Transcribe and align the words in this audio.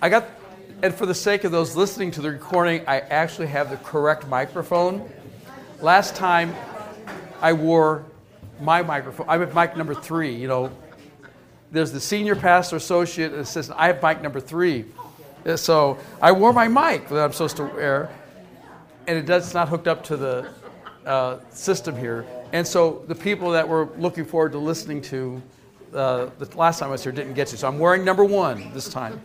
I 0.00 0.08
got, 0.08 0.28
and 0.82 0.94
for 0.94 1.06
the 1.06 1.14
sake 1.14 1.42
of 1.42 1.50
those 1.50 1.74
listening 1.74 2.12
to 2.12 2.20
the 2.20 2.30
recording, 2.30 2.82
I 2.86 3.00
actually 3.00 3.48
have 3.48 3.68
the 3.68 3.78
correct 3.78 4.28
microphone. 4.28 5.10
Last 5.80 6.14
time 6.14 6.54
I 7.40 7.52
wore 7.52 8.04
my 8.60 8.82
microphone, 8.82 9.26
I'm 9.28 9.42
at 9.42 9.52
mic 9.56 9.76
number 9.76 9.94
three, 9.94 10.32
you 10.34 10.46
know. 10.46 10.70
There's 11.72 11.90
the 11.90 12.00
senior 12.00 12.36
pastor, 12.36 12.76
associate, 12.76 13.32
assistant. 13.32 13.76
I 13.78 13.88
have 13.88 14.00
mic 14.00 14.22
number 14.22 14.38
three. 14.38 14.84
Uh, 15.44 15.56
so 15.56 15.98
I 16.22 16.30
wore 16.30 16.52
my 16.52 16.68
mic 16.68 17.08
that 17.08 17.24
I'm 17.24 17.32
supposed 17.32 17.56
to 17.56 17.64
wear, 17.64 18.08
and 19.08 19.18
it 19.18 19.26
does, 19.26 19.46
it's 19.46 19.54
not 19.54 19.68
hooked 19.68 19.88
up 19.88 20.04
to 20.04 20.16
the 20.16 20.48
uh, 21.06 21.38
system 21.50 21.96
here. 21.96 22.24
And 22.52 22.64
so 22.64 23.04
the 23.08 23.16
people 23.16 23.50
that 23.50 23.68
were 23.68 23.88
looking 23.98 24.24
forward 24.24 24.52
to 24.52 24.58
listening 24.58 25.02
to 25.02 25.42
uh, 25.92 26.26
the 26.38 26.56
last 26.56 26.78
time 26.78 26.90
I 26.90 26.92
was 26.92 27.02
here 27.02 27.12
didn't 27.12 27.34
get 27.34 27.50
you. 27.50 27.58
So 27.58 27.66
I'm 27.66 27.80
wearing 27.80 28.04
number 28.04 28.24
one 28.24 28.72
this 28.72 28.88
time. 28.88 29.20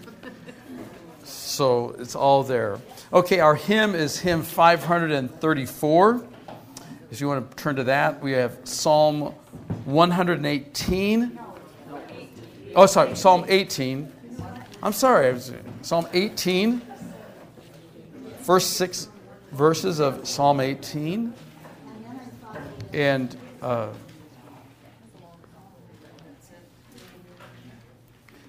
So 1.53 1.95
it's 1.99 2.15
all 2.15 2.41
there. 2.41 2.79
Okay, 3.13 3.39
our 3.39 3.53
hymn 3.53 3.93
is 3.93 4.17
hymn 4.17 4.41
534. 4.41 6.23
If 7.11 7.21
you 7.21 7.27
want 7.27 7.47
to 7.47 7.55
turn 7.55 7.75
to 7.75 7.83
that, 7.83 8.23
we 8.23 8.31
have 8.31 8.57
Psalm 8.63 9.25
118. 9.85 11.39
Oh, 12.75 12.87
sorry, 12.87 13.15
Psalm 13.15 13.45
18. 13.47 14.11
I'm 14.81 14.93
sorry, 14.93 15.39
Psalm 15.83 16.07
18, 16.11 16.81
first 18.41 18.71
six 18.71 19.07
verses 19.51 19.99
of 19.99 20.27
Psalm 20.27 20.59
18. 20.59 21.35
And 22.93 23.37
uh, 23.61 23.89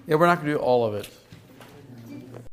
yeah, 0.07 0.15
we're 0.15 0.25
not 0.25 0.37
going 0.37 0.47
to 0.47 0.53
do 0.53 0.57
all 0.57 0.87
of 0.87 0.95
it 0.95 1.07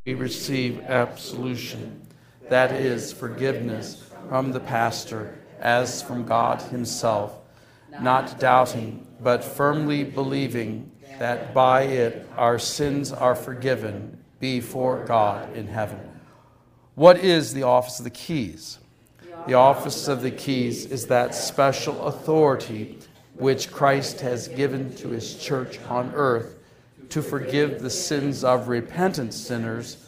we 0.04 0.14
receive 0.14 0.80
absolution. 0.80 2.00
That 2.48 2.72
is 2.72 3.12
forgiveness 3.12 4.10
from 4.28 4.52
the 4.52 4.60
pastor 4.60 5.38
as 5.60 6.02
from 6.02 6.24
God 6.24 6.60
Himself, 6.60 7.38
not 8.00 8.40
doubting, 8.40 9.06
but 9.20 9.44
firmly 9.44 10.02
believing 10.02 10.90
that 11.18 11.54
by 11.54 11.82
it 11.82 12.28
our 12.36 12.58
sins 12.58 13.12
are 13.12 13.36
forgiven 13.36 14.18
before 14.40 15.04
God 15.04 15.56
in 15.56 15.68
heaven. 15.68 16.00
What 16.96 17.18
is 17.18 17.54
the 17.54 17.62
office 17.62 18.00
of 18.00 18.04
the 18.04 18.10
keys? 18.10 18.78
The 19.46 19.54
office 19.54 20.08
of 20.08 20.22
the 20.22 20.30
keys 20.32 20.84
is 20.86 21.06
that 21.06 21.34
special 21.34 22.06
authority 22.06 22.98
which 23.34 23.70
Christ 23.70 24.20
has 24.20 24.48
given 24.48 24.94
to 24.96 25.08
His 25.08 25.36
church 25.36 25.78
on 25.88 26.12
earth 26.14 26.58
to 27.12 27.20
forgive 27.20 27.82
the 27.82 27.90
sins 27.90 28.42
of 28.42 28.68
repentant 28.68 29.34
sinners, 29.34 29.98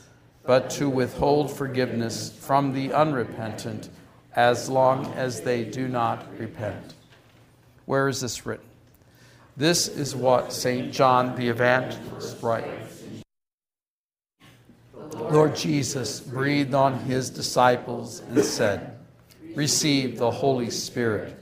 but 0.42 0.70
to 0.70 0.88
withhold 0.88 1.54
forgiveness 1.54 2.32
from 2.40 2.72
the 2.72 2.94
unrepentant 2.94 3.90
as 4.34 4.70
long 4.70 5.04
as 5.12 5.42
they 5.42 5.64
do 5.64 5.86
not 5.86 6.26
repent. 6.38 6.94
Where 7.84 8.08
is 8.08 8.22
this 8.22 8.46
written? 8.46 8.64
This 9.54 9.86
is 9.86 10.16
what 10.16 10.50
St. 10.50 10.94
John 10.94 11.36
the 11.36 11.48
Evangelist 11.48 12.42
writes. 12.42 13.04
Lord 15.12 15.54
Jesus 15.54 16.20
breathed 16.20 16.72
on 16.72 17.00
his 17.00 17.28
disciples 17.28 18.20
and 18.20 18.42
said, 18.42 18.96
Receive 19.54 20.16
the 20.16 20.30
Holy 20.30 20.70
Spirit. 20.70 21.38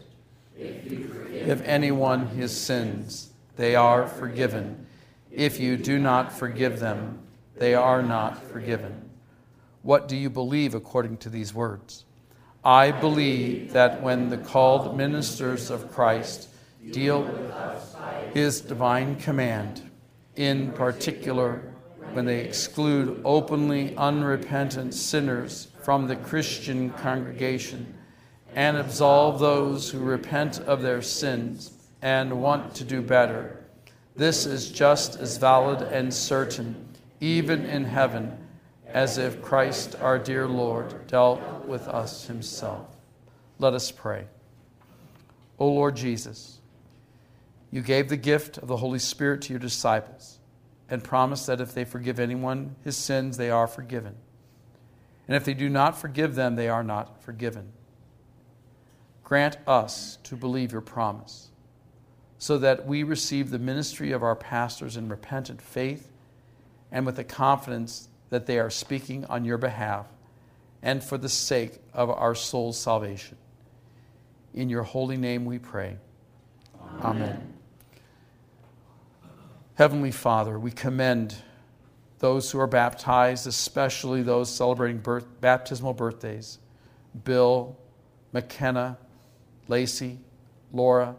If 0.57 1.63
anyone 1.63 2.27
his 2.27 2.55
sins, 2.55 3.31
they 3.57 3.77
are 3.77 4.09
forgiven 4.09 4.89
if 5.33 5.59
you 5.59 5.77
do 5.77 5.99
not 5.99 6.33
forgive 6.33 6.79
them, 6.79 7.19
they 7.57 7.75
are 7.75 8.03
not 8.03 8.43
forgiven. 8.43 9.11
What 9.83 10.07
do 10.07 10.17
you 10.17 10.31
believe 10.31 10.75
according 10.75 11.17
to 11.19 11.31
these 11.31 11.55
words? 11.55 12.05
I 12.65 12.93
believe 12.93 13.73
that 13.73 14.03
when 14.03 14.29
the 14.29 14.39
called 14.39 14.97
ministers 14.97 15.71
of 15.71 15.91
Christ 15.91 16.49
deal 16.91 17.23
with 17.23 18.35
his 18.35 18.61
divine 18.61 19.17
command, 19.17 19.91
in 20.37 20.73
particular 20.73 21.63
when 22.13 22.25
they 22.25 22.41
exclude 22.41 23.21
openly 23.25 23.97
unrepentant 23.97 24.95
sinners 24.95 25.69
from 25.83 26.07
the 26.07 26.17
Christian 26.17 26.91
congregation 26.91 27.95
and 28.55 28.77
absolve 28.77 29.41
those 29.41 29.91
who 29.91 29.99
repent 29.99 30.61
of 30.61 30.83
their 30.83 31.03
sins 31.03 31.73
and 32.03 32.41
want 32.41 32.75
to 32.75 32.85
do 32.85 33.01
better 33.01 33.62
this 34.15 34.45
is 34.47 34.71
just 34.71 35.19
as 35.19 35.39
valid 35.39 35.83
and 35.83 36.13
certain, 36.13 36.89
even 37.21 37.65
in 37.65 37.85
heaven, 37.85 38.37
as 38.87 39.17
if 39.17 39.41
Christ 39.41 39.97
our 40.01 40.19
dear 40.19 40.47
Lord 40.47 41.07
dealt 41.07 41.67
with 41.67 41.89
us 41.89 42.27
himself. 42.27 42.87
Let 43.59 43.73
us 43.73 43.91
pray. 43.91 44.27
O 45.59 45.69
Lord 45.69 45.97
Jesus, 45.97 46.61
you 47.71 47.81
gave 47.81 48.09
the 48.09 48.17
gift 48.17 48.59
of 48.59 48.69
the 48.69 48.77
Holy 48.77 48.99
Spirit 48.99 49.43
to 49.43 49.53
your 49.53 49.61
disciples 49.61 50.39
and 50.91 51.03
promised 51.03 51.47
that 51.47 51.61
if 51.61 51.73
they 51.73 51.85
forgive 51.85 52.21
anyone 52.21 52.77
his 52.85 52.97
sins, 52.97 53.39
they 53.39 53.51
are 53.51 53.67
forgiven. 53.67 54.15
And 55.27 55.37
if 55.37 55.45
they 55.45 55.55
do 55.55 55.71
not 55.71 55.99
forgive 55.99 56.35
them, 56.35 56.57
they 56.57 56.69
are 56.69 56.85
not 56.85 57.23
forgiven. 57.23 57.73
Grant 59.25 59.57
us 59.67 60.19
to 60.25 60.37
believe 60.37 60.73
your 60.73 60.83
promise 60.83 61.52
so 62.43 62.59
that 62.59 62.85
we 62.89 63.05
receive 63.05 63.51
the 63.51 63.59
ministry 63.61 64.11
of 64.11 64.25
our 64.25 64.35
pastors 64.35 64.97
in 64.97 65.09
repentant 65.09 65.63
faith 65.63 66.11
and 66.91 67.07
with 67.07 67.15
the 67.15 67.23
confidence 67.23 68.09
that 68.31 68.47
they 68.47 68.59
are 68.59 68.69
speaking 68.69 69.25
on 69.27 69.45
your 69.45 69.57
behalf 69.57 70.09
and 70.83 71.05
for 71.05 71.17
the 71.17 71.29
sake 71.29 71.79
of 71.95 72.11
our 72.11 72.35
soul's 72.35 72.77
salvation. 72.77 73.37
In 74.55 74.69
your 74.69 74.83
holy 74.83 75.17
name 75.17 75.45
we 75.45 75.61
pray. 75.61 75.97
Amen. 77.01 77.23
Amen. 77.23 77.55
Heavenly 79.75 80.11
Father, 80.11 80.59
we 80.59 80.73
commend 80.73 81.37
those 82.19 82.51
who 82.51 82.59
are 82.59 82.67
baptized, 82.67 83.47
especially 83.47 84.23
those 84.23 84.53
celebrating 84.53 84.99
birth, 84.99 85.29
baptismal 85.41 85.95
birthdays 85.95 86.59
Bill, 87.23 87.77
McKenna, 88.33 88.99
Lacey, 89.69 90.19
Laura, 90.73 91.15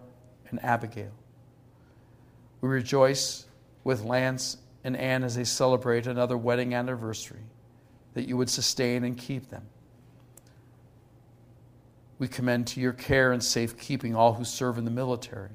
and 0.54 0.64
Abigail. 0.64 1.12
We 2.62 2.70
rejoice 2.70 3.46
with 3.84 4.04
Lance 4.04 4.58
and 4.84 4.96
Anne 4.96 5.24
as 5.24 5.36
they 5.36 5.46
celebrate 5.46 6.06
another 6.06 6.38
wedding 6.38 6.76
anniversary, 6.76 7.42
that 8.14 8.28
you 8.28 8.38
would 8.38 8.52
sustain 8.52 9.04
and 9.04 9.18
keep 9.18 9.50
them. 9.50 9.64
We 12.20 12.28
commend 12.28 12.68
to 12.68 12.80
your 12.80 12.94
care 12.94 13.32
and 13.32 13.44
safekeeping 13.44 14.16
all 14.16 14.34
who 14.34 14.46
serve 14.46 14.78
in 14.78 14.86
the 14.86 14.92
military, 14.92 15.50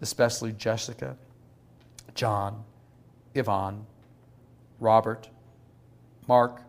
especially 0.00 0.52
Jessica, 0.52 1.16
John, 2.16 2.64
Yvonne, 3.34 3.86
Robert, 4.80 5.28
Mark, 6.26 6.62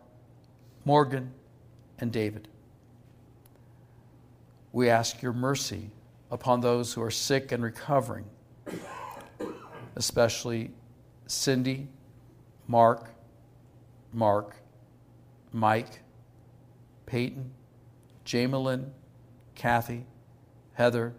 Morgan, 0.84 1.32
and 1.98 2.12
David. 2.12 2.46
We 4.72 4.88
ask 4.88 5.20
your 5.22 5.32
mercy 5.32 5.90
upon 6.30 6.60
those 6.60 6.92
who 6.92 7.02
are 7.02 7.10
sick 7.10 7.52
and 7.52 7.62
recovering, 7.62 8.24
especially 9.94 10.72
Cindy, 11.26 11.88
Mark, 12.66 13.10
Mark, 14.12 14.56
Mike, 15.52 16.02
Peyton, 17.06 17.52
Jamelyn, 18.24 18.90
Kathy, 19.54 20.04
Heather, 20.72 21.14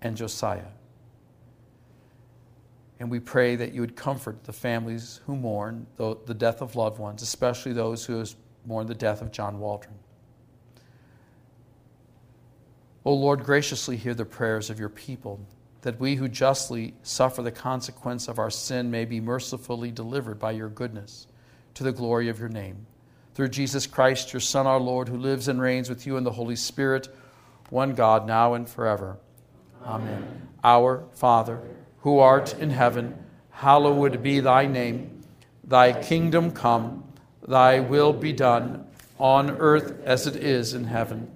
and 0.00 0.16
Josiah. 0.16 0.72
And 3.00 3.10
we 3.10 3.18
pray 3.18 3.56
that 3.56 3.72
you 3.72 3.80
would 3.80 3.96
comfort 3.96 4.44
the 4.44 4.52
families 4.52 5.20
who 5.26 5.34
mourn 5.34 5.86
the 5.96 6.34
death 6.36 6.62
of 6.62 6.76
loved 6.76 6.98
ones, 6.98 7.22
especially 7.22 7.72
those 7.72 8.04
who 8.04 8.18
have 8.18 8.34
mourned 8.64 8.88
the 8.88 8.94
death 8.94 9.22
of 9.22 9.32
John 9.32 9.58
Waldron. 9.58 9.94
O 13.04 13.12
Lord, 13.12 13.44
graciously 13.44 13.96
hear 13.96 14.14
the 14.14 14.24
prayers 14.24 14.70
of 14.70 14.78
your 14.78 14.88
people, 14.88 15.40
that 15.80 15.98
we 15.98 16.14
who 16.14 16.28
justly 16.28 16.94
suffer 17.02 17.42
the 17.42 17.50
consequence 17.50 18.28
of 18.28 18.38
our 18.38 18.50
sin 18.50 18.90
may 18.90 19.04
be 19.04 19.20
mercifully 19.20 19.90
delivered 19.90 20.38
by 20.38 20.52
your 20.52 20.68
goodness, 20.68 21.26
to 21.74 21.82
the 21.82 21.90
glory 21.90 22.28
of 22.28 22.38
your 22.38 22.48
name. 22.48 22.86
Through 23.34 23.48
Jesus 23.48 23.86
Christ, 23.86 24.32
your 24.32 24.40
Son, 24.40 24.66
our 24.66 24.78
Lord, 24.78 25.08
who 25.08 25.16
lives 25.16 25.48
and 25.48 25.60
reigns 25.60 25.88
with 25.88 26.06
you 26.06 26.16
in 26.16 26.22
the 26.22 26.30
Holy 26.30 26.54
Spirit, 26.54 27.08
one 27.70 27.94
God, 27.94 28.26
now 28.26 28.54
and 28.54 28.68
forever. 28.68 29.16
Amen. 29.84 30.48
Our 30.62 31.04
Father, 31.14 31.60
who 32.00 32.18
art 32.20 32.54
in 32.58 32.70
heaven, 32.70 33.24
hallowed 33.50 34.22
be 34.22 34.38
thy 34.38 34.66
name. 34.66 35.22
Thy 35.64 36.00
kingdom 36.00 36.52
come, 36.52 37.04
thy 37.48 37.80
will 37.80 38.12
be 38.12 38.32
done, 38.32 38.86
on 39.18 39.50
earth 39.50 40.00
as 40.04 40.26
it 40.26 40.36
is 40.36 40.74
in 40.74 40.84
heaven. 40.84 41.31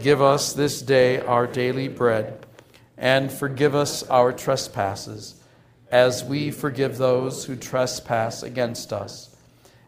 Give 0.00 0.22
us 0.22 0.52
this 0.52 0.80
day 0.80 1.20
our 1.20 1.46
daily 1.46 1.88
bread, 1.88 2.46
and 2.96 3.32
forgive 3.32 3.74
us 3.74 4.02
our 4.04 4.32
trespasses, 4.32 5.34
as 5.90 6.22
we 6.24 6.50
forgive 6.50 6.98
those 6.98 7.44
who 7.44 7.56
trespass 7.56 8.42
against 8.42 8.92
us. 8.92 9.34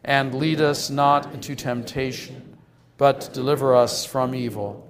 and 0.05 0.35
lead 0.35 0.61
us 0.61 0.91
not 0.91 1.33
into 1.35 1.55
temptation, 1.55 2.57
but 2.97 3.31
deliver 3.33 3.75
us 3.75 4.05
from 4.05 4.35
evil. 4.35 4.89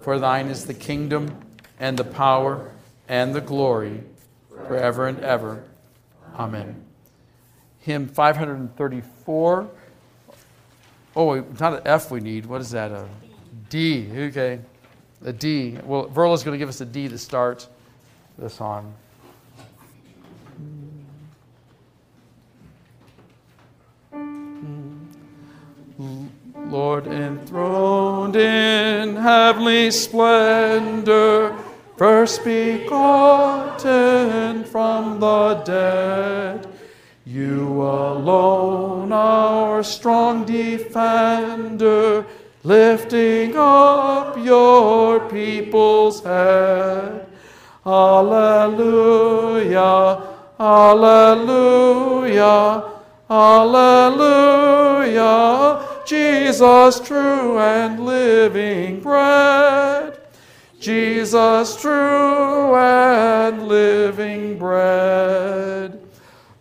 For 0.00 0.18
thine 0.18 0.48
is 0.48 0.64
the 0.66 0.74
kingdom, 0.74 1.40
and 1.78 1.98
the 1.98 2.04
power, 2.04 2.72
and 3.08 3.34
the 3.34 3.40
glory, 3.40 4.02
forever 4.66 5.06
and 5.06 5.20
ever. 5.20 5.64
Amen. 6.38 6.82
Hymn 7.80 8.08
534. 8.08 9.70
Oh, 11.14 11.34
not 11.60 11.74
an 11.74 11.82
F 11.84 12.10
we 12.10 12.20
need. 12.20 12.46
What 12.46 12.60
is 12.60 12.70
that? 12.70 12.92
A 12.92 13.06
D. 13.68 14.08
Okay. 14.12 14.60
A 15.24 15.32
D. 15.32 15.78
Well, 15.84 16.08
Verla's 16.08 16.42
going 16.42 16.54
to 16.54 16.58
give 16.58 16.68
us 16.68 16.80
a 16.80 16.84
D 16.84 17.08
to 17.08 17.18
start 17.18 17.68
this 18.38 18.60
on. 18.60 18.94
Lord 26.68 27.06
enthroned 27.06 28.36
in 28.36 29.16
heavenly 29.16 29.90
splendor, 29.90 31.56
first 31.96 32.44
begotten 32.44 33.84
from 34.64 35.20
the 35.20 35.54
dead. 35.64 36.68
You 37.24 37.82
alone, 37.82 39.12
our 39.12 39.82
strong 39.82 40.44
defender, 40.44 42.26
lifting 42.66 43.56
up 43.56 44.36
your 44.38 45.20
people's 45.28 46.24
head. 46.24 47.28
Alleluia, 47.86 49.02
Alleluia, 50.58 52.82
Alleluia. 53.30 54.56
Jesus, 56.04 56.98
true 57.00 57.58
and 57.58 58.04
living 58.04 59.00
bread. 59.00 60.18
Jesus, 60.80 61.80
true 61.80 62.74
and 62.74 63.68
living 63.68 64.58
bread. 64.58 66.00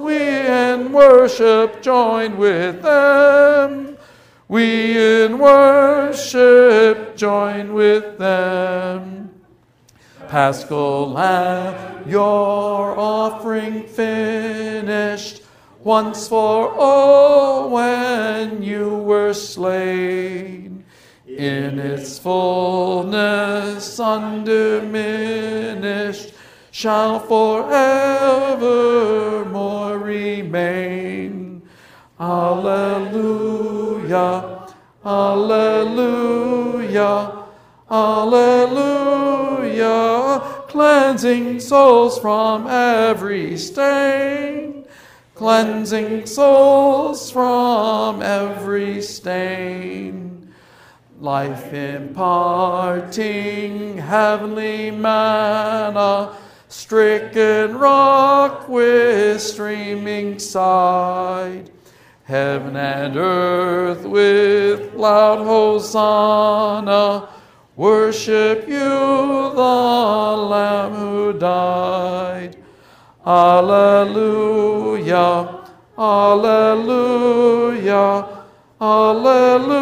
We 0.00 0.16
in 0.16 0.90
worship 0.92 1.80
join 1.82 2.36
with 2.38 2.82
them. 2.82 3.87
We 4.48 5.24
in 5.24 5.38
worship 5.38 7.16
join 7.16 7.74
with 7.74 8.16
them. 8.16 9.30
Paschal 10.28 11.10
Lamb, 11.10 12.08
your 12.08 12.98
offering 12.98 13.86
finished 13.86 15.42
once 15.84 16.26
for 16.28 16.72
all 16.72 17.68
when 17.68 18.62
you 18.62 18.88
were 18.88 19.34
slain. 19.34 20.86
In 21.26 21.78
its 21.78 22.18
fullness 22.18 24.00
undiminished 24.00 26.32
shall 26.70 27.20
forevermore 27.20 29.98
remain. 29.98 31.47
Alleluia, 32.20 33.46
Alleluia, 35.04 36.34
Alleluia, 37.90 39.18
cleansing 40.68 41.60
souls 41.60 42.18
from 42.18 42.66
every 42.66 43.56
stain. 43.56 44.84
Cleansing 45.38 46.26
souls 46.26 47.30
from 47.30 48.20
every 48.22 49.00
stain, 49.00 50.52
life 51.20 51.72
imparting 51.72 53.18
heavenly 53.98 54.90
manna, 54.90 56.34
stricken 56.66 57.78
rock 57.78 58.68
with 58.68 59.40
streaming 59.40 60.40
side. 60.40 61.70
Heaven 62.28 62.76
and 62.76 63.16
earth 63.16 64.04
with 64.04 64.92
loud 64.92 65.38
hosanna 65.38 67.26
worship 67.74 68.68
you, 68.68 68.76
the 68.76 70.36
Lamb 70.52 70.92
who 70.92 71.32
died. 71.32 72.58
Alleluia, 73.26 74.10
Alleluia, 75.96 76.84
Alleluia. 78.78 79.72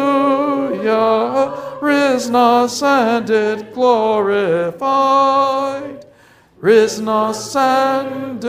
Risen, 1.81 2.35
ascended, 2.35 3.73
glorified. 3.73 4.85
Risen, 6.61 7.09
ascended, 7.09 8.45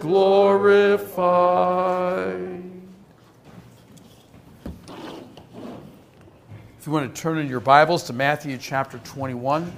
glorified. 0.00 1.12
If 6.82 6.86
you 6.88 6.92
want 6.92 7.14
to 7.14 7.22
turn 7.22 7.38
in 7.38 7.46
your 7.46 7.60
Bibles 7.60 8.02
to 8.08 8.12
Matthew 8.12 8.58
chapter 8.58 8.98
21. 9.04 9.72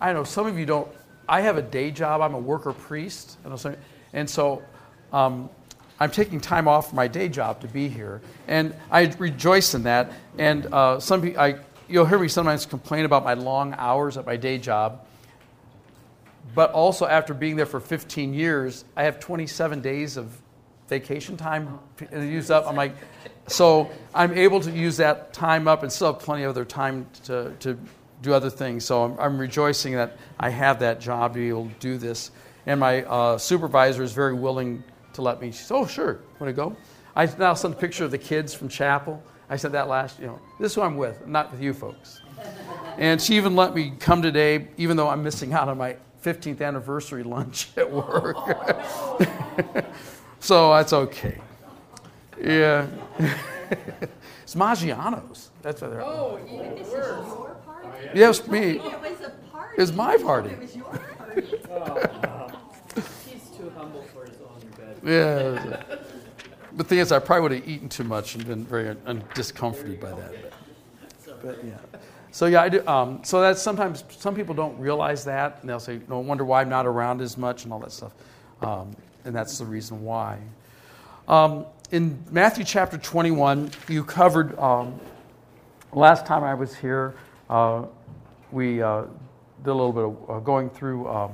I 0.00 0.12
know 0.12 0.24
some 0.24 0.48
of 0.48 0.58
you 0.58 0.66
don't. 0.66 0.88
I 1.28 1.42
have 1.42 1.58
a 1.58 1.62
day 1.62 1.92
job. 1.92 2.22
I'm 2.22 2.34
a 2.34 2.40
worker 2.40 2.72
priest, 2.72 3.38
and 4.12 4.28
so 4.28 4.64
um, 5.12 5.48
I'm 6.00 6.10
taking 6.10 6.40
time 6.40 6.66
off 6.66 6.92
my 6.92 7.06
day 7.06 7.28
job 7.28 7.60
to 7.60 7.68
be 7.68 7.86
here, 7.86 8.20
and 8.48 8.74
I 8.90 9.04
rejoice 9.20 9.74
in 9.74 9.84
that. 9.84 10.10
And 10.38 10.66
uh, 10.74 10.98
some 10.98 11.22
I, 11.38 11.60
you'll 11.86 12.04
hear 12.04 12.18
me 12.18 12.26
sometimes 12.26 12.66
complain 12.66 13.04
about 13.04 13.22
my 13.22 13.34
long 13.34 13.76
hours 13.78 14.16
at 14.16 14.26
my 14.26 14.36
day 14.36 14.58
job, 14.58 15.06
but 16.54 16.72
also 16.72 17.06
after 17.06 17.34
being 17.34 17.56
there 17.56 17.66
for 17.66 17.80
15 17.80 18.34
years, 18.34 18.84
I 18.96 19.04
have 19.04 19.20
27 19.20 19.80
days 19.80 20.16
of 20.16 20.30
vacation 20.88 21.36
time 21.36 21.78
used 22.12 22.50
up. 22.50 22.66
I'm 22.66 22.76
like, 22.76 22.94
so 23.46 23.90
I'm 24.14 24.32
able 24.36 24.60
to 24.60 24.70
use 24.70 24.96
that 24.98 25.32
time 25.32 25.68
up 25.68 25.82
and 25.82 25.92
still 25.92 26.12
have 26.12 26.22
plenty 26.22 26.44
of 26.44 26.50
other 26.50 26.64
time 26.64 27.06
to, 27.24 27.52
to 27.60 27.78
do 28.22 28.32
other 28.32 28.50
things. 28.50 28.84
So 28.84 29.04
I'm, 29.04 29.18
I'm, 29.18 29.38
rejoicing 29.38 29.94
that 29.94 30.16
I 30.38 30.50
have 30.50 30.80
that 30.80 31.00
job 31.00 31.34
to 31.34 31.38
be 31.38 31.48
able 31.48 31.66
to 31.68 31.74
do 31.78 31.98
this. 31.98 32.30
And 32.66 32.80
my 32.80 33.04
uh, 33.04 33.38
supervisor 33.38 34.02
is 34.02 34.12
very 34.12 34.34
willing 34.34 34.82
to 35.12 35.22
let 35.22 35.40
me. 35.40 35.52
She 35.52 35.58
said, 35.58 35.76
"Oh, 35.76 35.86
sure, 35.86 36.20
want 36.40 36.48
to 36.48 36.52
go?" 36.52 36.76
I 37.14 37.26
now 37.38 37.54
sent 37.54 37.74
a 37.74 37.76
picture 37.76 38.04
of 38.04 38.10
the 38.10 38.18
kids 38.18 38.52
from 38.54 38.68
chapel. 38.68 39.22
I 39.48 39.56
said 39.56 39.72
that 39.72 39.88
last. 39.88 40.18
You 40.18 40.26
know, 40.26 40.40
this 40.58 40.72
is 40.72 40.74
who 40.74 40.82
I'm 40.82 40.96
with, 40.96 41.26
not 41.26 41.52
with 41.52 41.62
you 41.62 41.72
folks. 41.72 42.20
And 42.98 43.20
she 43.20 43.36
even 43.36 43.54
let 43.54 43.74
me 43.74 43.92
come 43.98 44.20
today, 44.22 44.68
even 44.76 44.96
though 44.96 45.08
I'm 45.08 45.22
missing 45.22 45.52
out 45.52 45.68
on 45.68 45.78
my 45.78 45.96
15th 46.26 46.60
anniversary 46.60 47.22
lunch 47.22 47.68
at 47.76 47.90
work. 47.90 48.36
Oh. 48.36 49.18
so 50.40 50.72
that's 50.72 50.92
okay. 50.92 51.38
Yeah. 52.42 52.88
it's 54.42 54.54
Maggiano's. 54.56 55.50
That's 55.62 55.80
what 55.80 55.90
they're. 55.90 56.02
Oh, 56.02 56.40
even 56.44 56.74
worse. 56.90 57.04
Oh, 57.04 57.54
yes, 58.12 58.46
me. 58.48 58.78
It 58.78 58.82
was 58.82 59.20
a 59.20 59.30
party. 59.52 59.74
It 59.76 59.80
was 59.80 59.92
my 59.92 60.16
party. 60.16 60.50
It 60.50 60.58
was 60.58 60.76
your 60.76 60.84
party. 60.84 61.42
He's 63.30 63.48
too 63.56 63.72
humble 63.76 64.02
for 64.02 64.26
his 64.26 64.36
own 64.40 64.60
bed. 64.76 65.00
Yeah. 65.04 65.98
The 66.72 66.84
thing 66.84 66.98
is, 66.98 67.12
I 67.12 67.20
probably 67.20 67.42
would 67.42 67.52
have 67.52 67.68
eaten 67.68 67.88
too 67.88 68.04
much 68.04 68.34
and 68.34 68.46
been 68.46 68.64
very 68.64 68.96
un- 69.06 69.24
discomforted 69.34 70.00
by 70.00 70.10
that. 70.10 70.52
But, 71.24 71.42
but 71.42 71.64
yeah. 71.64 71.78
So 72.36 72.44
yeah, 72.44 72.60
I 72.60 72.68
do. 72.68 72.86
Um, 72.86 73.24
so 73.24 73.40
that's 73.40 73.62
sometimes 73.62 74.04
some 74.10 74.34
people 74.34 74.54
don't 74.54 74.78
realize 74.78 75.24
that, 75.24 75.56
and 75.62 75.70
they'll 75.70 75.80
say, 75.80 76.02
"No 76.06 76.18
wonder 76.18 76.44
why 76.44 76.60
I'm 76.60 76.68
not 76.68 76.84
around 76.84 77.22
as 77.22 77.38
much," 77.38 77.64
and 77.64 77.72
all 77.72 77.78
that 77.78 77.92
stuff. 77.92 78.12
Um, 78.60 78.94
and 79.24 79.34
that's 79.34 79.56
the 79.56 79.64
reason 79.64 80.04
why. 80.04 80.40
Um, 81.28 81.64
in 81.92 82.22
Matthew 82.30 82.62
chapter 82.62 82.98
21, 82.98 83.70
you 83.88 84.04
covered 84.04 84.58
um, 84.58 85.00
last 85.94 86.26
time 86.26 86.44
I 86.44 86.52
was 86.52 86.74
here. 86.74 87.14
Uh, 87.48 87.86
we 88.52 88.82
uh, 88.82 89.04
did 89.64 89.70
a 89.70 89.72
little 89.72 89.94
bit 89.94 90.04
of 90.04 90.30
uh, 90.30 90.40
going 90.40 90.68
through 90.68 91.08
um, 91.08 91.32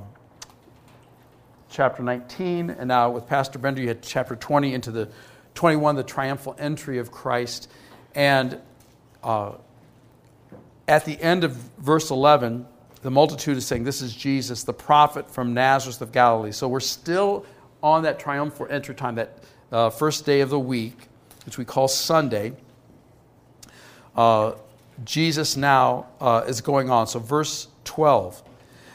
chapter 1.69 2.05
19, 2.05 2.71
and 2.71 2.87
now 2.87 3.11
with 3.11 3.27
Pastor 3.27 3.59
Bender, 3.59 3.81
you 3.81 3.89
had 3.89 4.03
chapter 4.03 4.37
20 4.37 4.73
into 4.73 4.93
the 4.93 5.09
21, 5.57 5.97
the 5.97 6.05
triumphal 6.05 6.55
entry 6.61 6.99
of 6.99 7.11
Christ. 7.11 7.69
And 8.15 8.61
uh, 9.25 9.55
at 10.89 11.05
the 11.05 11.21
end 11.21 11.45
of 11.45 11.53
verse 11.79 12.11
11, 12.11 12.67
the 13.03 13.11
multitude 13.11 13.57
is 13.57 13.67
saying, 13.67 13.85
This 13.85 14.03
is 14.03 14.15
Jesus, 14.15 14.65
the 14.65 14.73
prophet 14.73 15.31
from 15.31 15.55
Nazareth 15.55 16.01
of 16.03 16.13
Galilee. 16.13 16.53
So 16.53 16.69
we're 16.69 16.81
still 16.81 17.45
on 17.83 18.05
that 18.05 18.19
triumphal 18.19 18.67
entry 18.71 18.95
time, 18.95 19.17
that 19.17 19.39
uh, 19.71 19.91
first 19.91 20.25
day 20.25 20.41
of 20.41 20.51
the 20.51 20.59
week, 20.59 20.97
which 21.45 21.59
we 21.59 21.65
call 21.65 21.89
Sunday. 21.89 22.53
Uh, 24.15 24.53
Jesus 25.05 25.57
now 25.57 26.07
uh, 26.21 26.45
is 26.47 26.61
going 26.61 26.91
on. 26.91 27.07
So, 27.07 27.19
verse 27.19 27.69
12. 27.85 28.43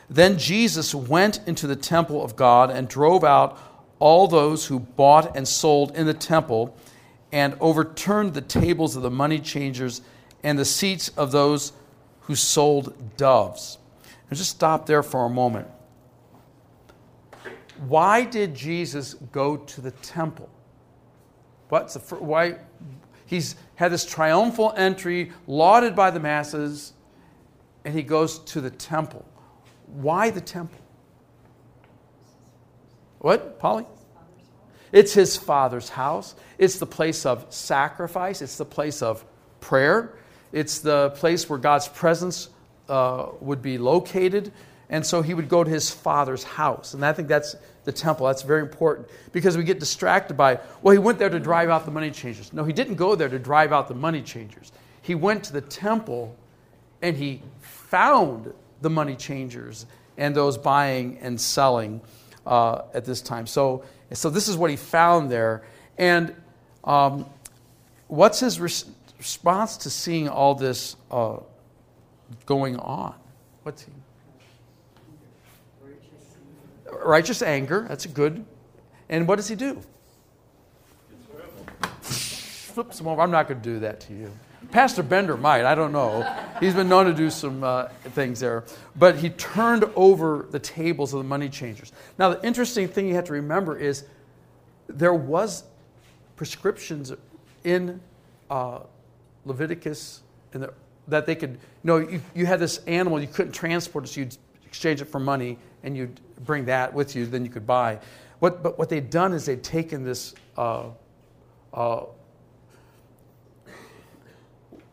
Then 0.10 0.38
Jesus 0.38 0.96
went 0.96 1.41
into 1.48 1.67
the 1.67 1.75
temple 1.75 2.24
of 2.24 2.36
God 2.36 2.70
and 2.70 2.88
drove 2.88 3.24
out 3.24 3.60
all 4.00 4.27
those 4.27 4.67
who 4.67 4.79
bought 4.79 5.36
and 5.36 5.48
sold 5.48 5.96
in 5.96 6.06
the 6.06 6.13
temple 6.13 6.77
and 7.32 7.58
overturned 7.60 8.34
the 8.34 8.41
tables 8.41 8.96
of 8.96 9.01
the 9.01 9.10
money 9.10 9.39
changers 9.39 10.01
and 10.48 10.58
the 10.58 10.63
seats 10.63 11.10
of 11.18 11.34
those 11.34 11.74
who 12.22 12.34
sold 12.34 13.18
doves. 13.18 13.77
And 14.30 14.38
just 14.38 14.51
stop 14.51 14.86
there 14.86 15.04
for 15.04 15.25
a 15.25 15.30
moment. 15.30 15.68
Why 17.86 18.24
did 18.24 18.56
Jesus 18.56 19.16
go 19.34 19.58
to 19.58 19.82
the 19.82 19.92
temple? 19.92 20.50
What's 21.68 21.96
the 21.96 22.16
why? 22.16 22.60
He's 23.25 23.58
had 23.75 23.92
this 23.92 24.06
triumphal 24.06 24.74
entry, 24.77 25.34
lauded 25.48 25.98
by 25.98 26.12
the 26.12 26.22
masses, 26.22 26.94
and 27.84 27.94
he 27.94 28.01
goes 28.01 28.39
to 28.39 28.62
the 28.62 28.70
temple. 28.70 29.25
Why 29.88 30.30
the 30.30 30.39
temple? 30.39 30.80
What, 33.20 33.60
Polly? 33.60 33.86
It's 34.94 35.13
his 35.13 35.36
father's 35.36 35.89
house. 35.89 36.36
It's 36.58 36.80
the 36.80 36.86
place 36.86 37.25
of 37.25 37.54
sacrifice. 37.54 38.42
It's 38.42 38.58
the 38.58 38.63
place 38.63 39.01
of 39.01 39.25
prayer. 39.60 40.18
It's 40.51 40.80
the 40.80 41.12
place 41.12 41.50
where 41.50 41.60
God's 41.60 41.88
presence 41.88 42.50
uh, 42.89 43.27
would 43.42 43.62
be 43.62 43.77
located. 43.77 44.51
And 44.89 45.06
so 45.06 45.22
he 45.22 45.34
would 45.34 45.50
go 45.50 45.63
to 45.63 45.70
his 45.70 45.89
father's 45.89 46.44
house. 46.44 46.94
And 46.94 47.06
I 47.06 47.12
think 47.12 47.27
that's 47.27 47.56
the 47.84 47.92
temple. 47.92 48.27
That's 48.27 48.42
very 48.42 48.62
important 48.62 49.08
because 49.34 49.58
we 49.58 49.63
get 49.63 49.80
distracted 49.80 50.36
by, 50.36 50.60
well, 50.82 50.94
he 50.94 50.98
went 50.98 51.20
there 51.20 51.30
to 51.30 51.39
drive 51.39 51.70
out 51.70 51.86
the 51.86 51.92
money 51.92 52.12
changers. 52.12 52.54
No, 52.54 52.63
he 52.63 52.74
didn't 52.74 52.96
go 52.96 53.16
there 53.16 53.30
to 53.30 53.39
drive 53.39 53.74
out 53.74 53.88
the 53.88 53.96
money 53.96 54.22
changers. 54.22 54.72
He 55.01 55.16
went 55.16 55.44
to 55.46 55.54
the 55.54 55.62
temple 55.62 56.36
and 57.01 57.16
he 57.18 57.42
found 57.60 58.54
the 58.82 58.89
money 58.89 59.16
changers 59.16 59.86
and 60.18 60.36
those 60.36 60.58
buying 60.58 61.18
and 61.20 61.39
selling 61.39 62.01
uh, 62.46 62.84
at 62.94 63.06
this 63.06 63.22
time. 63.22 63.46
So, 63.46 63.84
so 64.13 64.30
this 64.30 64.48
is 64.48 64.58
what 64.58 64.70
he 64.70 64.77
found 64.77 65.30
there. 65.30 65.63
And 65.98 66.34
um, 66.84 67.25
what's 68.08 68.39
his 68.39 68.60
response 69.18 69.78
to 69.78 69.90
seeing 69.90 70.30
all 70.30 70.56
this 70.56 70.96
uh, 71.12 71.38
going 72.46 72.78
on? 72.78 73.16
What's 73.64 73.84
he? 73.84 73.92
Righteous 77.04 77.42
anger. 77.42 77.86
That's 77.88 78.06
a 78.06 78.10
good. 78.10 78.46
And 79.10 79.28
what 79.28 79.36
does 79.36 79.48
he 79.48 79.56
do? 79.56 79.82
Flips 82.02 83.00
him 83.00 83.08
over. 83.08 83.22
I'm 83.22 83.32
not 83.32 83.48
going 83.48 83.62
to 83.62 83.64
do 83.64 83.80
that 83.80 84.00
to 84.02 84.14
you. 84.14 84.32
Pastor 84.72 85.04
Bender 85.04 85.38
might. 85.38 85.66
I 85.66 85.76
don't 85.76 85.92
know. 85.92 86.22
He's 86.60 86.74
been 86.74 86.90
known 86.90 87.06
to 87.06 87.14
do 87.14 87.30
some 87.30 87.64
uh, 87.64 87.88
things 88.10 88.40
there. 88.40 88.66
But 88.96 89.18
he 89.18 89.30
turned 89.30 89.86
over 89.96 90.48
the 90.50 90.60
tables 90.60 91.14
of 91.14 91.20
the 91.20 91.24
money 91.24 91.50
changers. 91.50 91.92
Now, 92.18 92.30
the 92.30 92.46
interesting 92.46 92.88
thing 92.88 93.08
you 93.08 93.16
have 93.16 93.26
to 93.26 93.34
remember 93.34 93.78
is 93.78 94.06
there 94.88 95.14
was 95.14 95.64
prescriptions 96.36 97.14
in 97.64 98.02
uh, 98.50 98.80
Leviticus 99.48 100.22
and 100.54 100.63
the, 100.63 100.74
that 101.08 101.25
they 101.25 101.36
could, 101.36 101.51
you 101.51 101.58
know, 101.84 101.98
you, 101.98 102.22
you 102.36 102.46
had 102.46 102.60
this 102.60 102.80
animal, 102.86 103.20
you 103.20 103.27
couldn't 103.27 103.54
transport 103.54 104.06
it, 104.06 104.08
so 104.10 104.20
you'd 104.22 104.38
exchange 104.66 105.01
it 105.01 105.06
for 105.06 105.20
money 105.20 105.58
and 105.84 105.96
you'd 105.96 106.20
bring 106.46 106.66
that 106.66 106.94
with 106.94 107.16
you, 107.16 107.25
then 107.25 107.44
you 107.44 107.50
could 107.50 107.66
buy. 107.66 108.00
What, 108.39 108.62
but 108.62 108.77
what 108.77 108.89
they'd 108.89 109.10
done 109.10 109.34
is 109.34 109.46
they'd 109.46 109.63
taken 109.63 110.04
this 110.04 110.36
uh, 110.58 110.89
uh, 111.74 112.04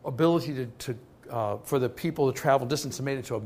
ability 0.05 0.53
to, 0.53 0.65
to 0.65 0.97
uh, 1.29 1.57
for 1.63 1.79
the 1.79 1.89
people 1.89 2.31
to 2.31 2.39
travel 2.39 2.65
distance 2.67 2.99
and 2.99 3.05
made 3.05 3.13
it 3.13 3.17
into 3.17 3.35
a, 3.35 3.41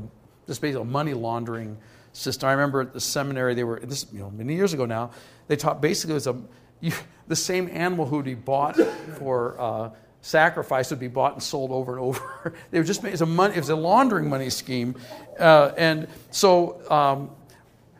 basically 0.46 0.72
a 0.72 0.84
money 0.84 1.14
laundering 1.14 1.76
system. 2.12 2.48
I 2.48 2.52
remember 2.52 2.82
at 2.82 2.92
the 2.92 3.00
seminary, 3.00 3.54
they 3.54 3.64
were, 3.64 3.80
this, 3.80 4.06
you 4.12 4.20
know, 4.20 4.30
many 4.30 4.54
years 4.54 4.72
ago 4.72 4.84
now, 4.84 5.10
they 5.48 5.56
taught 5.56 5.80
basically 5.80 6.12
it 6.12 6.14
was 6.14 6.26
a, 6.26 6.40
you, 6.80 6.92
the 7.28 7.36
same 7.36 7.68
animal 7.72 8.06
who 8.06 8.16
would 8.16 8.24
be 8.24 8.34
bought 8.34 8.76
for 9.18 9.60
uh, 9.60 9.90
sacrifice 10.22 10.90
would 10.90 11.00
be 11.00 11.08
bought 11.08 11.32
and 11.32 11.42
sold 11.42 11.70
over 11.70 11.92
and 11.92 12.00
over. 12.00 12.54
they 12.70 12.78
were 12.78 12.84
just, 12.84 13.02
it 13.04 13.12
was 13.12 13.22
a, 13.22 13.26
money, 13.26 13.54
it 13.54 13.58
was 13.58 13.70
a 13.70 13.76
laundering 13.76 14.28
money 14.28 14.50
scheme. 14.50 14.94
Uh, 15.38 15.72
and 15.76 16.08
so, 16.30 16.80
um, 16.90 17.30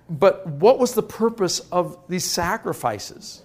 but 0.09 0.47
what 0.47 0.79
was 0.79 0.95
the 0.95 1.03
purpose 1.03 1.61
of 1.73 1.99
these 2.09 2.25
sacrifices? 2.25 3.43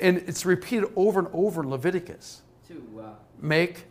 And 0.00 0.18
it's 0.18 0.44
repeated 0.44 0.90
over 0.96 1.20
and 1.20 1.28
over 1.32 1.62
in 1.62 1.70
Leviticus. 1.70 2.42
To 2.68 3.00
uh, 3.00 3.10
Make 3.40 3.84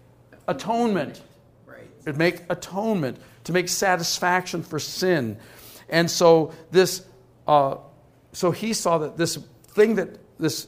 atonement. 0.48 1.22
right. 1.66 1.88
It 2.06 2.18
make 2.18 2.42
atonement 2.50 3.18
to 3.46 3.54
make 3.54 3.70
satisfaction 3.70 4.64
for 4.64 4.80
sin, 4.80 5.38
and 5.90 6.10
so 6.10 6.54
this, 6.72 7.06
uh, 7.48 7.76
so 8.32 8.52
he 8.52 8.74
saw 8.74 8.98
that 8.98 9.18
this 9.18 9.38
thing 9.68 9.96
that 9.96 10.18
this 10.40 10.68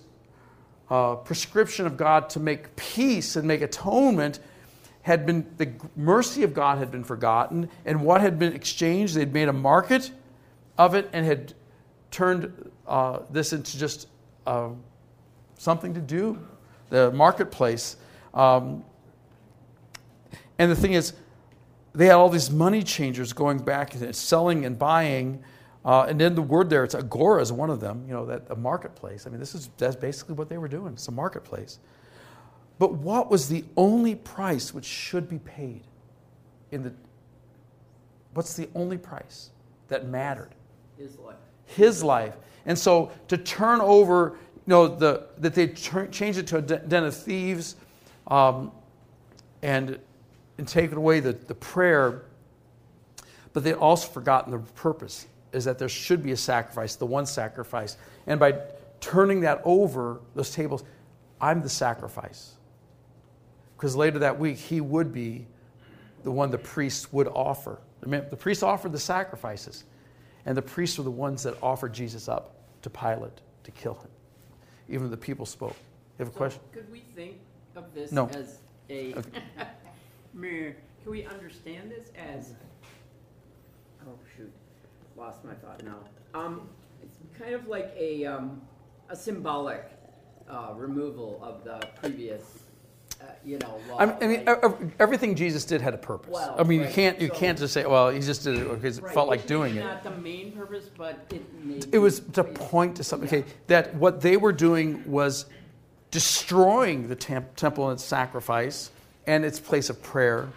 uh, 0.90 1.16
prescription 1.16 1.86
of 1.86 1.98
God 1.98 2.30
to 2.32 2.40
make 2.40 2.76
peace 2.76 3.36
and 3.36 3.48
make 3.48 3.62
atonement 3.62 4.40
had 5.02 5.26
been 5.26 5.46
the 5.58 5.72
mercy 5.96 6.42
of 6.42 6.54
God 6.54 6.80
had 6.80 6.90
been 6.92 7.04
forgotten, 7.04 7.70
and 7.86 8.02
what 8.02 8.22
had 8.22 8.40
been 8.40 8.54
exchanged, 8.54 9.14
they'd 9.14 9.34
made 9.34 9.48
a 9.48 9.54
market 9.54 10.10
of 10.80 10.96
it 10.96 11.08
and 11.14 11.26
had 11.26 11.54
turned 12.10 12.72
uh, 12.88 13.20
this 13.30 13.54
into 13.54 13.78
just 13.78 14.08
uh, 14.48 14.70
something 15.58 15.94
to 15.94 16.02
do, 16.02 16.40
the 16.90 17.12
marketplace. 17.12 17.98
Um, 18.34 18.84
and 20.58 20.72
the 20.72 20.76
thing 20.76 20.94
is, 20.94 21.14
they 21.94 22.08
had 22.08 22.16
all 22.16 22.30
these 22.30 22.50
money 22.50 22.84
changers 22.84 23.32
going 23.32 23.60
back 23.60 23.94
and 23.94 24.16
selling 24.16 24.66
and 24.66 24.78
buying. 24.78 25.44
Uh, 25.86 26.08
and 26.10 26.20
then 26.20 26.34
the 26.34 26.42
word 26.42 26.68
there, 26.68 26.84
it's 26.84 26.96
agora 26.96 27.40
is 27.42 27.52
one 27.52 27.70
of 27.70 27.80
them, 27.80 28.04
you 28.08 28.14
know, 28.14 28.26
that 28.26 28.42
a 28.50 28.56
marketplace. 28.56 29.28
I 29.28 29.30
mean, 29.30 29.40
this 29.40 29.54
is 29.54 29.70
that's 29.78 29.96
basically 29.96 30.34
what 30.34 30.50
they 30.50 30.58
were 30.58 30.68
doing. 30.68 30.94
It's 30.94 31.08
a 31.08 31.12
marketplace. 31.12 31.78
But 32.80 32.94
what 32.94 33.30
was 33.30 33.48
the 33.48 33.64
only 33.78 34.16
price 34.16 34.74
which 34.74 34.86
should 34.86 35.30
be 35.30 35.38
paid 35.38 35.84
in 36.72 36.84
the 36.84 36.94
what's 38.34 38.56
the 38.56 38.68
only 38.74 38.98
price 38.98 39.52
that 39.88 40.08
mattered? 40.08 40.56
His 40.98 41.18
life. 41.20 41.36
His 41.66 42.04
life. 42.04 42.34
And 42.66 42.78
so 42.78 43.12
to 43.28 43.38
turn 43.38 43.80
over, 43.80 44.38
you 44.56 44.62
know, 44.66 44.88
the, 44.88 45.28
that 45.38 45.54
they 45.54 45.68
turn, 45.68 46.12
changed 46.12 46.40
it 46.40 46.48
to 46.48 46.58
a 46.58 46.62
den 46.62 47.04
of 47.04 47.16
thieves 47.16 47.76
um, 48.28 48.72
and, 49.62 50.00
and 50.58 50.68
taken 50.68 50.98
away 50.98 51.20
the, 51.20 51.34
the 51.34 51.56
prayer, 51.56 52.24
but 53.54 53.64
they 53.64 53.74
also 53.74 54.08
forgotten 54.08 54.52
the 54.52 54.60
purpose 54.74 55.28
is 55.56 55.66
that 55.66 55.80
there 55.80 55.90
should 55.90 56.22
be 56.22 56.32
a 56.32 56.38
sacrifice, 56.38 56.96
the 56.96 57.06
one 57.06 57.26
sacrifice. 57.26 57.98
And 58.28 58.40
by 58.40 58.60
turning 59.00 59.40
that 59.42 59.62
over, 59.64 60.20
those 60.36 60.52
tables, 60.52 60.84
I'm 61.40 61.62
the 61.62 61.70
sacrifice. 61.70 62.56
Because 63.78 63.96
later 63.96 64.20
that 64.20 64.38
week, 64.38 64.58
he 64.58 64.82
would 64.82 65.14
be 65.14 65.48
the 66.24 66.32
one 66.32 66.52
the 66.52 66.58
priests 66.58 67.12
would 67.14 67.28
offer. 67.28 67.80
The 68.02 68.38
priests 68.38 68.64
offered 68.64 68.92
the 68.92 69.00
sacrifices, 69.00 69.86
and 70.46 70.56
the 70.56 70.62
priests 70.62 70.98
were 70.98 71.04
the 71.04 71.12
ones 71.12 71.44
that 71.44 71.56
offered 71.64 71.94
Jesus 71.94 72.28
up 72.30 72.56
to 72.84 72.90
Pilate 72.90 73.42
to 73.64 73.72
kill 73.72 73.96
him. 73.96 74.10
Even 74.90 75.10
the 75.10 75.18
people 75.18 75.46
spoke. 75.46 75.76
You 76.20 76.26
have 76.26 76.28
a 76.30 76.32
So 76.32 76.38
question? 76.38 76.62
Could 76.72 76.92
we 76.92 77.00
think 77.16 77.38
of 77.76 77.86
this 77.94 78.12
No. 78.12 78.28
as 78.30 78.60
a, 78.90 79.14
Meh. 80.34 80.72
can 81.02 81.12
we 81.12 81.26
understand 81.26 81.90
this 81.90 82.12
as, 82.16 82.54
oh 84.08 84.14
shoot, 84.38 84.52
lost 85.16 85.44
my 85.44 85.54
thought 85.56 85.84
now. 85.84 85.98
Um, 86.34 86.70
it's 87.02 87.18
kind 87.38 87.54
of 87.54 87.68
like 87.68 87.94
a, 87.98 88.26
um, 88.26 88.62
a 89.10 89.16
symbolic, 89.16 89.84
uh, 90.50 90.74
removal 90.76 91.40
of 91.44 91.64
the 91.64 91.88
previous, 92.02 92.42
uh, 93.22 93.26
you 93.44 93.58
know, 93.60 93.80
law. 93.90 93.98
I 94.00 94.06
mean, 94.06 94.16
I 94.22 94.28
mean, 94.28 94.46
right? 94.46 94.60
ev- 94.64 94.94
everything 95.00 95.36
Jesus 95.36 95.66
did 95.66 95.82
had 95.82 95.94
a 95.94 95.98
purpose. 95.98 96.32
Well, 96.32 96.56
I 96.60 96.64
mean, 96.64 96.82
you 96.82 96.88
can't 96.88 97.20
you 97.22 97.30
so- 97.30 97.34
can't 97.36 97.58
just 97.58 97.74
say, 97.74 97.86
well, 97.86 98.10
he 98.10 98.20
just 98.20 98.44
did 98.44 98.58
it 98.58 98.70
because 98.70 98.98
it 98.98 99.04
Right, 99.04 99.14
felt 99.14 99.28
like 99.30 99.48
doing 99.48 99.76
it. 99.76 99.84
Not 99.84 100.04
the 100.04 100.12
main 100.12 100.52
purpose, 100.52 100.90
but 100.96 101.26
it. 101.32 101.88
It 101.94 101.98
was 102.00 102.20
to 102.34 102.44
point 102.44 102.98
to 102.98 103.04
something. 103.04 103.28
Okay, 103.28 103.46
that 103.68 103.96
what 103.96 104.22
they 104.22 104.38
were 104.38 104.52
doing 104.54 105.04
was 105.10 105.46
destroying 106.12 107.08
the 107.08 107.16
temp- 107.16 107.56
temple 107.56 107.90
and 107.90 107.96
its 107.98 108.04
sacrifice 108.04 108.92
and 109.28 109.44
its 109.44 109.60
place 109.60 109.90
of 109.90 110.02
prayer 110.04 110.50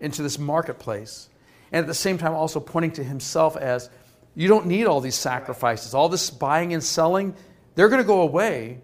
into 0.00 0.22
this 0.22 0.38
marketplace, 0.38 1.28
and 1.72 1.80
at 1.84 1.86
the 1.86 1.94
same 1.94 2.18
time 2.18 2.32
also 2.34 2.60
pointing 2.60 2.90
to 2.92 3.04
himself 3.04 3.56
as, 3.56 3.90
You 4.38 4.46
don't 4.46 4.66
need 4.66 4.86
all 4.86 5.00
these 5.00 5.16
sacrifices. 5.16 5.94
All 5.94 6.08
this 6.08 6.30
buying 6.30 6.72
and 6.72 6.82
selling, 6.82 7.34
they're 7.74 7.88
going 7.88 8.00
to 8.00 8.06
go 8.06 8.20
away 8.20 8.80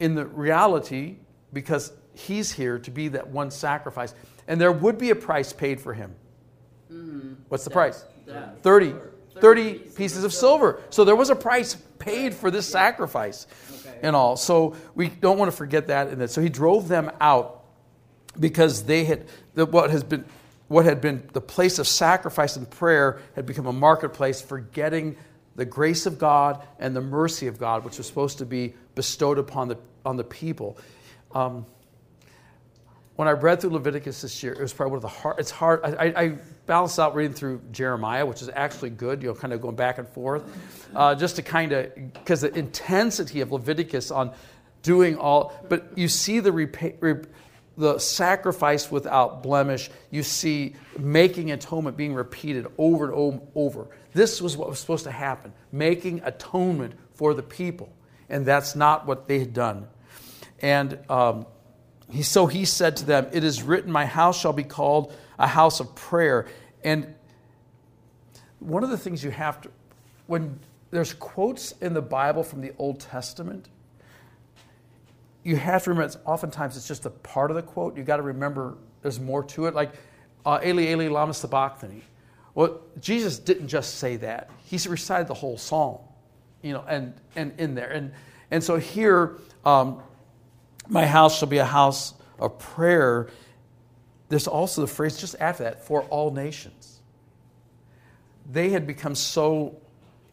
in 0.00 0.16
the 0.16 0.26
reality 0.26 1.18
because 1.52 1.92
he's 2.12 2.50
here 2.50 2.80
to 2.80 2.90
be 2.90 3.06
that 3.06 3.28
one 3.28 3.52
sacrifice. 3.52 4.16
And 4.48 4.60
there 4.60 4.72
would 4.72 4.98
be 4.98 5.10
a 5.10 5.14
price 5.14 5.52
paid 5.52 5.80
for 5.80 5.94
him. 5.94 6.16
Mm-hmm. 6.92 7.34
What's 7.50 7.62
the 7.62 7.70
price? 7.70 8.04
Death. 8.26 8.56
30. 8.62 8.96
30 9.38 9.74
pieces 9.74 10.24
of 10.24 10.32
silver. 10.32 10.82
So 10.90 11.04
there 11.04 11.14
was 11.14 11.30
a 11.30 11.36
price 11.36 11.76
paid 12.00 12.34
for 12.34 12.50
this 12.50 12.66
sacrifice 12.66 13.46
Okay. 13.86 14.00
and 14.02 14.16
all. 14.16 14.36
So 14.36 14.74
we 14.96 15.06
don't 15.06 15.38
want 15.38 15.52
to 15.52 15.56
forget 15.56 15.86
that. 15.86 16.08
And 16.08 16.20
that. 16.20 16.32
So 16.32 16.40
he 16.42 16.48
drove 16.48 16.88
them 16.88 17.12
out 17.20 17.62
because 18.40 18.82
they 18.82 19.04
had 19.04 19.28
what 19.54 19.90
has 19.90 20.02
been 20.02 20.24
what 20.72 20.86
had 20.86 21.00
been 21.00 21.28
the 21.32 21.40
place 21.40 21.78
of 21.78 21.86
sacrifice 21.86 22.56
and 22.56 22.68
prayer 22.68 23.20
had 23.36 23.46
become 23.46 23.66
a 23.66 23.72
marketplace 23.72 24.40
for 24.40 24.58
getting 24.58 25.16
the 25.54 25.66
grace 25.66 26.06
of 26.06 26.18
God 26.18 26.66
and 26.78 26.96
the 26.96 27.00
mercy 27.02 27.46
of 27.46 27.58
God, 27.58 27.84
which 27.84 27.98
was 27.98 28.06
supposed 28.06 28.38
to 28.38 28.46
be 28.46 28.74
bestowed 28.94 29.38
upon 29.38 29.68
the 29.68 29.76
on 30.04 30.16
the 30.16 30.24
people. 30.24 30.78
Um, 31.32 31.66
when 33.16 33.28
I 33.28 33.32
read 33.32 33.60
through 33.60 33.70
Leviticus 33.70 34.22
this 34.22 34.42
year, 34.42 34.54
it 34.54 34.60
was 34.60 34.72
probably 34.72 34.92
one 34.92 34.96
of 34.96 35.02
the 35.02 35.08
hard. 35.08 35.38
It's 35.38 35.50
hard. 35.50 35.84
I, 35.84 36.06
I, 36.16 36.28
balanced 36.64 36.98
out 36.98 37.14
reading 37.14 37.34
through 37.34 37.60
Jeremiah, 37.70 38.24
which 38.24 38.40
is 38.40 38.48
actually 38.48 38.90
good. 38.90 39.22
You 39.22 39.28
know, 39.28 39.34
kind 39.34 39.52
of 39.52 39.60
going 39.60 39.76
back 39.76 39.98
and 39.98 40.08
forth, 40.08 40.42
uh, 40.96 41.14
just 41.14 41.36
to 41.36 41.42
kind 41.42 41.72
of 41.72 41.94
because 41.94 42.40
the 42.40 42.54
intensity 42.54 43.42
of 43.42 43.52
Leviticus 43.52 44.10
on 44.10 44.32
doing 44.82 45.18
all. 45.18 45.54
But 45.68 45.98
you 45.98 46.08
see 46.08 46.40
the 46.40 46.50
repa- 46.50 46.96
re, 47.00 47.16
the 47.76 47.98
sacrifice 47.98 48.90
without 48.90 49.42
blemish. 49.42 49.90
You 50.10 50.22
see 50.22 50.74
making 50.98 51.50
atonement 51.50 51.96
being 51.96 52.14
repeated 52.14 52.66
over 52.78 53.10
and 53.10 53.40
over. 53.54 53.88
This 54.12 54.40
was 54.40 54.56
what 54.56 54.68
was 54.68 54.78
supposed 54.78 55.04
to 55.04 55.10
happen: 55.10 55.52
making 55.70 56.20
atonement 56.24 56.94
for 57.14 57.34
the 57.34 57.42
people, 57.42 57.92
and 58.28 58.44
that's 58.44 58.76
not 58.76 59.06
what 59.06 59.28
they 59.28 59.38
had 59.38 59.52
done. 59.52 59.88
And 60.60 60.98
um, 61.10 61.46
he, 62.12 62.22
so 62.22 62.46
he 62.46 62.64
said 62.64 62.96
to 62.98 63.04
them, 63.04 63.26
It 63.32 63.42
is 63.42 63.62
written, 63.62 63.90
My 63.90 64.06
house 64.06 64.38
shall 64.38 64.52
be 64.52 64.64
called 64.64 65.14
a 65.38 65.46
house 65.46 65.80
of 65.80 65.94
prayer. 65.94 66.46
And 66.84 67.14
one 68.60 68.84
of 68.84 68.90
the 68.90 68.98
things 68.98 69.24
you 69.24 69.30
have 69.30 69.60
to, 69.62 69.70
when 70.26 70.60
there's 70.90 71.14
quotes 71.14 71.72
in 71.80 71.94
the 71.94 72.02
Bible 72.02 72.44
from 72.44 72.60
the 72.60 72.72
Old 72.78 73.00
Testament, 73.00 73.68
you 75.44 75.56
have 75.56 75.84
to 75.84 75.90
remember 75.90 76.06
it's 76.06 76.18
oftentimes 76.24 76.76
it's 76.76 76.88
just 76.88 77.06
a 77.06 77.10
part 77.10 77.50
of 77.50 77.56
the 77.56 77.62
quote. 77.62 77.96
You 77.96 78.04
got 78.04 78.16
to 78.16 78.22
remember 78.22 78.76
there's 79.02 79.18
more 79.18 79.42
to 79.44 79.66
it. 79.66 79.74
Like, 79.74 79.92
uh, 80.46 80.60
Eli, 80.64 80.82
Eli, 80.84 81.08
lama 81.08 81.34
sabachthani. 81.34 82.02
Well, 82.54 82.80
Jesus 83.00 83.38
didn't 83.38 83.68
just 83.68 83.96
say 83.96 84.16
that. 84.16 84.50
He 84.64 84.76
recited 84.88 85.26
the 85.26 85.34
whole 85.34 85.56
psalm, 85.56 85.98
you 86.60 86.72
know, 86.72 86.84
and, 86.86 87.14
and 87.34 87.58
in 87.58 87.74
there. 87.74 87.90
And, 87.90 88.12
and 88.50 88.62
so 88.62 88.76
here, 88.76 89.38
um, 89.64 90.00
my 90.88 91.06
house 91.06 91.38
shall 91.38 91.48
be 91.48 91.58
a 91.58 91.64
house 91.64 92.14
of 92.38 92.58
prayer. 92.58 93.28
There's 94.28 94.46
also 94.46 94.80
the 94.82 94.86
phrase 94.86 95.18
just 95.18 95.36
after 95.40 95.64
that, 95.64 95.86
for 95.86 96.02
all 96.04 96.30
nations. 96.30 97.00
They 98.50 98.70
had 98.70 98.86
become 98.86 99.14
so, 99.14 99.80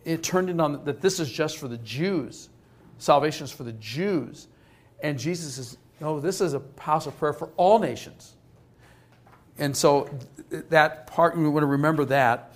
it 0.04 0.24
turned 0.24 0.50
in 0.50 0.60
on 0.60 0.84
that 0.86 1.01
this 1.01 1.20
is 1.20 1.32
just 1.32 1.58
for 1.58 1.68
the 1.68 1.78
Jews. 1.78 2.50
Salvation 2.98 3.46
is 3.46 3.51
for 3.51 3.63
the 3.63 3.74
Jews. 3.74 4.48
And 5.01 5.18
Jesus 5.18 5.56
says, 5.56 5.77
no, 6.00 6.20
this 6.20 6.41
is 6.41 6.53
a 6.53 6.62
house 6.77 7.08
of 7.08 7.18
prayer 7.18 7.34
for 7.34 7.50
all 7.58 7.79
nations. 7.79 8.34
And 9.58 9.75
so 9.75 10.10
that 10.50 11.08
part, 11.08 11.38
we 11.38 11.48
want 11.48 11.63
to 11.63 11.68
remember 11.68 12.06
that. 12.06 12.53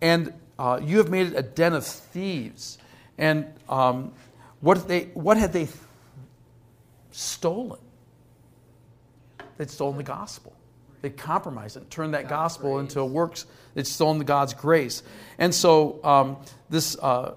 And 0.00 0.32
uh, 0.58 0.80
you 0.82 0.98
have 0.98 1.10
made 1.10 1.28
it 1.28 1.34
a 1.36 1.42
den 1.42 1.72
of 1.72 1.84
thieves. 1.84 2.78
And 3.18 3.46
um, 3.68 4.12
what, 4.60 4.86
they, 4.86 5.04
what 5.14 5.36
had 5.36 5.52
they 5.52 5.68
stolen? 7.10 7.80
They'd 9.56 9.70
stolen 9.70 9.96
the 9.96 10.02
gospel. 10.02 10.52
They'd 11.02 11.16
compromised 11.16 11.76
it, 11.76 11.90
turned 11.90 12.14
that 12.14 12.28
gospel 12.28 12.78
into 12.78 13.04
works. 13.04 13.46
They'd 13.74 13.86
stolen 13.86 14.18
the 14.18 14.24
God's 14.24 14.54
grace. 14.54 15.02
And 15.38 15.54
so 15.54 16.02
um, 16.02 16.38
this 16.70 16.96
uh, 16.98 17.34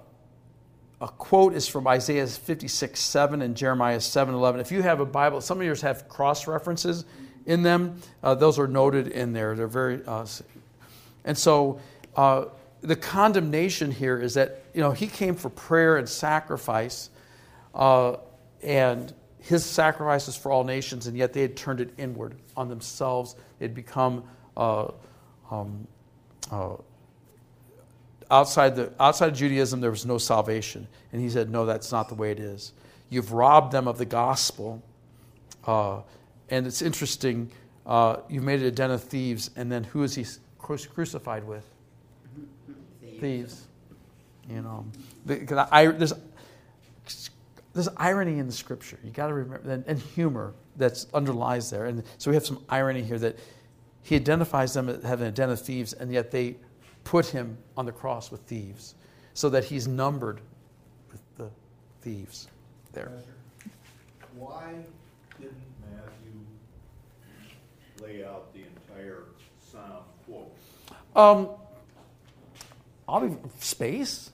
a 1.00 1.08
quote 1.08 1.54
is 1.54 1.68
from 1.68 1.88
Isaiah 1.88 2.26
56, 2.26 3.00
7 3.00 3.42
and 3.42 3.56
Jeremiah 3.56 4.02
7, 4.02 4.34
11. 4.34 4.60
If 4.60 4.72
you 4.72 4.82
have 4.82 5.00
a 5.00 5.06
Bible, 5.06 5.42
some 5.42 5.60
of 5.60 5.66
yours 5.66 5.82
have 5.82 6.10
cross 6.10 6.48
references 6.48 7.06
in 7.46 7.62
them. 7.64 8.02
Uh, 8.24 8.34
those 8.36 8.58
are 8.58 8.68
noted 8.68 9.08
in 9.08 9.34
there. 9.34 9.56
They're 9.56 9.68
very, 9.68 10.02
uh, 10.06 10.26
and 11.24 11.38
so 11.38 11.80
uh, 12.16 12.46
the 12.82 12.96
condemnation 12.96 13.92
here 13.92 14.20
is 14.20 14.34
that 14.36 14.64
you 14.74 14.82
know 14.82 14.92
he 14.92 15.08
came 15.08 15.36
for 15.36 15.50
prayer 15.50 15.98
and 15.98 16.10
sacrifice, 16.10 17.10
uh, 17.76 18.18
and 18.64 19.14
his 19.40 19.64
sacrifices 19.66 20.36
for 20.36 20.52
all 20.52 20.64
nations, 20.64 21.08
and 21.08 21.16
yet 21.16 21.32
they 21.32 21.42
had 21.42 21.56
turned 21.56 21.80
it 21.80 21.94
inward 21.98 22.36
on 22.56 22.70
themselves. 22.70 23.36
They'd 23.60 23.76
become 23.76 24.24
uh, 24.56 24.92
um, 25.52 25.88
uh, 26.52 26.76
outside, 28.30 28.76
the, 28.76 28.92
outside 29.00 29.30
of 29.30 29.36
Judaism, 29.36 29.82
there 29.82 29.92
was 29.92 30.06
no 30.06 30.18
salvation. 30.18 30.88
And 31.12 31.22
he 31.22 31.30
said, 31.30 31.50
No, 31.50 31.66
that's 31.66 31.92
not 31.92 32.10
the 32.10 32.16
way 32.16 32.32
it 32.32 32.40
is. 32.40 32.74
You've 33.10 33.32
robbed 33.32 33.72
them 33.72 33.88
of 33.88 33.98
the 33.98 34.06
gospel. 34.06 34.84
Uh, 35.66 36.02
and 36.50 36.66
it's 36.66 36.82
interesting, 36.82 37.52
uh, 37.86 38.18
you've 38.30 38.44
made 38.44 38.62
it 38.62 38.68
a 38.68 38.72
den 38.72 38.92
of 38.92 39.04
thieves, 39.04 39.50
and 39.56 39.72
then 39.72 39.84
who 39.84 40.04
is 40.04 40.16
he 40.16 40.26
cru- 40.60 40.78
crucified 40.78 41.46
with? 41.46 41.66
Thieves. 43.20 43.68
You 44.50 44.62
know, 44.62 44.86
because 45.26 45.68
I, 45.72 45.88
there's, 45.88 46.14
there's 47.74 47.90
irony 47.98 48.40
in 48.40 48.48
the 48.48 48.54
scripture. 48.54 48.98
You 49.04 49.12
got 49.12 49.28
to 49.28 49.34
remember, 49.34 49.70
and, 49.70 49.84
and 49.88 50.00
humor 50.00 50.54
that's 50.78 51.08
underlies 51.14 51.70
there. 51.70 51.86
And 51.86 52.04
so 52.18 52.32
we 52.32 52.36
have 52.36 52.46
some 52.46 52.64
irony 52.70 53.02
here 53.02 53.20
that 53.20 53.38
he 54.04 54.16
identifies 54.16 54.74
them 54.74 54.88
as 54.88 55.04
having 55.04 55.28
a 55.28 55.32
den 55.32 55.50
of 55.50 55.62
thieves, 55.62 55.92
and 55.92 56.14
yet 56.14 56.32
they 56.32 56.56
put 57.08 57.26
him 57.26 57.58
on 57.78 57.86
the 57.86 57.92
cross 57.92 58.32
with 58.32 58.42
thieves, 58.42 58.96
so 59.34 59.50
that 59.50 59.64
he's 59.64 59.88
numbered 59.88 60.42
with 61.10 61.22
the 61.38 61.50
thieves 62.02 62.48
there. 62.92 63.12
Why 64.36 64.74
didn't 65.40 65.56
Matthew 65.90 66.36
lay 68.06 68.26
out 68.26 68.54
the 68.54 68.64
entire 68.64 69.24
psalm 69.72 70.04
quote? 70.26 70.54
Um, 71.16 71.50
I'll 73.08 73.26
be 73.26 73.38
space 73.60 74.32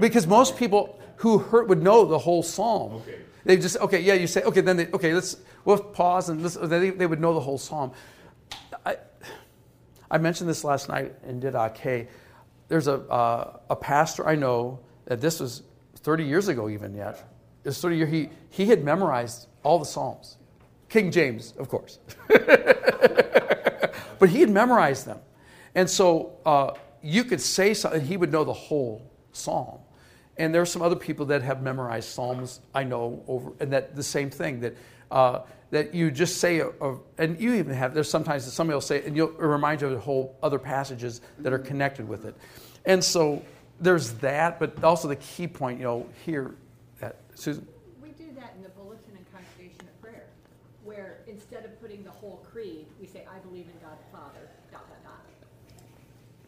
because 0.00 0.26
most 0.26 0.56
people 0.56 0.98
who 1.16 1.38
heard 1.38 1.68
would 1.68 1.82
know 1.82 2.06
the 2.06 2.18
whole 2.18 2.42
psalm. 2.42 2.94
Okay. 2.94 3.18
They 3.44 3.56
just 3.58 3.76
okay, 3.78 4.00
yeah. 4.00 4.14
You 4.14 4.26
say 4.26 4.42
okay, 4.42 4.62
then 4.62 4.76
they 4.78 4.86
okay. 4.88 5.12
Let's 5.14 5.36
we'll 5.64 5.78
pause 5.78 6.30
and 6.30 6.42
listen. 6.42 6.68
They, 6.68 6.90
they 6.90 7.06
would 7.06 7.20
know 7.20 7.34
the 7.34 7.40
whole 7.40 7.58
psalm. 7.58 7.92
I, 10.10 10.18
mentioned 10.18 10.48
this 10.48 10.64
last 10.64 10.88
night 10.88 11.14
in 11.26 11.40
Didache. 11.40 12.08
There's 12.68 12.88
a 12.88 13.00
uh, 13.10 13.58
a 13.70 13.76
pastor 13.76 14.28
I 14.28 14.34
know 14.34 14.80
that 15.06 15.20
this 15.20 15.40
was 15.40 15.62
30 15.96 16.24
years 16.24 16.48
ago 16.48 16.68
even 16.68 16.94
yet. 16.94 17.24
It 17.64 17.68
was 17.68 17.80
30 17.80 17.96
years. 17.96 18.10
He 18.10 18.30
he 18.50 18.66
had 18.66 18.84
memorized 18.84 19.48
all 19.62 19.78
the 19.78 19.84
psalms, 19.84 20.36
King 20.88 21.10
James, 21.10 21.54
of 21.58 21.68
course. 21.68 21.98
but 22.28 24.28
he 24.28 24.40
had 24.40 24.50
memorized 24.50 25.06
them, 25.06 25.18
and 25.74 25.88
so 25.88 26.38
uh, 26.44 26.72
you 27.02 27.24
could 27.24 27.40
say 27.40 27.74
something, 27.74 28.04
he 28.04 28.16
would 28.16 28.32
know 28.32 28.44
the 28.44 28.52
whole 28.52 29.10
psalm. 29.32 29.78
And 30.36 30.54
there 30.54 30.62
are 30.62 30.66
some 30.66 30.82
other 30.82 30.96
people 30.96 31.26
that 31.26 31.42
have 31.42 31.62
memorized 31.62 32.10
psalms. 32.10 32.60
I 32.72 32.84
know 32.84 33.24
over, 33.26 33.52
and 33.60 33.72
that 33.72 33.96
the 33.96 34.02
same 34.02 34.30
thing 34.30 34.60
that 34.60 34.76
uh, 35.10 35.40
that 35.70 35.94
you 35.94 36.10
just 36.10 36.38
say, 36.38 36.60
a, 36.60 36.68
a- 36.68 36.98
and 37.18 37.40
you 37.40 37.54
even 37.54 37.74
have. 37.74 37.94
There's 37.94 38.10
sometimes 38.10 38.44
that 38.44 38.52
somebody 38.52 38.74
will 38.74 38.80
say, 38.80 39.04
and 39.04 39.16
you'll 39.16 39.30
it'll 39.34 39.48
remind 39.48 39.80
you 39.80 39.88
of 39.88 39.92
the 39.92 40.00
whole 40.00 40.36
other 40.42 40.58
passages 40.58 41.20
that 41.40 41.52
are 41.52 41.58
connected 41.58 42.08
with 42.08 42.24
it. 42.24 42.34
And 42.86 43.02
so 43.02 43.42
there's 43.80 44.12
that, 44.14 44.58
but 44.58 44.82
also 44.82 45.08
the 45.08 45.16
key 45.16 45.46
point, 45.46 45.78
you 45.78 45.84
know, 45.84 46.06
here, 46.24 46.54
that 47.00 47.16
Susan. 47.34 47.66
We 48.02 48.10
do 48.10 48.32
that 48.36 48.54
in 48.56 48.62
the 48.62 48.70
bulletin 48.70 49.16
and 49.16 49.24
congregation 49.32 49.80
of 49.82 50.00
prayer, 50.00 50.26
where 50.84 51.18
instead 51.26 51.64
of 51.64 51.80
putting 51.80 52.02
the 52.02 52.10
whole 52.10 52.44
creed, 52.50 52.86
we 53.00 53.06
say, 53.06 53.26
I 53.30 53.38
believe 53.40 53.66
in 53.66 53.86
God 53.86 53.98
the 53.98 54.16
Father, 54.16 54.48
dot, 54.72 54.86
dot, 55.04 55.22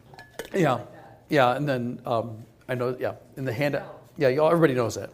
dot. 0.09 0.59
Yeah, 0.59 0.73
like 0.73 0.87
yeah, 1.29 1.55
and 1.55 1.69
then 1.69 2.01
um, 2.05 2.43
I 2.67 2.75
know, 2.75 2.97
yeah, 2.99 3.13
in 3.37 3.45
the 3.45 3.53
handout, 3.53 4.01
yeah, 4.17 4.29
y'all, 4.29 4.47
everybody 4.47 4.73
knows 4.73 4.95
that. 4.95 5.11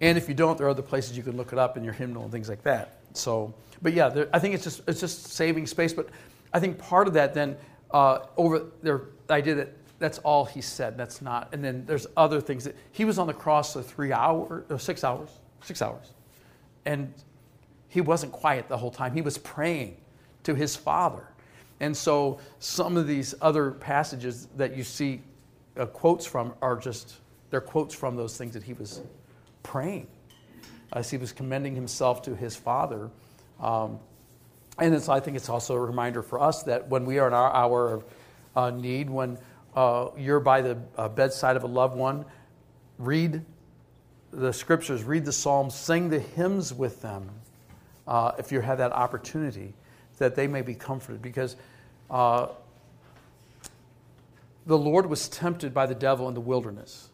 And 0.00 0.18
if 0.18 0.28
you 0.28 0.34
don't, 0.34 0.58
there 0.58 0.66
are 0.66 0.70
other 0.70 0.82
places 0.82 1.16
you 1.16 1.22
can 1.22 1.36
look 1.36 1.52
it 1.52 1.58
up 1.58 1.76
in 1.76 1.84
your 1.84 1.92
hymnal 1.92 2.24
and 2.24 2.32
things 2.32 2.48
like 2.48 2.64
that. 2.64 2.98
So, 3.14 3.54
but 3.80 3.92
yeah, 3.92 4.08
there, 4.08 4.28
I 4.32 4.38
think 4.38 4.54
it's 4.54 4.64
just 4.64 4.82
it's 4.86 5.00
just 5.00 5.28
saving 5.28 5.66
space. 5.66 5.92
But 5.92 6.08
I 6.52 6.60
think 6.60 6.78
part 6.78 7.08
of 7.08 7.14
that 7.14 7.34
then 7.34 7.56
uh, 7.90 8.20
over 8.36 8.66
there, 8.82 9.02
the 9.26 9.34
idea 9.34 9.54
that 9.56 9.76
that's 9.98 10.18
all 10.18 10.44
he 10.44 10.60
said. 10.60 10.98
That's 10.98 11.22
not. 11.22 11.50
And 11.52 11.64
then 11.64 11.86
there's 11.86 12.06
other 12.16 12.40
things 12.40 12.64
that 12.64 12.74
he 12.90 13.04
was 13.04 13.18
on 13.18 13.28
the 13.28 13.34
cross 13.34 13.74
for 13.74 13.82
three 13.82 14.12
hours, 14.12 14.64
or 14.68 14.78
six 14.78 15.04
hours, 15.04 15.30
six 15.62 15.80
hours, 15.80 16.12
and 16.84 17.12
he 17.88 18.00
wasn't 18.00 18.32
quiet 18.32 18.68
the 18.68 18.76
whole 18.76 18.90
time. 18.90 19.14
He 19.14 19.22
was 19.22 19.38
praying 19.38 19.96
to 20.42 20.54
his 20.54 20.74
father. 20.74 21.28
And 21.78 21.96
so 21.96 22.40
some 22.58 22.96
of 22.96 23.06
these 23.06 23.34
other 23.40 23.72
passages 23.72 24.48
that 24.56 24.76
you 24.76 24.82
see 24.82 25.20
uh, 25.76 25.86
quotes 25.86 26.26
from 26.26 26.54
are 26.62 26.76
just 26.76 27.16
they're 27.50 27.60
quotes 27.60 27.94
from 27.94 28.16
those 28.16 28.36
things 28.36 28.54
that 28.54 28.62
he 28.62 28.72
was 28.72 29.02
praying 29.62 30.06
as 30.92 31.10
he 31.10 31.16
was 31.16 31.32
commending 31.32 31.74
himself 31.74 32.22
to 32.22 32.34
his 32.36 32.54
father. 32.54 33.10
Um, 33.60 33.98
and 34.78 34.94
I 35.08 35.20
think 35.20 35.36
it's 35.36 35.48
also 35.48 35.74
a 35.74 35.80
reminder 35.80 36.22
for 36.22 36.40
us 36.40 36.62
that 36.64 36.88
when 36.88 37.04
we 37.06 37.18
are 37.18 37.26
in 37.26 37.34
our 37.34 37.52
hour 37.52 37.94
of 37.94 38.04
uh, 38.56 38.70
need, 38.70 39.08
when 39.10 39.38
uh, 39.74 40.08
you're 40.16 40.40
by 40.40 40.62
the 40.62 40.78
uh, 40.96 41.08
bedside 41.08 41.56
of 41.56 41.64
a 41.64 41.66
loved 41.66 41.96
one, 41.96 42.24
read 42.98 43.42
the 44.30 44.52
scriptures, 44.52 45.04
read 45.04 45.24
the 45.24 45.32
Psalms, 45.32 45.74
sing 45.74 46.08
the 46.08 46.18
hymns 46.18 46.72
with 46.72 47.02
them 47.02 47.28
uh, 48.06 48.32
if 48.38 48.50
you 48.50 48.60
have 48.60 48.78
that 48.78 48.92
opportunity, 48.92 49.74
that 50.18 50.34
they 50.34 50.46
may 50.46 50.62
be 50.62 50.74
comforted. 50.74 51.20
Because 51.20 51.56
uh, 52.10 52.48
the 54.66 54.78
Lord 54.78 55.06
was 55.06 55.28
tempted 55.28 55.74
by 55.74 55.86
the 55.86 55.94
devil 55.94 56.28
in 56.28 56.34
the 56.34 56.40
wilderness. 56.40 57.08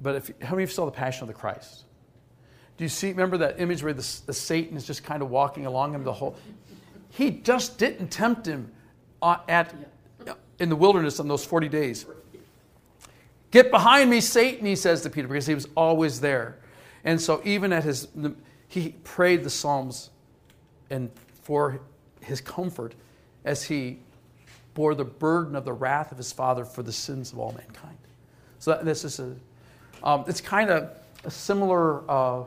But 0.00 0.16
if, 0.16 0.30
how 0.42 0.50
many 0.50 0.64
of 0.64 0.70
you 0.70 0.74
saw 0.74 0.84
the 0.84 0.90
Passion 0.90 1.22
of 1.22 1.28
the 1.28 1.34
Christ? 1.34 1.84
Do 2.76 2.84
you 2.84 2.88
see, 2.88 3.08
remember 3.08 3.38
that 3.38 3.60
image 3.60 3.82
where 3.82 3.92
the, 3.92 4.20
the 4.26 4.32
Satan 4.32 4.76
is 4.76 4.86
just 4.86 5.04
kind 5.04 5.22
of 5.22 5.30
walking 5.30 5.66
along 5.66 5.94
him 5.94 6.04
the 6.04 6.12
whole? 6.12 6.36
He 7.10 7.30
just 7.30 7.78
didn't 7.78 8.08
tempt 8.08 8.46
him 8.46 8.72
uh, 9.20 9.38
at, 9.48 9.74
in 10.58 10.68
the 10.68 10.76
wilderness 10.76 11.20
on 11.20 11.28
those 11.28 11.44
40 11.44 11.68
days. 11.68 12.06
Get 13.50 13.70
behind 13.70 14.08
me, 14.08 14.20
Satan, 14.20 14.64
he 14.64 14.76
says 14.76 15.02
to 15.02 15.10
Peter, 15.10 15.28
because 15.28 15.46
he 15.46 15.54
was 15.54 15.68
always 15.76 16.20
there. 16.20 16.56
And 17.04 17.20
so 17.20 17.42
even 17.44 17.72
at 17.72 17.84
his, 17.84 18.08
he 18.68 18.90
prayed 19.04 19.44
the 19.44 19.50
Psalms 19.50 20.10
and 20.88 21.10
for 21.42 21.80
his 22.20 22.40
comfort 22.40 22.94
as 23.44 23.64
he 23.64 23.98
bore 24.74 24.94
the 24.94 25.04
burden 25.04 25.54
of 25.54 25.64
the 25.64 25.72
wrath 25.72 26.12
of 26.12 26.18
his 26.18 26.32
father 26.32 26.64
for 26.64 26.82
the 26.82 26.92
sins 26.92 27.32
of 27.32 27.38
all 27.38 27.52
mankind. 27.52 27.98
So 28.58 28.80
this 28.82 29.04
is 29.04 29.20
a, 29.20 29.34
um, 30.02 30.24
it's 30.26 30.40
kind 30.40 30.70
of 30.70 30.90
a 31.24 31.30
similar, 31.30 32.08
uh, 32.10 32.44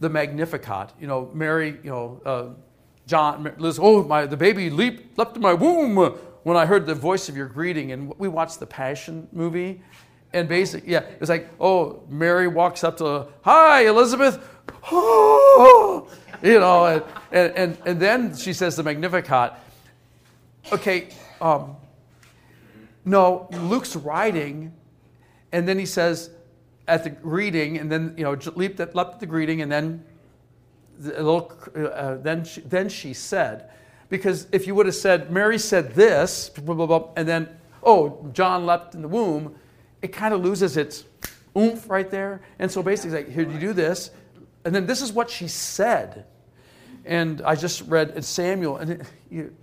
the 0.00 0.08
Magnificat. 0.08 0.92
You 1.00 1.06
know, 1.06 1.30
Mary, 1.32 1.78
you 1.82 1.90
know, 1.90 2.20
uh, 2.24 2.48
John, 3.06 3.52
Liz, 3.58 3.78
oh, 3.80 4.02
my, 4.02 4.26
the 4.26 4.36
baby 4.36 4.68
leaped, 4.70 5.16
leapt 5.18 5.36
in 5.36 5.42
my 5.42 5.54
womb 5.54 5.96
when 6.42 6.56
I 6.56 6.66
heard 6.66 6.86
the 6.86 6.94
voice 6.94 7.28
of 7.28 7.36
your 7.36 7.46
greeting. 7.46 7.92
And 7.92 8.12
we 8.18 8.28
watched 8.28 8.60
the 8.60 8.66
Passion 8.66 9.28
movie. 9.32 9.82
And 10.32 10.48
basically, 10.48 10.90
yeah, 10.90 11.04
it's 11.20 11.30
like, 11.30 11.48
oh, 11.60 12.02
Mary 12.08 12.48
walks 12.48 12.84
up 12.84 12.96
to, 12.98 13.28
hi, 13.42 13.86
Elizabeth. 13.86 14.38
Oh, 14.90 16.08
you 16.42 16.58
know, 16.58 16.86
and, 16.86 17.04
and, 17.32 17.52
and, 17.56 17.78
and 17.86 18.00
then 18.00 18.36
she 18.36 18.52
says 18.52 18.76
the 18.76 18.82
Magnificat. 18.82 19.52
Okay, 20.72 21.08
um, 21.40 21.76
no, 23.04 23.48
Luke's 23.52 23.94
writing, 23.94 24.74
and 25.52 25.66
then 25.68 25.78
he 25.78 25.86
says, 25.86 26.30
at 26.88 27.04
the 27.04 27.10
greeting, 27.10 27.78
and 27.78 27.90
then 27.90 28.14
you 28.16 28.24
know 28.24 28.38
leaped 28.54 28.80
at, 28.80 28.94
leapt 28.94 29.14
at 29.14 29.20
the 29.20 29.26
greeting, 29.26 29.62
and 29.62 29.70
then 29.70 30.04
a 31.00 31.22
little, 31.22 31.52
uh, 31.74 32.16
then 32.16 32.44
she, 32.44 32.60
then 32.62 32.88
she 32.88 33.12
said, 33.12 33.70
because 34.08 34.46
if 34.52 34.66
you 34.66 34.74
would 34.74 34.86
have 34.86 34.94
said 34.94 35.30
Mary 35.30 35.58
said 35.58 35.94
this, 35.94 36.48
blah, 36.48 36.74
blah, 36.74 36.86
blah, 36.86 37.08
and 37.16 37.28
then 37.28 37.48
oh 37.82 38.28
John 38.32 38.66
leapt 38.66 38.94
in 38.94 39.02
the 39.02 39.08
womb, 39.08 39.56
it 40.02 40.08
kind 40.08 40.32
of 40.32 40.42
loses 40.42 40.76
its 40.76 41.04
oomph 41.56 41.88
right 41.88 42.10
there. 42.10 42.42
And 42.58 42.70
so 42.70 42.82
basically, 42.82 43.18
like 43.18 43.30
here 43.30 43.48
you 43.48 43.58
do 43.58 43.72
this, 43.72 44.10
and 44.64 44.74
then 44.74 44.86
this 44.86 45.02
is 45.02 45.12
what 45.12 45.30
she 45.30 45.48
said, 45.48 46.24
and 47.04 47.42
I 47.42 47.56
just 47.56 47.82
read 47.82 48.24
Samuel, 48.24 48.76
and 48.78 48.90
it, 48.90 49.02
you, 49.30 49.54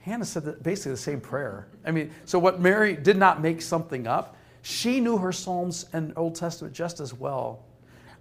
Hannah 0.00 0.24
said 0.24 0.62
basically 0.62 0.92
the 0.92 0.98
same 0.98 1.20
prayer. 1.20 1.68
I 1.84 1.90
mean, 1.90 2.10
so 2.24 2.38
what 2.38 2.60
Mary 2.60 2.96
did 2.96 3.16
not 3.16 3.42
make 3.42 3.60
something 3.60 4.06
up 4.06 4.36
she 4.62 5.00
knew 5.00 5.16
her 5.18 5.32
Psalms 5.32 5.86
and 5.92 6.12
Old 6.16 6.34
Testament 6.34 6.74
just 6.74 7.00
as 7.00 7.14
well. 7.14 7.64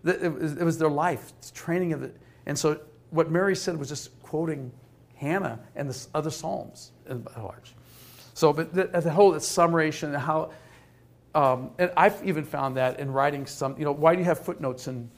It 0.06 0.64
was 0.64 0.78
their 0.78 0.90
life, 0.90 1.34
training 1.54 1.94
of 1.94 2.04
it. 2.04 2.16
And 2.46 2.58
so 2.58 2.80
what 3.10 3.30
Mary 3.30 3.56
said 3.56 3.78
was 3.78 3.90
just 3.90 4.18
quoting 4.24 4.72
Hannah 5.16 5.60
and 5.76 5.90
the 5.90 6.08
other 6.14 6.30
Psalms 6.30 6.92
at 7.10 7.38
large. 7.38 7.74
So, 8.34 8.54
but 8.54 8.74
the, 8.74 8.86
the 8.86 9.12
whole 9.12 9.38
summation 9.40 10.14
and 10.14 10.24
how, 10.24 10.52
um, 11.36 11.72
and 11.78 11.92
I've 11.98 12.24
even 12.24 12.46
found 12.46 12.78
that 12.78 13.00
in 13.00 13.12
writing 13.12 13.46
some, 13.46 13.78
you 13.78 13.84
know, 13.84 13.92
why 13.92 14.14
do 14.14 14.20
you 14.20 14.26
have 14.26 14.40
footnotes 14.40 14.88
in, 14.88 15.12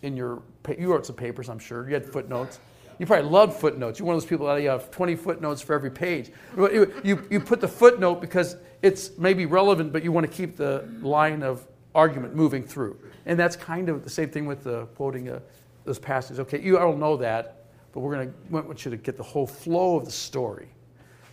in 0.00 0.16
your, 0.16 0.42
you 0.78 0.90
wrote 0.90 1.04
some 1.04 1.16
papers, 1.16 1.50
I'm 1.50 1.58
sure. 1.58 1.86
You 1.86 1.94
had 1.94 2.06
footnotes. 2.06 2.58
You 2.98 3.06
probably 3.06 3.30
love 3.30 3.58
footnotes. 3.58 3.98
You're 3.98 4.06
one 4.06 4.16
of 4.16 4.22
those 4.22 4.28
people 4.28 4.46
that 4.46 4.62
you 4.62 4.68
have 4.68 4.90
20 4.90 5.16
footnotes 5.16 5.60
for 5.60 5.74
every 5.74 5.90
page. 5.90 6.30
You, 6.56 7.22
you, 7.30 7.40
put 7.40 7.60
the 7.60 7.68
footnote 7.68 8.20
because 8.20 8.56
it's 8.82 9.18
maybe 9.18 9.46
relevant, 9.46 9.92
but 9.92 10.02
you 10.02 10.12
want 10.12 10.30
to 10.30 10.32
keep 10.32 10.56
the 10.56 10.88
line 11.02 11.42
of 11.42 11.66
argument 11.94 12.34
moving 12.34 12.62
through. 12.62 12.98
And 13.26 13.38
that's 13.38 13.56
kind 13.56 13.88
of 13.88 14.04
the 14.04 14.10
same 14.10 14.30
thing 14.30 14.46
with 14.46 14.62
the 14.62 14.86
quoting 14.96 15.28
uh, 15.28 15.40
those 15.84 15.98
passages. 15.98 16.40
Okay, 16.40 16.60
you 16.60 16.78
all 16.78 16.96
know 16.96 17.16
that, 17.16 17.66
but 17.92 18.00
we're 18.00 18.14
going 18.14 18.28
to 18.28 18.34
want 18.50 18.84
you 18.84 18.90
to 18.90 18.96
get 18.96 19.16
the 19.16 19.22
whole 19.22 19.46
flow 19.46 19.96
of 19.96 20.04
the 20.04 20.10
story. 20.10 20.68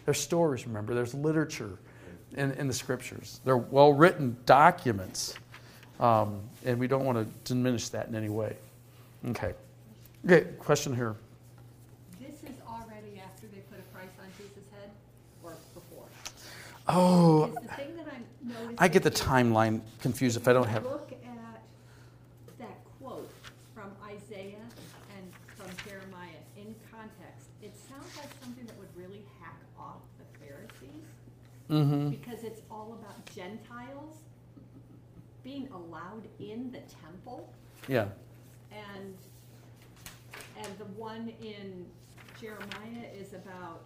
There's 0.05 0.19
stories, 0.19 0.67
remember, 0.67 0.93
there's 0.93 1.13
literature 1.13 1.77
in, 2.35 2.51
in 2.53 2.67
the 2.67 2.73
scriptures. 2.73 3.39
They're 3.45 3.57
well 3.57 3.93
written 3.93 4.37
documents, 4.45 5.35
um, 5.99 6.41
and 6.65 6.79
we 6.79 6.87
don't 6.87 7.05
want 7.05 7.17
to 7.17 7.53
diminish 7.53 7.89
that 7.89 8.07
in 8.07 8.15
any 8.15 8.29
way. 8.29 8.57
Okay. 9.29 9.53
Okay, 10.25 10.49
question 10.59 10.95
here. 10.95 11.15
Oh, 16.95 17.51
I 18.77 18.87
get 18.87 19.03
the 19.03 19.11
timeline 19.11 19.81
confused 20.01 20.37
if 20.37 20.47
I 20.47 20.53
don't 20.53 20.67
have. 20.67 20.83
Look 20.83 21.11
at 21.11 22.59
that 22.59 22.77
quote 22.99 23.31
from 23.73 23.91
Isaiah 24.05 24.65
and 25.17 25.31
from 25.55 25.67
Jeremiah 25.87 26.29
in 26.57 26.75
context. 26.91 27.47
It 27.61 27.73
sounds 27.89 28.15
like 28.17 28.29
something 28.43 28.65
that 28.65 28.77
would 28.77 28.89
really 28.95 29.23
hack 29.39 29.59
off 29.77 30.01
the 30.17 30.45
Pharisees 30.45 31.07
Mm-hmm. 31.69 32.09
because 32.09 32.43
it's 32.43 32.61
all 32.69 32.99
about 33.01 33.25
Gentiles 33.33 34.17
being 35.45 35.69
allowed 35.73 36.27
in 36.37 36.71
the 36.71 36.81
temple. 37.01 37.51
Yeah. 37.87 38.07
And 38.71 39.15
and 40.57 40.77
the 40.77 40.85
one 40.85 41.31
in 41.41 41.85
Jeremiah 42.39 43.07
is 43.17 43.33
about 43.33 43.85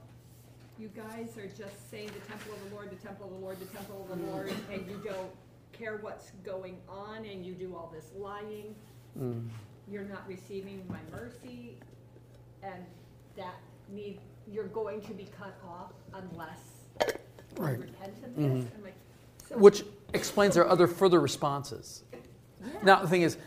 you 0.80 0.90
guys 0.90 1.38
are 1.38 1.48
just 1.48 1.90
saying 1.90 2.08
the 2.08 2.28
temple 2.28 2.54
of 2.54 2.70
the 2.70 2.76
Lord, 2.76 2.92
the 2.92 2.96
temple 2.96 3.28
of 3.28 3.34
the 3.34 3.40
Lord, 3.40 3.60
the 3.60 3.66
temple 3.66 4.08
of 4.10 4.18
the 4.18 4.24
mm. 4.24 4.32
Lord, 4.32 4.54
and 4.72 4.88
you 4.88 5.02
don't 5.04 5.32
care 5.74 5.98
what's 5.98 6.32
going 6.46 6.78
on, 6.88 7.26
and 7.26 7.46
you 7.46 7.54
do 7.54 7.76
all 7.76 7.92
this 7.94 8.12
lying. 8.16 8.76
Mm. 9.20 9.48
You're 9.90 10.04
not 10.04 10.28
receiving 10.28 10.84
my 10.88 11.00
mercy, 11.12 11.78
and 12.64 12.86
that 13.36 13.56
need 13.90 14.20
you're 14.52 14.68
going 14.68 15.02
to 15.02 15.14
be 15.14 15.28
cut 15.38 15.56
off 15.68 15.92
unless 16.14 16.60
right. 17.58 17.78
you 17.78 17.84
repent 17.84 18.14
of 18.24 18.36
this. 18.36 18.64
Mm-hmm. 18.64 18.84
Like, 18.84 18.94
so 19.50 19.58
Which 19.58 19.84
explains 20.14 20.56
their 20.56 20.68
other 20.68 20.88
further 20.88 21.20
responses. 21.20 22.04
Yeah. 22.12 22.70
Now 22.84 23.02
the 23.02 23.08
thing 23.08 23.24
is, 23.24 23.38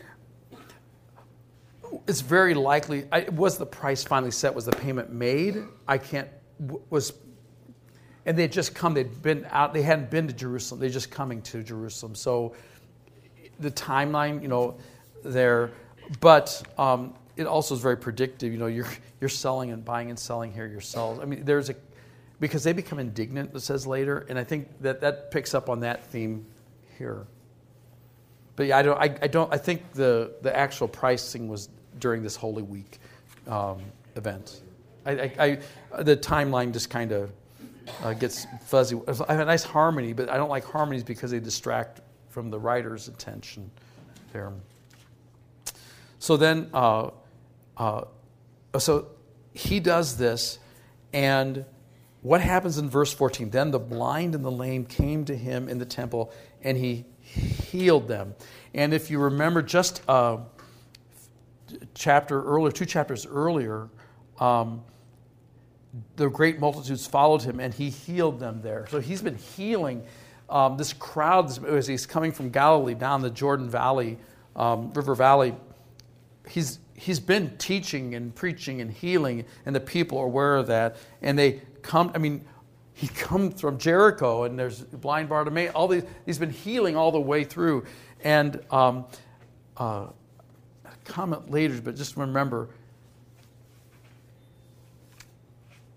it's 2.07 2.21
very 2.21 2.53
likely. 2.53 3.05
I, 3.11 3.21
was 3.31 3.57
the 3.57 3.65
price 3.65 4.03
finally 4.03 4.31
set? 4.31 4.53
Was 4.53 4.65
the 4.65 4.71
payment 4.71 5.11
made? 5.11 5.57
I 5.87 5.97
can't 5.97 6.27
was 6.89 7.13
and 8.25 8.37
they'd 8.37 8.51
just 8.51 8.75
come 8.75 8.93
they'd 8.93 9.21
been 9.21 9.45
out 9.49 9.73
they 9.73 9.81
hadn't 9.81 10.11
been 10.11 10.27
to 10.27 10.33
jerusalem 10.33 10.79
they're 10.79 10.89
just 10.89 11.11
coming 11.11 11.41
to 11.41 11.63
jerusalem. 11.63 12.15
So 12.15 12.55
the 13.59 13.71
timeline 13.71 14.41
you 14.41 14.47
know 14.47 14.77
there 15.23 15.71
but 16.19 16.61
um, 16.77 17.13
it 17.37 17.47
also 17.47 17.75
is 17.75 17.81
very 17.81 17.97
predictive 17.97 18.51
you 18.51 18.59
know 18.59 18.67
you're 18.67 18.87
you're 19.19 19.29
selling 19.29 19.71
and 19.71 19.83
buying 19.83 20.09
and 20.09 20.17
selling 20.17 20.51
here 20.51 20.67
yourselves. 20.67 21.19
I 21.19 21.25
mean 21.25 21.45
there's 21.45 21.69
a 21.69 21.75
because 22.39 22.63
they 22.63 22.73
become 22.73 22.99
indignant 22.99 23.55
it 23.55 23.59
says 23.59 23.85
later 23.85 24.25
and 24.29 24.37
i 24.39 24.43
think 24.43 24.67
that 24.81 25.01
that 25.01 25.29
picks 25.31 25.53
up 25.53 25.69
on 25.69 25.79
that 25.81 26.05
theme 26.05 26.45
here. 26.97 27.25
But 28.55 28.67
yeah 28.67 28.77
i 28.77 28.81
don't 28.81 28.99
i, 28.99 29.17
I 29.21 29.27
don't 29.27 29.51
i 29.53 29.57
think 29.57 29.93
the 29.93 30.33
the 30.41 30.55
actual 30.55 30.87
pricing 30.87 31.47
was 31.47 31.69
during 31.99 32.21
this 32.21 32.35
holy 32.35 32.63
week 32.63 32.99
um, 33.47 33.79
event 34.15 34.61
I, 35.05 35.59
I, 35.91 36.03
the 36.03 36.15
timeline 36.15 36.73
just 36.73 36.89
kind 36.89 37.11
of 37.11 37.31
uh, 38.03 38.13
gets 38.13 38.45
fuzzy. 38.65 38.99
I 39.07 39.33
have 39.33 39.41
a 39.41 39.45
nice 39.45 39.63
harmony, 39.63 40.13
but 40.13 40.29
I 40.29 40.37
don't 40.37 40.49
like 40.49 40.63
harmonies 40.63 41.03
because 41.03 41.31
they 41.31 41.39
distract 41.39 42.01
from 42.29 42.49
the 42.49 42.59
writer's 42.59 43.07
attention 43.07 43.69
there. 44.31 44.53
So 46.19 46.37
then, 46.37 46.69
uh, 46.73 47.09
uh, 47.77 48.03
so 48.77 49.07
he 49.53 49.79
does 49.79 50.17
this, 50.17 50.59
and 51.13 51.65
what 52.21 52.41
happens 52.41 52.77
in 52.77 52.89
verse 52.89 53.11
14? 53.11 53.49
Then 53.49 53.71
the 53.71 53.79
blind 53.79 54.35
and 54.35 54.45
the 54.45 54.51
lame 54.51 54.85
came 54.85 55.25
to 55.25 55.35
him 55.35 55.67
in 55.67 55.79
the 55.79 55.85
temple, 55.85 56.31
and 56.61 56.77
he 56.77 57.05
healed 57.21 58.07
them. 58.07 58.35
And 58.73 58.93
if 58.93 59.09
you 59.09 59.19
remember, 59.19 59.61
just 59.61 60.03
a 60.07 60.11
uh, 60.11 60.39
chapter 61.93 62.43
earlier, 62.43 62.71
two 62.71 62.85
chapters 62.85 63.25
earlier, 63.25 63.89
um, 64.39 64.83
the 66.15 66.29
great 66.29 66.59
multitudes 66.59 67.05
followed 67.05 67.41
him, 67.41 67.59
and 67.59 67.73
he 67.73 67.89
healed 67.89 68.39
them 68.39 68.61
there. 68.61 68.87
So 68.89 68.99
he's 68.99 69.21
been 69.21 69.35
healing 69.35 70.03
um, 70.49 70.77
this 70.77 70.93
crowd 70.93 71.65
as 71.65 71.87
he's 71.87 72.05
coming 72.05 72.31
from 72.31 72.49
Galilee 72.49 72.93
down 72.93 73.21
the 73.21 73.29
Jordan 73.29 73.69
Valley, 73.69 74.17
um, 74.55 74.91
River 74.93 75.15
Valley. 75.15 75.55
He's 76.47 76.79
he's 76.95 77.19
been 77.19 77.57
teaching 77.57 78.15
and 78.15 78.35
preaching 78.35 78.81
and 78.81 78.91
healing, 78.91 79.45
and 79.65 79.75
the 79.75 79.79
people 79.79 80.17
are 80.17 80.25
aware 80.25 80.57
of 80.57 80.67
that. 80.67 80.97
And 81.21 81.37
they 81.39 81.61
come. 81.81 82.11
I 82.13 82.17
mean, 82.17 82.45
he 82.93 83.07
comes 83.07 83.61
from 83.61 83.77
Jericho, 83.77 84.43
and 84.43 84.59
there's 84.59 84.81
blind 84.81 85.29
Bartimaeus. 85.29 85.73
All 85.73 85.87
these, 85.87 86.03
he's 86.25 86.37
been 86.37 86.49
healing 86.51 86.95
all 86.95 87.11
the 87.11 87.21
way 87.21 87.43
through. 87.43 87.85
And 88.23 88.59
um, 88.69 89.05
uh, 89.77 90.07
comment 91.05 91.49
later, 91.49 91.81
but 91.81 91.95
just 91.95 92.17
remember 92.17 92.69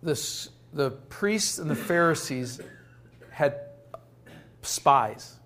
this, 0.05 0.51
the 0.73 0.90
priests 0.90 1.59
and 1.59 1.71
the 1.71 1.77
Pharisees 1.77 2.61
had 3.31 3.61
spies. 4.62 5.37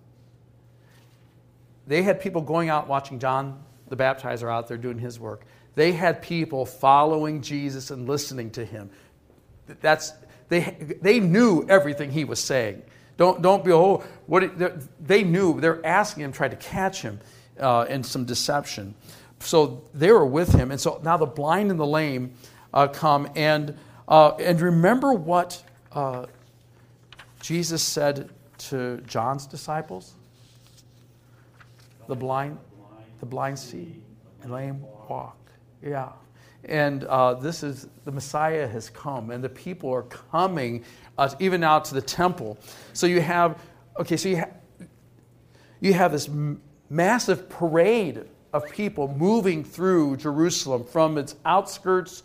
They 1.87 2.03
had 2.03 2.21
people 2.21 2.43
going 2.43 2.69
out 2.69 2.89
watching 2.89 3.19
John 3.19 3.63
the 3.89 3.97
Baptizer 3.97 4.53
out 4.53 4.69
there 4.69 4.77
doing 4.77 4.99
his 4.99 5.19
work. 5.19 5.47
They 5.75 5.93
had 5.93 6.21
people 6.21 6.67
following 6.67 7.41
Jesus 7.41 7.91
and 7.91 8.07
listening 8.09 8.51
to 8.53 8.65
him. 8.65 8.91
That's, 9.81 10.13
they, 10.49 10.97
they 11.01 11.21
knew 11.21 11.65
everything 11.69 12.11
he 12.11 12.25
was 12.25 12.41
saying. 12.41 12.83
Don't, 13.17 13.43
don't 13.43 13.65
be, 13.65 13.73
oh, 13.73 14.05
what, 14.27 14.53
they 15.01 15.23
knew. 15.25 15.61
They're 15.61 15.85
asking 15.87 16.25
him, 16.25 16.33
trying 16.33 16.51
to 16.51 16.57
catch 16.57 17.03
him 17.03 17.21
uh, 17.59 17.87
in 17.89 18.03
some 18.03 18.25
deception. 18.25 18.95
So 19.41 19.85
they 19.95 20.11
were 20.11 20.27
with 20.27 20.53
him. 20.53 20.71
And 20.71 20.81
so 20.81 21.01
now 21.03 21.17
the 21.17 21.27
blind 21.27 21.71
and 21.71 21.79
the 21.79 21.87
lame 21.87 22.35
uh, 22.75 22.89
come. 22.89 23.29
And, 23.35 23.77
uh, 24.09 24.31
and 24.41 24.61
remember 24.61 25.13
what 25.13 25.63
uh, 25.93 26.27
Jesus 27.41 27.83
said 27.83 28.31
to 28.59 28.97
John's 29.07 29.47
disciples? 29.47 30.15
The 32.09 32.17
blind, 32.17 32.59
the 33.21 33.27
blind 33.27 33.59
see, 33.59 34.03
and 34.43 34.51
lame 34.51 34.81
walk. 35.09 35.37
Yeah. 35.83 36.09
And 36.65 37.05
uh, 37.05 37.35
this 37.35 37.63
is 37.63 37.87
the 38.05 38.11
Messiah 38.13 38.67
has 38.67 38.91
come, 38.91 39.31
and 39.31 39.45
the 39.45 39.49
people 39.49 39.91
are 39.93 40.03
coming 40.03 40.85
uh, 41.17 41.29
even 41.39 41.63
out 41.63 41.85
to 41.87 41.95
the 41.95 42.03
temple. 42.03 42.59
So 42.95 43.07
you 43.07 43.21
have, 43.21 43.61
okay, 44.01 44.17
so 44.17 44.29
you, 44.29 44.39
ha- 44.39 44.87
you 45.81 45.93
have 45.93 46.13
this 46.13 46.29
m- 46.29 46.61
massive 46.91 47.49
parade 47.49 48.25
of 48.53 48.69
people 48.71 49.09
moving 49.09 49.63
through 49.63 50.17
Jerusalem 50.17 50.85
from 50.85 51.19
its 51.19 51.37
outskirts 51.45 52.23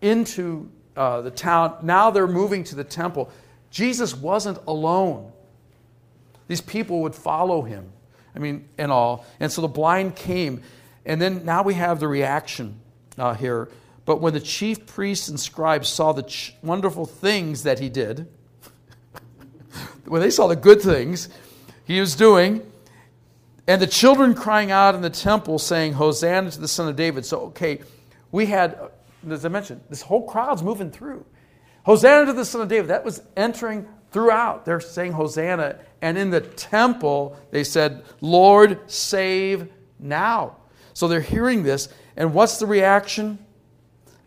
into 0.00 0.70
uh, 0.98 1.20
the 1.22 1.30
town. 1.30 1.76
Now 1.82 2.10
they're 2.10 2.26
moving 2.26 2.64
to 2.64 2.74
the 2.74 2.82
temple. 2.82 3.30
Jesus 3.70 4.14
wasn't 4.16 4.58
alone. 4.66 5.32
These 6.48 6.60
people 6.60 7.02
would 7.02 7.14
follow 7.14 7.62
him. 7.62 7.92
I 8.34 8.40
mean, 8.40 8.68
and 8.76 8.90
all. 8.90 9.24
And 9.38 9.52
so 9.52 9.62
the 9.62 9.68
blind 9.68 10.16
came. 10.16 10.62
And 11.06 11.22
then 11.22 11.44
now 11.44 11.62
we 11.62 11.74
have 11.74 12.00
the 12.00 12.08
reaction 12.08 12.80
uh, 13.16 13.34
here. 13.34 13.68
But 14.04 14.20
when 14.20 14.32
the 14.32 14.40
chief 14.40 14.86
priests 14.86 15.28
and 15.28 15.38
scribes 15.38 15.88
saw 15.88 16.12
the 16.12 16.24
ch- 16.24 16.54
wonderful 16.62 17.06
things 17.06 17.62
that 17.62 17.78
he 17.78 17.88
did, 17.88 18.26
when 20.06 20.20
they 20.20 20.30
saw 20.30 20.48
the 20.48 20.56
good 20.56 20.82
things 20.82 21.28
he 21.84 22.00
was 22.00 22.16
doing, 22.16 22.70
and 23.68 23.80
the 23.80 23.86
children 23.86 24.34
crying 24.34 24.70
out 24.70 24.94
in 24.94 25.02
the 25.02 25.10
temple 25.10 25.58
saying, 25.58 25.92
Hosanna 25.92 26.50
to 26.50 26.60
the 26.60 26.68
Son 26.68 26.88
of 26.88 26.96
David. 26.96 27.24
So, 27.24 27.40
okay, 27.48 27.82
we 28.32 28.46
had, 28.46 28.78
as 29.28 29.44
I 29.44 29.48
mentioned, 29.48 29.80
this 29.88 30.02
whole 30.02 30.26
crowd's 30.26 30.62
moving 30.62 30.90
through. 30.90 31.24
Hosanna 31.84 32.26
to 32.26 32.32
the 32.32 32.44
Son 32.44 32.60
of 32.60 32.68
David. 32.68 32.88
That 32.88 33.04
was 33.04 33.22
entering 33.36 33.86
throughout. 34.10 34.64
They're 34.64 34.80
saying 34.80 35.12
Hosanna. 35.12 35.78
And 36.02 36.16
in 36.16 36.30
the 36.30 36.40
temple, 36.40 37.38
they 37.50 37.64
said, 37.64 38.04
Lord, 38.20 38.90
save 38.90 39.68
now. 39.98 40.56
So 40.94 41.08
they're 41.08 41.20
hearing 41.20 41.62
this. 41.62 41.88
And 42.16 42.34
what's 42.34 42.58
the 42.58 42.66
reaction? 42.66 43.38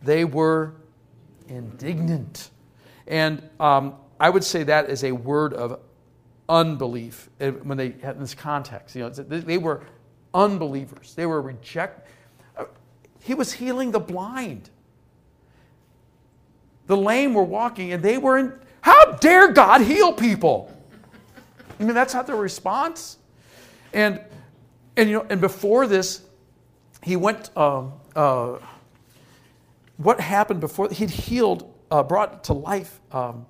They 0.01 0.25
were 0.25 0.73
indignant. 1.47 2.49
And 3.07 3.47
um, 3.59 3.95
I 4.19 4.29
would 4.29 4.43
say 4.43 4.63
that 4.63 4.89
is 4.89 5.03
a 5.03 5.11
word 5.11 5.53
of 5.53 5.79
unbelief 6.47 7.29
when 7.39 7.77
they 7.77 7.91
had 8.01 8.19
this 8.19 8.33
context. 8.33 8.95
You 8.95 9.03
know, 9.03 9.09
they 9.09 9.57
were 9.57 9.83
unbelievers. 10.33 11.13
They 11.15 11.25
were 11.25 11.41
reject. 11.41 12.07
Uh, 12.57 12.65
he 13.21 13.33
was 13.33 13.53
healing 13.53 13.91
the 13.91 13.99
blind. 13.99 14.69
The 16.87 16.97
lame 16.97 17.33
were 17.33 17.43
walking, 17.43 17.93
and 17.93 18.03
they 18.03 18.17
were 18.17 18.37
in. 18.37 18.53
How 18.81 19.13
dare 19.13 19.51
God 19.51 19.81
heal 19.81 20.13
people? 20.13 20.75
I 21.79 21.83
mean, 21.83 21.93
that's 21.93 22.13
not 22.13 22.27
their 22.27 22.35
response. 22.35 23.17
And 23.93 24.21
and 24.97 25.09
you 25.09 25.17
know, 25.17 25.25
and 25.29 25.39
before 25.39 25.87
this, 25.87 26.21
he 27.03 27.15
went. 27.15 27.49
Uh, 27.55 27.83
uh, 28.15 28.59
what 30.03 30.19
happened 30.19 30.59
before 30.59 30.89
he'd 30.89 31.09
healed, 31.09 31.71
uh, 31.91 32.03
brought 32.03 32.43
to 32.45 32.53
life 32.53 32.99
um, 33.11 33.45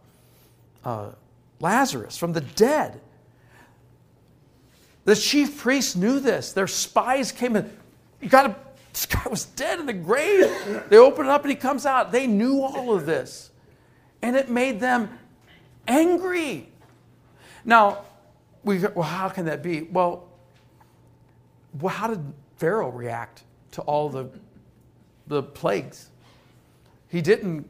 uh, 0.84 1.12
Lazarus 1.60 2.18
from 2.18 2.34
the 2.34 2.42
dead. 2.42 3.00
The 5.06 5.16
chief 5.16 5.58
priests 5.58 5.96
knew 5.96 6.20
this. 6.20 6.52
Their 6.52 6.68
spies 6.68 7.32
came 7.32 7.56
in. 7.56 7.72
You 8.22 8.30
got 8.30 8.44
to, 8.44 8.56
this 8.94 9.06
guy 9.06 9.24
was 9.30 9.46
dead 9.46 9.80
in 9.80 9.86
the 9.86 9.94
grave. 9.94 10.86
They 10.90 10.98
open 10.98 11.26
it 11.26 11.30
up 11.30 11.44
and 11.44 11.50
he 11.50 11.56
comes 11.56 11.86
out. 11.86 12.12
They 12.12 12.28
knew 12.28 12.62
all 12.62 12.94
of 12.94 13.06
this. 13.06 13.52
And 14.22 14.36
it 14.36 14.50
made 14.50 14.80
them 14.80 15.18
angry. 15.88 16.70
Now, 17.64 18.06
we, 18.64 18.80
well, 18.80 19.04
how 19.04 19.30
can 19.30 19.46
that 19.46 19.64
be? 19.64 19.82
Well, 19.82 20.28
well, 21.80 21.94
how 21.94 22.08
did 22.08 22.34
Pharaoh 22.58 22.90
react 22.90 23.44
to 23.72 23.82
all 23.82 24.10
the, 24.10 24.30
the 25.28 25.42
plagues? 25.42 26.10
He 27.08 27.22
didn't, 27.22 27.70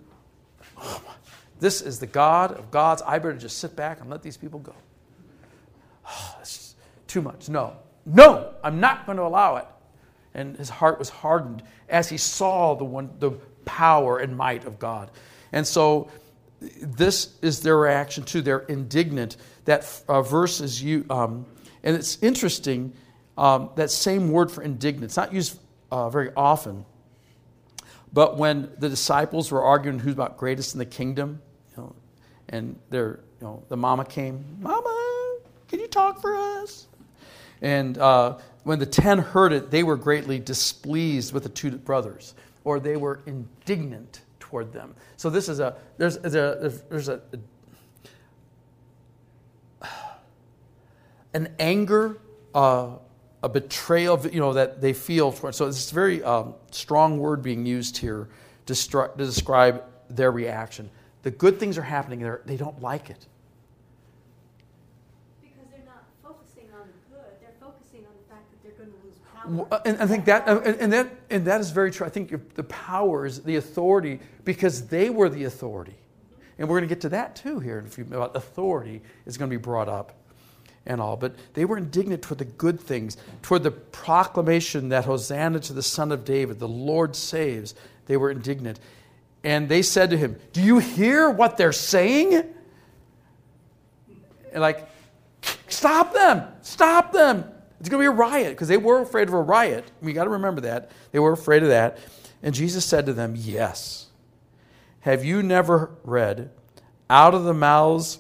oh, 0.78 1.02
this 1.60 1.82
is 1.82 2.00
the 2.00 2.08
God 2.08 2.54
of 2.54 2.72
gods. 2.72 3.02
I 3.06 3.20
better 3.20 3.38
just 3.38 3.60
sit 3.60 3.76
back 3.76 4.02
and 4.02 4.10
let 4.10 4.24
these 4.24 4.38
people 4.38 4.60
go. 4.60 4.74
Oh, 6.08 6.36
that's 6.38 6.76
too 7.08 7.22
much. 7.22 7.48
No, 7.48 7.76
no, 8.06 8.54
I'm 8.64 8.80
not 8.80 9.06
going 9.06 9.18
to 9.18 9.24
allow 9.24 9.58
it. 9.58 9.68
And 10.34 10.58
his 10.58 10.70
heart 10.70 11.00
was 11.00 11.10
hardened 11.10 11.64
as 11.90 12.10
he 12.10 12.18
saw 12.18 12.76
the, 12.76 12.86
one, 12.86 13.12
the 13.20 13.32
power 13.66 14.18
and 14.18 14.36
might 14.38 14.66
of 14.66 14.80
God. 14.80 15.12
And 15.52 15.68
so 15.68 16.10
this 16.60 17.38
is 17.42 17.62
their 17.62 17.78
reaction 17.78 18.24
too. 18.24 18.42
They're 18.42 18.60
indignant. 18.60 19.38
That 19.66 20.02
uh, 20.08 20.22
verse 20.22 20.62
is 20.62 20.82
you, 20.82 21.06
um, 21.10 21.46
and 21.84 21.96
it's 21.96 22.18
interesting. 22.22 22.94
Um, 23.38 23.70
that 23.76 23.90
same 23.90 24.32
word 24.32 24.52
for 24.52 24.62
indignant. 24.62 25.06
It's 25.06 25.18
not 25.18 25.34
used 25.34 25.60
uh, 25.92 26.10
very 26.10 26.32
often. 26.36 26.86
But 28.14 28.38
when 28.38 28.70
the 28.78 28.90
disciples 28.90 29.52
were 29.52 29.64
arguing 29.64 30.00
who's 30.00 30.14
about 30.14 30.38
greatest 30.38 30.76
in 30.76 30.80
the 30.80 30.86
kingdom, 30.86 31.42
and 32.52 32.78
their, 32.90 33.20
you 33.40 33.48
know, 33.48 33.64
the 33.70 33.78
mama 33.78 34.06
came, 34.06 34.58
Mama, 34.60 35.38
can 35.68 35.80
you 35.80 35.88
talk 35.88 36.22
for 36.22 36.36
us? 36.36 36.88
And 37.62 37.98
uh, 37.98 38.38
when 38.64 38.80
the 38.80 38.86
ten 38.86 39.20
heard 39.20 39.54
it, 39.54 39.72
they 39.72 39.84
were 39.84 39.96
greatly 39.96 40.40
displeased 40.40 41.34
with 41.34 41.44
the 41.44 41.50
two 41.50 41.72
brothers, 41.72 42.34
or 42.64 42.80
they 42.80 42.96
were 42.98 43.22
indignant 43.26 44.22
toward 44.40 44.74
them. 44.74 44.96
So 45.18 45.30
this 45.30 45.48
is 45.50 45.60
a 45.60 45.76
there's 45.98 46.18
a, 46.18 46.82
there's 46.90 47.08
a, 47.08 47.22
a 49.82 49.88
an 51.34 51.54
anger, 51.60 52.18
uh, 52.54 52.90
a 53.44 53.50
betrayal, 53.50 54.20
you 54.28 54.40
know, 54.40 54.54
that 54.54 54.82
they 54.82 54.94
feel. 54.94 55.32
For, 55.32 55.52
so 55.52 55.68
it's 55.68 55.92
a 55.92 55.96
very 55.96 56.24
um, 56.24 56.56
strong 56.72 57.20
word 57.20 57.42
being 57.42 57.66
used 57.66 57.98
here 57.98 58.28
to, 58.66 58.74
stru- 58.74 59.16
to 59.16 59.26
describe 59.26 59.84
their 60.10 60.32
reaction 60.32 60.90
the 61.24 61.32
good 61.32 61.60
things 61.60 61.78
are 61.78 61.84
happening, 61.84 62.20
there, 62.20 62.42
they 62.46 62.58
don't 62.58 62.82
like 62.82 63.10
it. 63.10 63.26
Because 65.42 65.68
they're 65.72 65.86
not 65.86 66.04
focusing 66.24 66.70
on 66.74 66.88
the 66.88 67.16
good, 67.16 67.32
they're 67.42 67.54
focusing 67.60 68.06
on 68.06 68.14
the 68.18 68.26
fact 68.34 68.50
that 68.52 68.64
they're 68.64 68.72
going 68.74 68.90
to 68.90 68.98
lose 69.06 69.18
power. 69.31 69.31
Uh, 69.31 69.31
and 69.86 70.02
I 70.02 70.08
think 70.08 70.26
that, 70.26 70.48
uh, 70.48 70.60
and 70.62 70.94
that, 70.94 71.10
and 71.30 71.46
that 71.46 71.62
is 71.62 71.72
very 71.72 71.92
true. 71.92 72.06
I 72.06 72.10
think 72.10 72.54
the 72.56 72.64
power 72.64 73.26
is 73.26 73.42
the 73.42 73.56
authority 73.56 74.20
because 74.44 74.88
they 74.88 75.10
were 75.10 75.30
the 75.30 75.46
authority. 75.46 75.96
And 76.58 76.70
we're 76.70 76.80
going 76.80 76.88
to 76.88 76.94
get 76.94 77.02
to 77.02 77.10
that 77.10 77.36
too 77.36 77.60
here 77.60 77.84
about 78.00 78.36
authority 78.36 79.02
is 79.26 79.38
going 79.38 79.50
to 79.50 79.58
be 79.58 79.62
brought 79.62 79.90
up 79.90 80.14
and 80.86 81.02
all. 81.02 81.18
But 81.18 81.36
they 81.54 81.66
were 81.66 81.78
indignant 81.78 82.22
toward 82.22 82.38
the 82.38 82.46
good 82.46 82.80
things, 82.80 83.18
toward 83.42 83.64
the 83.64 83.72
proclamation 83.72 84.90
that 84.90 85.06
Hosanna 85.06 85.60
to 85.62 85.74
the 85.74 85.84
Son 85.84 86.12
of 86.12 86.26
David, 86.26 86.60
the 86.60 86.68
Lord 86.68 87.16
saves. 87.16 87.74
They 88.06 88.18
were 88.18 88.30
indignant. 88.30 88.80
And 89.44 89.70
they 89.70 89.82
said 89.82 90.12
to 90.12 90.18
him, 90.18 90.38
Do 90.54 90.62
you 90.62 90.80
hear 90.80 91.30
what 91.30 91.58
they're 91.58 91.72
saying? 91.72 92.44
And 94.54 94.62
like, 94.62 94.88
stop 95.68 96.14
them, 96.14 96.44
stop 96.62 97.12
them. 97.12 97.46
It's 97.82 97.90
going 97.90 98.00
to 98.00 98.12
be 98.12 98.14
a 98.14 98.16
riot 98.16 98.52
because 98.52 98.68
they 98.68 98.78
were 98.78 99.02
afraid 99.02 99.28
of 99.28 99.34
a 99.34 99.42
riot. 99.42 99.90
We 100.04 100.14
got 100.14 100.26
to 100.26 100.30
remember 100.30 100.62
that. 100.62 100.92
They 101.12 101.18
were 101.18 101.32
afraid 101.32 101.64
of 101.64 101.70
that. 101.70 101.98
And 102.44 102.54
Jesus 102.54 102.86
said 102.86 103.08
to 103.08 103.14
them, 103.14 103.34
Yes. 103.36 104.06
Have 105.00 105.26
you 105.26 105.42
never 105.42 105.90
read, 106.04 106.52
Out 107.10 107.34
of 107.34 107.44
the 107.44 107.56
mouths 107.56 108.20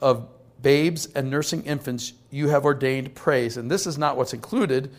of 0.00 0.26
babes 0.60 1.06
and 1.14 1.30
nursing 1.30 1.62
infants 1.62 2.14
you 2.32 2.48
have 2.48 2.64
ordained 2.64 3.14
praise? 3.14 3.56
And 3.56 3.70
this 3.70 3.86
is 3.86 3.96
not 3.96 4.16
what's 4.16 4.34
included, 4.34 4.92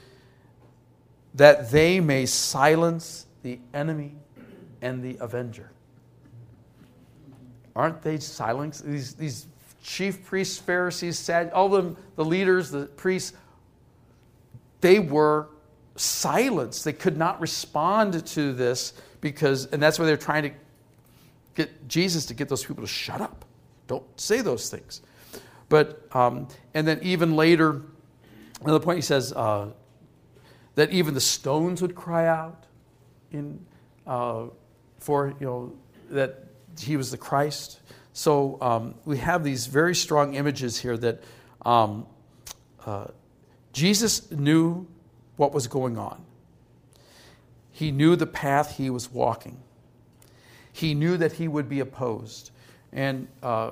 that 1.33 1.69
they 1.69 1.99
may 1.99 2.25
silence 2.25 3.25
the 3.43 3.59
enemy 3.73 4.15
and 4.81 5.03
the 5.03 5.17
avenger. 5.19 5.69
Aren't 7.75 8.01
they 8.03 8.19
silenced? 8.19 8.85
These, 8.85 9.15
these 9.15 9.47
chief 9.83 10.23
priests, 10.23 10.57
Pharisees, 10.59 11.29
all 11.51 11.67
them, 11.67 11.97
the 12.15 12.23
leaders, 12.23 12.71
the 12.71 12.85
priests, 12.85 13.33
they 14.85 14.99
were 14.99 15.47
silenced. 15.95 16.85
They 16.85 16.93
could 16.93 17.17
not 17.17 17.41
respond 17.41 18.23
to 18.23 18.53
this 18.53 18.93
because, 19.19 19.65
and 19.65 19.81
that's 19.81 19.97
why 19.97 20.05
they're 20.05 20.15
trying 20.15 20.43
to 20.43 20.51
get 21.55 21.87
Jesus 21.87 22.27
to 22.27 22.35
get 22.35 22.49
those 22.49 22.63
people 22.63 22.83
to 22.83 22.87
shut 22.87 23.19
up. 23.19 23.45
Don't 23.87 24.03
say 24.19 24.41
those 24.41 24.69
things. 24.69 25.01
But, 25.69 26.07
um, 26.15 26.49
and 26.75 26.87
then 26.87 26.99
even 27.01 27.35
later, 27.35 27.81
another 28.61 28.79
point 28.79 28.99
he 28.99 29.01
says 29.01 29.33
uh, 29.33 29.71
that 30.75 30.91
even 30.91 31.15
the 31.15 31.21
stones 31.21 31.81
would 31.81 31.95
cry 31.95 32.27
out 32.27 32.67
in, 33.31 33.65
uh, 34.05 34.43
for, 34.99 35.33
you 35.39 35.47
know, 35.47 35.73
that 36.11 36.43
he 36.79 36.95
was 36.95 37.09
the 37.09 37.17
Christ. 37.17 37.79
So 38.13 38.59
um, 38.61 38.93
we 39.03 39.17
have 39.17 39.43
these 39.43 39.65
very 39.65 39.95
strong 39.95 40.35
images 40.35 40.79
here 40.79 40.95
that 40.97 41.23
um, 41.65 42.05
uh, 42.85 43.07
Jesus 43.75 44.31
knew 44.31 44.87
what 45.35 45.53
was 45.53 45.67
going 45.67 45.97
on. 45.97 46.23
He 47.73 47.91
knew 47.91 48.15
the 48.15 48.25
path 48.25 48.77
he 48.77 48.89
was 48.89 49.11
walking. 49.11 49.57
He 50.71 50.93
knew 50.93 51.17
that 51.17 51.33
he 51.33 51.49
would 51.49 51.67
be 51.67 51.81
opposed. 51.81 52.51
And 52.93 53.27
uh, 53.43 53.71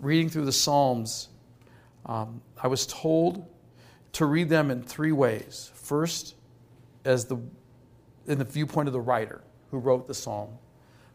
reading 0.00 0.28
through 0.28 0.44
the 0.44 0.52
Psalms, 0.52 1.30
um, 2.04 2.42
I 2.62 2.66
was 2.66 2.86
told 2.86 3.46
to 4.12 4.26
read 4.26 4.50
them 4.50 4.70
in 4.70 4.82
three 4.82 5.12
ways. 5.12 5.70
First, 5.74 6.34
as 7.06 7.24
the 7.24 7.38
in 8.26 8.38
the 8.38 8.44
viewpoint 8.44 8.86
of 8.86 8.92
the 8.92 9.00
writer 9.00 9.40
who 9.70 9.78
wrote 9.78 10.06
the 10.06 10.14
psalm, 10.14 10.50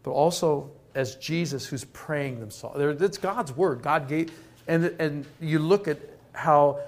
but 0.01 0.09
also 0.09 0.71
as 0.95 1.17
Jesus 1.17 1.67
who's 1.67 1.83
praying 1.85 2.39
them. 2.39 2.49
It's 2.99 3.19
God's 3.19 3.55
word. 3.55 3.83
God 3.83 4.07
gave, 4.07 4.31
and 4.67 4.85
and 4.97 5.27
you 5.39 5.59
look 5.59 5.87
at 5.87 5.99
how 6.33 6.79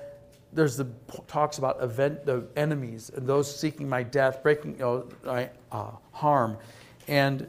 there's 0.56 0.78
the 0.78 0.88
talks 1.28 1.58
about 1.58 1.84
event 1.84 2.26
the 2.26 2.48
enemies 2.56 3.12
and 3.14 3.28
those 3.28 3.54
seeking 3.54 3.88
my 3.88 4.04
death, 4.04 4.42
breaking 4.42 4.74
you 4.74 4.80
know, 4.80 5.10
my, 5.24 5.50
uh, 5.72 5.92
harm, 6.12 6.58
and 7.08 7.48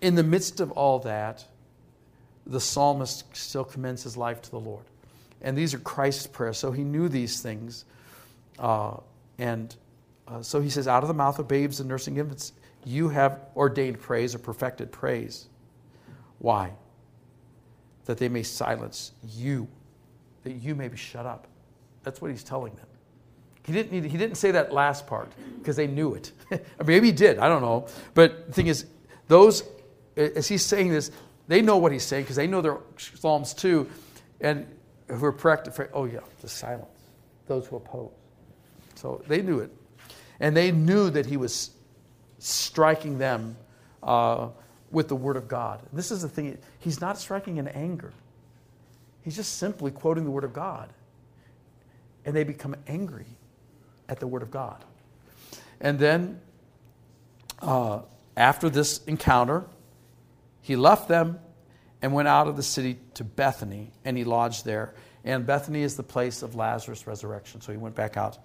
in 0.00 0.14
the 0.14 0.22
midst 0.22 0.60
of 0.60 0.70
all 0.72 0.98
that, 1.00 1.44
the 2.46 2.60
psalmist 2.60 3.24
still 3.36 3.64
commends 3.64 4.02
his 4.02 4.16
life 4.16 4.40
to 4.42 4.50
the 4.50 4.60
Lord. 4.60 4.84
And 5.42 5.56
these 5.56 5.74
are 5.74 5.78
Christ's 5.78 6.26
prayers. 6.26 6.58
So 6.58 6.72
he 6.72 6.84
knew 6.84 7.08
these 7.08 7.42
things. 7.42 7.84
Uh, 8.58 8.98
and 9.38 9.74
uh, 10.28 10.42
so 10.42 10.60
he 10.60 10.70
says, 10.70 10.88
Out 10.88 11.02
of 11.02 11.08
the 11.08 11.14
mouth 11.14 11.38
of 11.38 11.48
babes 11.48 11.80
and 11.80 11.88
nursing 11.88 12.16
infants, 12.16 12.52
you 12.84 13.08
have 13.08 13.40
ordained 13.56 14.00
praise 14.00 14.34
or 14.34 14.38
perfected 14.38 14.92
praise. 14.92 15.48
Why? 16.38 16.72
That 18.04 18.18
they 18.18 18.28
may 18.28 18.44
silence 18.44 19.12
you, 19.34 19.66
that 20.44 20.52
you 20.52 20.74
may 20.74 20.88
be 20.88 20.96
shut 20.96 21.26
up. 21.26 21.48
That's 22.06 22.20
what 22.20 22.30
he's 22.30 22.44
telling 22.44 22.72
them. 22.76 22.86
He 23.64 23.72
didn't, 23.72 24.04
he 24.04 24.16
didn't 24.16 24.36
say 24.36 24.52
that 24.52 24.72
last 24.72 25.08
part 25.08 25.28
because 25.58 25.74
they 25.74 25.88
knew 25.88 26.14
it. 26.14 26.30
Maybe 26.86 27.08
he 27.08 27.12
did, 27.12 27.40
I 27.40 27.48
don't 27.48 27.62
know. 27.62 27.88
But 28.14 28.46
the 28.46 28.52
thing 28.52 28.68
is, 28.68 28.86
those, 29.26 29.64
as 30.16 30.46
he's 30.46 30.64
saying 30.64 30.92
this, 30.92 31.10
they 31.48 31.62
know 31.62 31.78
what 31.78 31.90
he's 31.90 32.04
saying 32.04 32.22
because 32.22 32.36
they 32.36 32.46
know 32.46 32.60
their 32.60 32.78
Psalms 32.96 33.52
too. 33.52 33.90
And 34.40 34.68
who 35.08 35.24
are 35.24 35.32
correct, 35.32 35.68
oh 35.92 36.04
yeah, 36.04 36.20
the 36.42 36.48
silence, 36.48 36.86
those 37.48 37.66
who 37.66 37.74
oppose. 37.74 38.12
So 38.94 39.20
they 39.26 39.42
knew 39.42 39.58
it. 39.58 39.72
And 40.38 40.56
they 40.56 40.70
knew 40.70 41.10
that 41.10 41.26
he 41.26 41.36
was 41.36 41.70
striking 42.38 43.18
them 43.18 43.56
uh, 44.04 44.50
with 44.92 45.08
the 45.08 45.16
Word 45.16 45.36
of 45.36 45.48
God. 45.48 45.80
This 45.92 46.12
is 46.12 46.22
the 46.22 46.28
thing, 46.28 46.56
he's 46.78 47.00
not 47.00 47.18
striking 47.18 47.56
in 47.56 47.66
anger, 47.66 48.12
he's 49.22 49.34
just 49.34 49.58
simply 49.58 49.90
quoting 49.90 50.22
the 50.22 50.30
Word 50.30 50.44
of 50.44 50.52
God. 50.52 50.90
And 52.26 52.36
they 52.36 52.44
become 52.44 52.76
angry 52.86 53.26
at 54.08 54.20
the 54.20 54.26
Word 54.26 54.42
of 54.42 54.50
God. 54.50 54.84
And 55.80 55.98
then, 55.98 56.40
uh, 57.62 58.00
after 58.36 58.68
this 58.68 59.02
encounter, 59.04 59.64
he 60.60 60.76
left 60.76 61.08
them 61.08 61.38
and 62.02 62.12
went 62.12 62.28
out 62.28 62.48
of 62.48 62.56
the 62.56 62.62
city 62.62 62.98
to 63.14 63.24
Bethany, 63.24 63.90
and 64.04 64.18
he 64.18 64.24
lodged 64.24 64.64
there. 64.64 64.94
And 65.24 65.46
Bethany 65.46 65.82
is 65.82 65.96
the 65.96 66.02
place 66.02 66.42
of 66.42 66.54
Lazarus' 66.54 67.06
resurrection. 67.06 67.60
So 67.60 67.72
he 67.72 67.78
went 67.78 67.94
back 67.94 68.16
out 68.16 68.38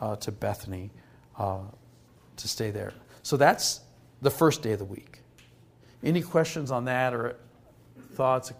uh, 0.00 0.16
to 0.16 0.32
Bethany 0.32 0.90
uh, 1.38 1.60
to 2.36 2.48
stay 2.48 2.70
there. 2.70 2.92
So 3.22 3.36
that's 3.36 3.80
the 4.22 4.30
first 4.30 4.62
day 4.62 4.72
of 4.72 4.78
the 4.78 4.84
week. 4.84 5.20
Any 6.02 6.22
questions 6.22 6.70
on 6.70 6.84
that 6.84 7.14
or 7.14 7.36
thoughts, 8.12 8.52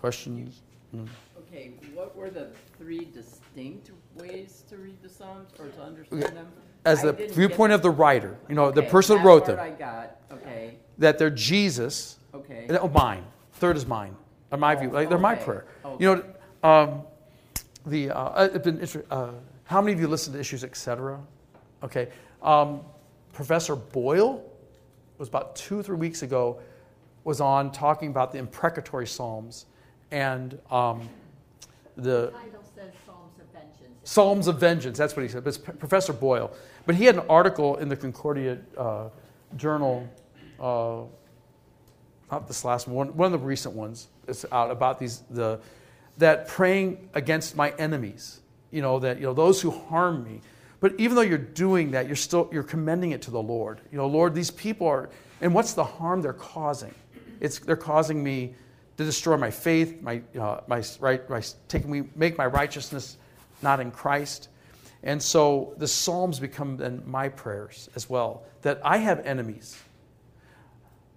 questions? 0.00 0.60
Mm. 0.94 1.08
Okay, 1.52 1.72
what 1.94 2.14
were 2.16 2.30
the 2.30 2.48
three 2.78 3.08
distinct 3.12 3.90
ways 4.14 4.62
to 4.68 4.76
read 4.76 5.02
the 5.02 5.08
Psalms 5.08 5.48
or 5.58 5.66
to 5.66 5.82
understand 5.82 6.36
them? 6.36 6.46
As 6.84 7.02
the 7.02 7.12
viewpoint 7.12 7.72
of 7.72 7.82
the 7.82 7.90
writer, 7.90 8.38
you 8.48 8.54
know, 8.54 8.66
okay, 8.66 8.80
the 8.80 8.86
person 8.86 9.18
who 9.18 9.26
wrote 9.26 9.46
them. 9.46 9.58
I 9.58 9.70
got, 9.70 10.16
okay. 10.32 10.76
That 10.98 11.18
they're 11.18 11.28
Jesus. 11.28 12.18
Okay. 12.32 12.66
Oh, 12.70 12.88
mine. 12.88 13.24
Third 13.54 13.76
is 13.76 13.84
mine. 13.84 14.14
In 14.52 14.60
my 14.60 14.76
oh, 14.76 14.78
view, 14.78 14.90
like 14.90 15.08
they're 15.08 15.18
okay. 15.18 15.22
my 15.22 15.34
prayer. 15.34 15.66
Okay. 15.84 16.04
You 16.04 16.24
know, 16.62 16.68
um, 16.68 17.02
the 17.84 18.10
uh, 18.10 18.48
it's 18.52 18.64
been 18.64 19.04
uh, 19.10 19.30
how 19.64 19.80
many 19.80 19.92
of 19.92 20.00
you 20.00 20.06
listen 20.06 20.32
to 20.32 20.38
issues, 20.38 20.62
etc. 20.62 21.20
Okay, 21.82 22.08
um, 22.42 22.80
Professor 23.32 23.74
Boyle 23.74 24.44
was 25.18 25.28
about 25.28 25.56
two 25.56 25.80
or 25.80 25.82
three 25.82 25.96
weeks 25.96 26.22
ago, 26.22 26.60
was 27.24 27.40
on 27.40 27.72
talking 27.72 28.10
about 28.10 28.30
the 28.32 28.38
imprecatory 28.38 29.06
psalms 29.06 29.66
and 30.10 30.58
um, 30.70 31.08
the 32.02 32.32
Psalms 33.06 33.38
of 33.38 33.46
Vengeance. 33.52 33.98
Psalms 34.04 34.46
of 34.46 34.58
Vengeance. 34.58 34.98
That's 34.98 35.16
what 35.16 35.22
he 35.22 35.28
said. 35.28 35.44
But 35.44 35.48
it's 35.50 35.58
Professor 35.58 36.12
Boyle. 36.12 36.50
But 36.86 36.94
he 36.94 37.04
had 37.04 37.16
an 37.16 37.24
article 37.28 37.76
in 37.76 37.88
the 37.88 37.96
Concordia 37.96 38.58
uh, 38.76 39.08
Journal. 39.56 40.08
Uh, 40.58 41.02
not 42.30 42.46
this 42.46 42.64
last 42.64 42.86
one, 42.86 43.16
one 43.16 43.32
of 43.32 43.40
the 43.40 43.46
recent 43.46 43.74
ones. 43.74 44.08
It's 44.28 44.44
out 44.52 44.70
about 44.70 44.98
these 44.98 45.22
the 45.30 45.60
that 46.18 46.48
praying 46.48 47.08
against 47.14 47.56
my 47.56 47.70
enemies. 47.78 48.40
You 48.70 48.82
know 48.82 48.98
that 49.00 49.18
you 49.18 49.24
know 49.24 49.34
those 49.34 49.60
who 49.60 49.70
harm 49.70 50.22
me 50.22 50.40
but 50.80 50.94
even 50.98 51.14
though 51.14 51.22
you're 51.22 51.38
doing 51.38 51.90
that, 51.92 52.06
you're 52.06 52.16
still 52.16 52.48
you're 52.50 52.62
commending 52.62 53.12
it 53.12 53.22
to 53.22 53.30
the 53.30 53.40
Lord. 53.40 53.80
You 53.92 53.98
know, 53.98 54.06
Lord, 54.06 54.34
these 54.34 54.50
people 54.50 54.86
are, 54.86 55.10
and 55.42 55.54
what's 55.54 55.74
the 55.74 55.84
harm 55.84 56.22
they're 56.22 56.32
causing? 56.32 56.94
It's 57.38 57.58
they're 57.58 57.76
causing 57.76 58.24
me 58.24 58.54
to 59.00 59.06
destroy 59.06 59.38
my 59.38 59.50
faith, 59.50 60.02
my 60.02 60.20
uh, 60.38 60.60
my 60.66 60.82
right, 61.00 61.28
my, 61.30 61.42
taking 61.68 61.90
me 61.90 62.02
make 62.14 62.36
my 62.36 62.44
righteousness 62.44 63.16
not 63.62 63.80
in 63.80 63.90
Christ. 63.90 64.50
And 65.02 65.22
so 65.22 65.72
the 65.78 65.88
Psalms 65.88 66.38
become 66.38 66.76
then 66.76 67.02
my 67.06 67.30
prayers 67.30 67.88
as 67.96 68.10
well. 68.10 68.42
That 68.60 68.78
I 68.84 68.98
have 68.98 69.24
enemies. 69.24 69.74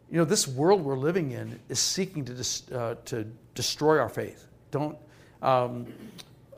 You 0.10 0.20
know, 0.20 0.24
this 0.24 0.48
world 0.48 0.82
we're 0.82 0.98
living 0.98 1.32
in 1.32 1.60
is 1.68 1.80
seeking 1.80 2.24
to, 2.24 2.34
dis, 2.34 2.72
uh, 2.72 2.96
to 3.06 3.26
destroy 3.54 4.00
our 4.00 4.08
faith. 4.08 4.48
Don't. 4.72 4.98
Um, 5.42 5.88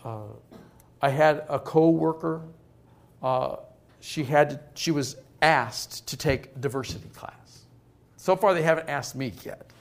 uh, 0.04 0.20
I 1.02 1.10
had 1.10 1.44
a 1.50 1.58
co-worker 1.58 2.44
uh, 3.24 3.56
she, 4.00 4.24
had 4.24 4.60
she 4.76 4.92
was 4.92 5.16
asked 5.42 6.06
to 6.10 6.18
take 6.18 6.62
diversity 6.62 7.10
class. 7.16 7.66
So 8.17 8.36
far, 8.36 8.54
they 8.54 8.62
haven't 8.62 8.90
asked 8.90 9.15
me 9.15 9.34
yet. 9.44 9.71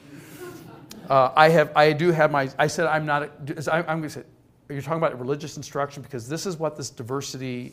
Uh, 1.09 1.33
I, 1.37 1.49
have, 1.51 1.77
I 1.77 1.93
do 1.93 2.11
have 2.11 2.31
my, 2.31 2.49
I 2.59 2.67
said 2.67 2.87
I'm 2.87 3.07
not, 3.07 3.31
I, 3.71 3.79
I'm 3.79 3.85
going 3.85 4.03
to 4.03 4.11
say, 4.11 4.23
you're 4.69 4.81
talking 4.81 4.99
about 4.99 5.19
religious 5.19 5.57
instruction 5.57 6.03
because 6.03 6.29
this 6.29 6.47
is 6.47 6.57
what 6.57 6.77
this 6.77 6.91
diversity 6.91 7.73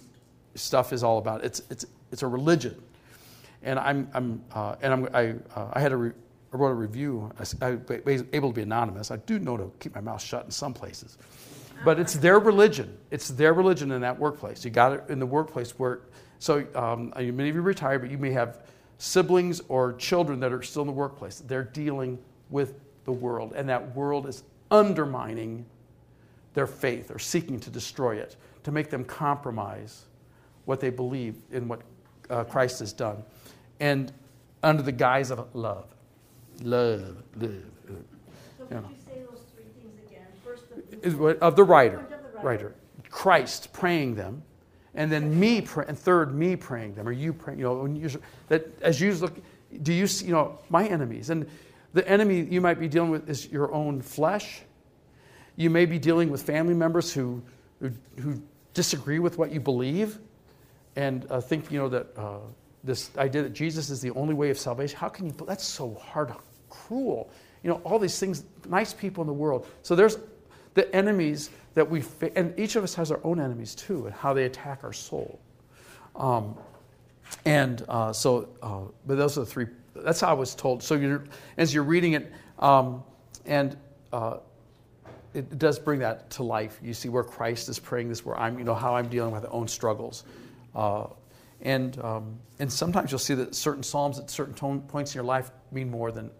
stuff 0.55 0.91
is 0.91 1.03
all 1.03 1.17
about. 1.17 1.43
It's, 1.43 1.61
it's, 1.69 1.86
it's 2.11 2.23
a 2.23 2.27
religion. 2.27 2.82
And 3.63 3.79
I'm, 3.79 4.09
I'm, 4.13 4.43
uh, 4.53 4.75
and 4.82 4.93
I'm, 4.93 5.09
I, 5.13 5.36
uh, 5.55 5.69
I 5.73 5.79
had 5.79 5.91
a, 5.91 5.97
re, 5.97 6.11
I 6.53 6.57
wrote 6.57 6.71
a 6.71 6.75
review. 6.75 7.32
I, 7.39 7.65
I 7.65 7.77
was 8.03 8.23
able 8.34 8.49
to 8.49 8.55
be 8.55 8.63
anonymous. 8.63 9.11
I 9.11 9.17
do 9.17 9.39
know 9.39 9.55
to 9.55 9.71
keep 9.79 9.95
my 9.95 10.01
mouth 10.01 10.21
shut 10.21 10.45
in 10.45 10.51
some 10.51 10.73
places. 10.73 11.17
But 11.86 11.99
it's 11.99 12.13
their 12.13 12.39
religion. 12.39 12.97
It's 13.09 13.29
their 13.29 13.53
religion 13.53 13.91
in 13.91 14.01
that 14.01 14.19
workplace. 14.19 14.63
You 14.65 14.71
got 14.71 14.93
it 14.93 15.03
in 15.09 15.19
the 15.19 15.25
workplace 15.25 15.71
where, 15.79 16.01
so 16.39 16.65
um, 16.75 17.13
many 17.15 17.49
of 17.49 17.55
you 17.55 17.61
retired, 17.61 18.01
but 18.01 18.11
you 18.11 18.17
may 18.17 18.32
have 18.32 18.59
siblings 18.97 19.61
or 19.67 19.93
children 19.93 20.39
that 20.41 20.51
are 20.51 20.61
still 20.61 20.84
in 20.84 20.88
the 20.88 20.93
workplace. 20.93 21.39
They're 21.39 21.63
dealing 21.63 22.19
with 22.49 22.75
the 23.05 23.11
world, 23.11 23.53
and 23.55 23.67
that 23.69 23.95
world 23.95 24.27
is 24.27 24.43
undermining 24.69 25.65
their 26.53 26.67
faith 26.67 27.11
or 27.11 27.19
seeking 27.19 27.59
to 27.59 27.69
destroy 27.69 28.15
it, 28.17 28.35
to 28.63 28.71
make 28.71 28.89
them 28.89 29.03
compromise 29.03 30.05
what 30.65 30.79
they 30.79 30.89
believe 30.89 31.35
in 31.51 31.67
what 31.67 31.81
uh, 32.29 32.43
Christ 32.43 32.79
has 32.79 32.93
done, 32.93 33.23
and 33.79 34.11
under 34.63 34.83
the 34.83 34.91
guise 34.91 35.31
of 35.31 35.53
love. 35.55 35.87
love, 36.61 37.17
love. 37.37 37.53
So 38.57 38.65
could 38.65 38.83
you 38.83 38.95
say 39.05 39.21
those 39.29 39.41
three 39.53 39.63
things 39.81 39.97
again? 40.07 40.27
First, 40.43 40.63
the. 41.01 41.43
Of 41.43 41.55
the 41.55 41.63
writer, 41.63 41.99
Of 41.99 42.43
writer. 42.43 42.75
Christ 43.09 43.73
praying 43.73 44.15
them, 44.15 44.43
and 44.93 45.11
then 45.11 45.37
me, 45.39 45.61
pray, 45.61 45.85
and 45.87 45.97
third, 45.97 46.33
me 46.33 46.55
praying 46.55 46.95
them, 46.95 47.07
or 47.07 47.11
you 47.11 47.33
praying, 47.33 47.59
you 47.59 47.65
know, 47.65 47.75
when 47.75 47.95
you, 47.95 48.09
that 48.49 48.67
as 48.81 49.01
you 49.01 49.13
look, 49.15 49.33
do 49.83 49.93
you 49.93 50.07
see, 50.07 50.27
you 50.27 50.33
know, 50.33 50.59
my 50.69 50.85
enemies? 50.87 51.29
And 51.29 51.47
the 51.93 52.07
enemy 52.07 52.41
you 52.41 52.61
might 52.61 52.79
be 52.79 52.87
dealing 52.87 53.11
with 53.11 53.29
is 53.29 53.51
your 53.51 53.73
own 53.73 54.01
flesh. 54.01 54.61
You 55.55 55.69
may 55.69 55.85
be 55.85 55.99
dealing 55.99 56.29
with 56.29 56.43
family 56.43 56.73
members 56.73 57.13
who, 57.13 57.41
who, 57.79 57.91
who 58.19 58.41
disagree 58.73 59.19
with 59.19 59.37
what 59.37 59.51
you 59.51 59.59
believe 59.59 60.19
and 60.95 61.25
uh, 61.29 61.41
think, 61.41 61.71
you 61.71 61.79
know, 61.79 61.89
that 61.89 62.07
uh, 62.17 62.39
this 62.83 63.15
idea 63.17 63.43
that 63.43 63.53
Jesus 63.53 63.89
is 63.89 64.01
the 64.01 64.11
only 64.11 64.33
way 64.33 64.49
of 64.49 64.57
salvation. 64.57 64.97
How 64.97 65.09
can 65.09 65.27
you, 65.27 65.35
that's 65.45 65.65
so 65.65 65.93
hard, 65.95 66.33
cruel. 66.69 67.29
You 67.63 67.69
know, 67.69 67.81
all 67.83 67.99
these 67.99 68.19
things, 68.19 68.43
nice 68.67 68.93
people 68.93 69.21
in 69.21 69.27
the 69.27 69.33
world. 69.33 69.67
So 69.83 69.95
there's 69.95 70.17
the 70.73 70.93
enemies 70.95 71.49
that 71.73 71.89
we, 71.89 72.01
fa- 72.01 72.35
and 72.37 72.57
each 72.59 72.75
of 72.75 72.83
us 72.83 72.93
has 72.95 73.11
our 73.11 73.19
own 73.23 73.39
enemies 73.39 73.75
too, 73.75 74.05
and 74.05 74.15
how 74.15 74.33
they 74.33 74.45
attack 74.45 74.83
our 74.83 74.93
soul. 74.93 75.39
Um, 76.15 76.57
and 77.45 77.85
uh, 77.87 78.13
so, 78.13 78.49
uh, 78.61 78.81
but 79.05 79.15
those 79.15 79.37
are 79.37 79.41
the 79.41 79.45
three. 79.45 79.67
That's 80.03 80.21
how 80.21 80.27
I 80.27 80.33
was 80.33 80.55
told. 80.55 80.83
So 80.83 80.95
you're, 80.95 81.23
as 81.57 81.73
you're 81.73 81.83
reading 81.83 82.13
it, 82.13 82.31
um, 82.59 83.03
and 83.45 83.77
uh, 84.13 84.37
it 85.33 85.57
does 85.57 85.79
bring 85.79 85.99
that 85.99 86.29
to 86.31 86.43
life. 86.43 86.79
You 86.83 86.93
see 86.93 87.09
where 87.09 87.23
Christ 87.23 87.69
is 87.69 87.79
praying 87.79 88.09
this, 88.09 88.25
where 88.25 88.37
I'm, 88.37 88.59
you 88.59 88.65
know, 88.65 88.75
how 88.75 88.95
I'm 88.95 89.07
dealing 89.07 89.31
with 89.31 89.43
my 89.43 89.49
own 89.49 89.67
struggles. 89.67 90.23
Uh, 90.75 91.07
and, 91.61 91.97
um, 91.99 92.39
and 92.59 92.71
sometimes 92.71 93.11
you'll 93.11 93.19
see 93.19 93.35
that 93.35 93.55
certain 93.55 93.83
psalms 93.83 94.19
at 94.19 94.29
certain 94.29 94.53
tone, 94.53 94.81
points 94.81 95.13
in 95.13 95.17
your 95.17 95.25
life 95.25 95.51
mean 95.71 95.89
more 95.89 96.11
than 96.11 96.31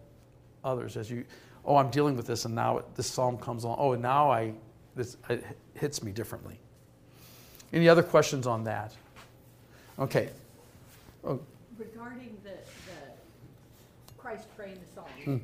others. 0.64 0.96
As 0.96 1.10
you, 1.10 1.24
oh, 1.64 1.76
I'm 1.76 1.90
dealing 1.90 2.16
with 2.16 2.26
this, 2.26 2.44
and 2.44 2.54
now 2.54 2.82
this 2.96 3.06
psalm 3.06 3.38
comes 3.38 3.64
along. 3.64 3.76
Oh, 3.78 3.92
and 3.92 4.02
now 4.02 4.30
I, 4.30 4.52
this 4.94 5.16
it 5.30 5.44
hits 5.74 6.02
me 6.02 6.12
differently. 6.12 6.58
Any 7.72 7.88
other 7.88 8.02
questions 8.02 8.46
on 8.46 8.64
that? 8.64 8.94
Okay. 9.98 10.28
Oh, 11.24 11.40
Regarding 11.78 12.36
Christ 14.32 14.48
praying 14.56 14.78
the 14.80 14.94
psalm, 14.94 15.08
Hmm. 15.24 15.36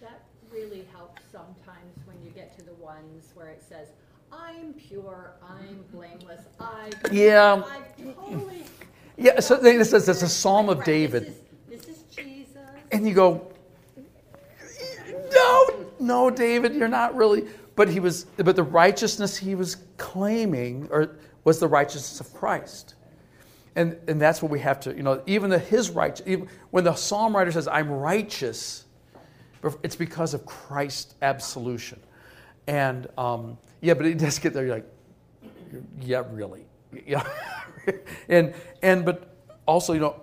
that 0.00 0.22
really 0.52 0.86
helps 0.92 1.20
sometimes 1.32 2.06
when 2.06 2.16
you 2.24 2.30
get 2.30 2.56
to 2.58 2.64
the 2.64 2.74
ones 2.74 3.32
where 3.34 3.48
it 3.48 3.60
says, 3.68 3.88
I'm 4.32 4.72
pure, 4.74 5.32
I'm 5.42 5.84
blameless, 5.92 6.42
I. 6.60 6.90
Yeah. 7.10 7.64
I 7.66 8.02
totally. 8.02 8.64
Yeah, 9.18 9.40
so 9.40 9.56
then 9.56 9.80
it 9.80 9.86
says 9.86 10.06
it's 10.10 10.20
a 10.20 10.28
psalm 10.28 10.68
of 10.68 10.80
Right, 10.80 10.86
David. 10.86 11.34
This 11.70 11.80
is, 11.80 11.86
this 11.86 11.96
is 11.96 12.02
Jesus. 12.14 12.58
And 12.92 13.08
you 13.08 13.14
go, 13.14 13.50
no, 15.32 15.86
no, 15.98 16.28
David, 16.28 16.74
you're 16.74 16.86
not 16.86 17.16
really. 17.16 17.46
But 17.76 17.88
he 17.88 17.98
was, 17.98 18.24
but 18.36 18.54
the 18.56 18.62
righteousness 18.62 19.34
he 19.34 19.54
was 19.54 19.78
claiming, 19.96 20.86
or 20.90 21.16
was 21.44 21.58
the 21.58 21.66
righteousness 21.66 22.20
of 22.20 22.34
Christ. 22.38 22.95
And, 23.76 23.98
and 24.08 24.20
that's 24.20 24.42
what 24.42 24.50
we 24.50 24.60
have 24.60 24.80
to, 24.80 24.96
you 24.96 25.02
know, 25.02 25.22
even 25.26 25.50
the, 25.50 25.58
his 25.58 25.90
even 26.24 26.48
when 26.70 26.84
the 26.84 26.94
psalm 26.94 27.36
writer 27.36 27.52
says, 27.52 27.68
I'm 27.68 27.90
righteous, 27.90 28.86
it's 29.82 29.96
because 29.96 30.32
of 30.32 30.46
Christ's 30.46 31.14
absolution. 31.20 32.00
And 32.66 33.06
um, 33.18 33.58
yeah, 33.82 33.92
but 33.92 34.06
it 34.06 34.16
does 34.18 34.38
get 34.38 34.54
there, 34.54 34.64
you're 34.64 34.76
like, 34.76 34.90
yeah, 36.00 36.22
really. 36.30 36.64
Yeah. 37.06 37.26
and, 38.28 38.54
and, 38.82 39.04
but 39.04 39.36
also, 39.66 39.92
you 39.92 40.00
know, 40.00 40.18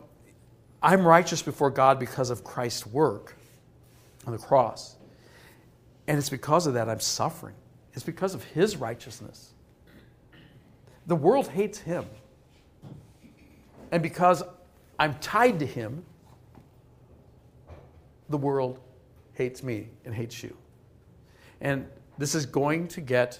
I'm 0.81 1.05
righteous 1.05 1.43
before 1.43 1.69
God 1.69 1.99
because 1.99 2.31
of 2.31 2.43
Christ's 2.43 2.87
work 2.87 3.35
on 4.25 4.33
the 4.33 4.39
cross. 4.39 4.95
And 6.07 6.17
it's 6.17 6.29
because 6.29 6.65
of 6.65 6.73
that 6.73 6.89
I'm 6.89 6.99
suffering. 6.99 7.53
It's 7.93 8.03
because 8.03 8.33
of 8.33 8.43
his 8.43 8.75
righteousness. 8.75 9.53
The 11.05 11.15
world 11.15 11.47
hates 11.49 11.77
him. 11.77 12.05
And 13.93 14.01
because 14.01 14.41
I'm 14.97 15.13
tied 15.19 15.59
to 15.59 15.67
him, 15.67 16.03
the 18.27 18.39
world 18.39 18.79
hates 19.33 19.61
me 19.61 19.89
and 20.03 20.15
hates 20.15 20.41
you. 20.41 20.57
And 21.61 21.87
this 22.17 22.33
is 22.33 22.47
going 22.47 22.87
to 22.87 23.01
get 23.01 23.39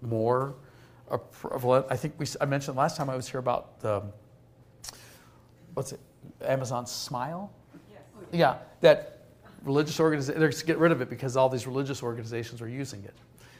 more 0.00 0.54
prevalent. 1.30 1.84
I 1.90 1.96
think 1.96 2.14
we, 2.16 2.24
I 2.40 2.46
mentioned 2.46 2.74
last 2.74 2.96
time 2.96 3.10
I 3.10 3.16
was 3.16 3.28
here 3.28 3.38
about 3.38 3.80
the, 3.80 4.02
what's 5.74 5.92
it, 5.92 6.00
Amazon 6.42 6.86
Smile? 6.86 7.52
Yeah, 8.32 8.56
that 8.80 9.18
religious 9.62 10.00
organization, 10.00 10.40
they're 10.40 10.50
to 10.50 10.64
get 10.64 10.78
rid 10.78 10.92
of 10.92 11.02
it 11.02 11.10
because 11.10 11.36
all 11.36 11.50
these 11.50 11.66
religious 11.66 12.02
organizations 12.02 12.62
are 12.62 12.68
using 12.68 13.04
it. 13.04 13.14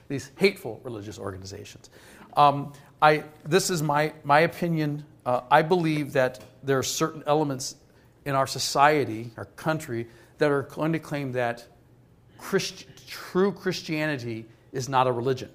These 0.09 0.30
hateful 0.37 0.80
religious 0.83 1.18
organizations. 1.18 1.91
Um, 2.39 2.72
I, 3.03 3.24
this 3.45 3.68
is 3.68 3.83
my, 3.83 4.14
my 4.24 4.41
opinion. 4.41 5.05
Uh, 5.25 5.43
I 5.51 5.62
believe 5.62 6.12
that 6.14 6.41
there 6.62 6.79
are 6.79 6.83
certain 6.83 7.23
elements 7.27 7.77
in 8.25 8.35
our 8.35 8.47
society, 8.47 9.31
our 9.37 9.45
country, 9.45 10.09
that 10.39 10.51
are 10.51 10.62
going 10.62 10.93
to 10.93 10.99
claim 10.99 11.33
that 11.33 11.66
Christ, 12.39 12.87
true 13.07 13.53
Christianity 13.53 14.47
is 14.73 14.89
not 14.89 15.07
a 15.07 15.12
religion. 15.12 15.51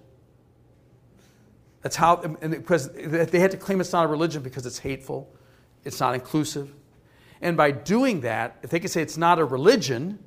That's 1.82 1.96
how, 1.96 2.16
because 2.16 2.92
they 2.92 3.40
had 3.40 3.52
to 3.52 3.58
claim 3.58 3.82
it's 3.82 3.94
not 3.94 4.06
a 4.06 4.08
religion 4.08 4.42
because 4.42 4.66
it's 4.66 4.80
hateful, 4.80 5.30
it's 5.84 6.00
not 6.00 6.16
inclusive. 6.16 6.74
And 7.42 7.56
by 7.56 7.72
doing 7.72 8.22
that, 8.22 8.58
if 8.64 8.70
they 8.70 8.80
can 8.80 8.90
say 8.90 9.02
it's 9.02 9.18
not 9.18 9.40
a 9.40 9.46
religion, 9.46 10.20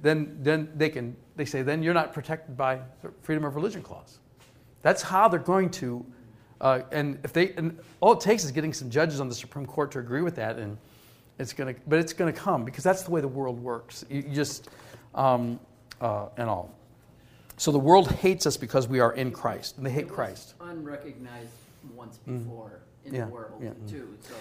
then, 0.00 0.38
then 0.42 0.70
they 0.76 0.88
can 0.88 1.16
they 1.36 1.44
say 1.44 1.62
then 1.62 1.82
you're 1.82 1.94
not 1.94 2.12
protected 2.12 2.56
by 2.56 2.80
the 3.02 3.12
freedom 3.22 3.44
of 3.44 3.54
religion 3.54 3.82
clause. 3.82 4.18
That's 4.82 5.02
how 5.02 5.28
they're 5.28 5.38
going 5.38 5.70
to, 5.70 6.04
uh, 6.60 6.80
and 6.92 7.18
if 7.24 7.32
they 7.32 7.52
and 7.52 7.78
all 8.00 8.12
it 8.12 8.20
takes 8.20 8.44
is 8.44 8.50
getting 8.50 8.72
some 8.72 8.90
judges 8.90 9.20
on 9.20 9.28
the 9.28 9.34
Supreme 9.34 9.66
Court 9.66 9.90
to 9.92 9.98
agree 9.98 10.22
with 10.22 10.36
that, 10.36 10.58
and 10.58 10.78
it's 11.38 11.52
gonna, 11.52 11.74
but 11.86 11.98
it's 11.98 12.12
gonna 12.12 12.32
come 12.32 12.64
because 12.64 12.82
that's 12.82 13.02
the 13.02 13.10
way 13.10 13.20
the 13.20 13.28
world 13.28 13.62
works. 13.62 14.04
You, 14.08 14.24
you 14.28 14.34
just 14.34 14.70
um, 15.14 15.60
uh, 16.00 16.28
and 16.36 16.48
all. 16.48 16.74
So 17.58 17.72
the 17.72 17.78
world 17.78 18.10
hates 18.10 18.46
us 18.46 18.56
because 18.56 18.88
we 18.88 19.00
are 19.00 19.12
in 19.14 19.30
Christ, 19.30 19.76
and 19.76 19.86
they 19.86 19.90
hate 19.90 20.08
Christ. 20.08 20.54
Unrecognized 20.60 21.50
once 21.94 22.18
before 22.18 22.80
in 23.04 23.14
Yeah, 23.14 23.24
the 23.26 23.30
world 23.30 23.60
yeah, 23.62 23.70
mm. 23.70 23.90
too, 23.90 24.16
so 24.20 24.34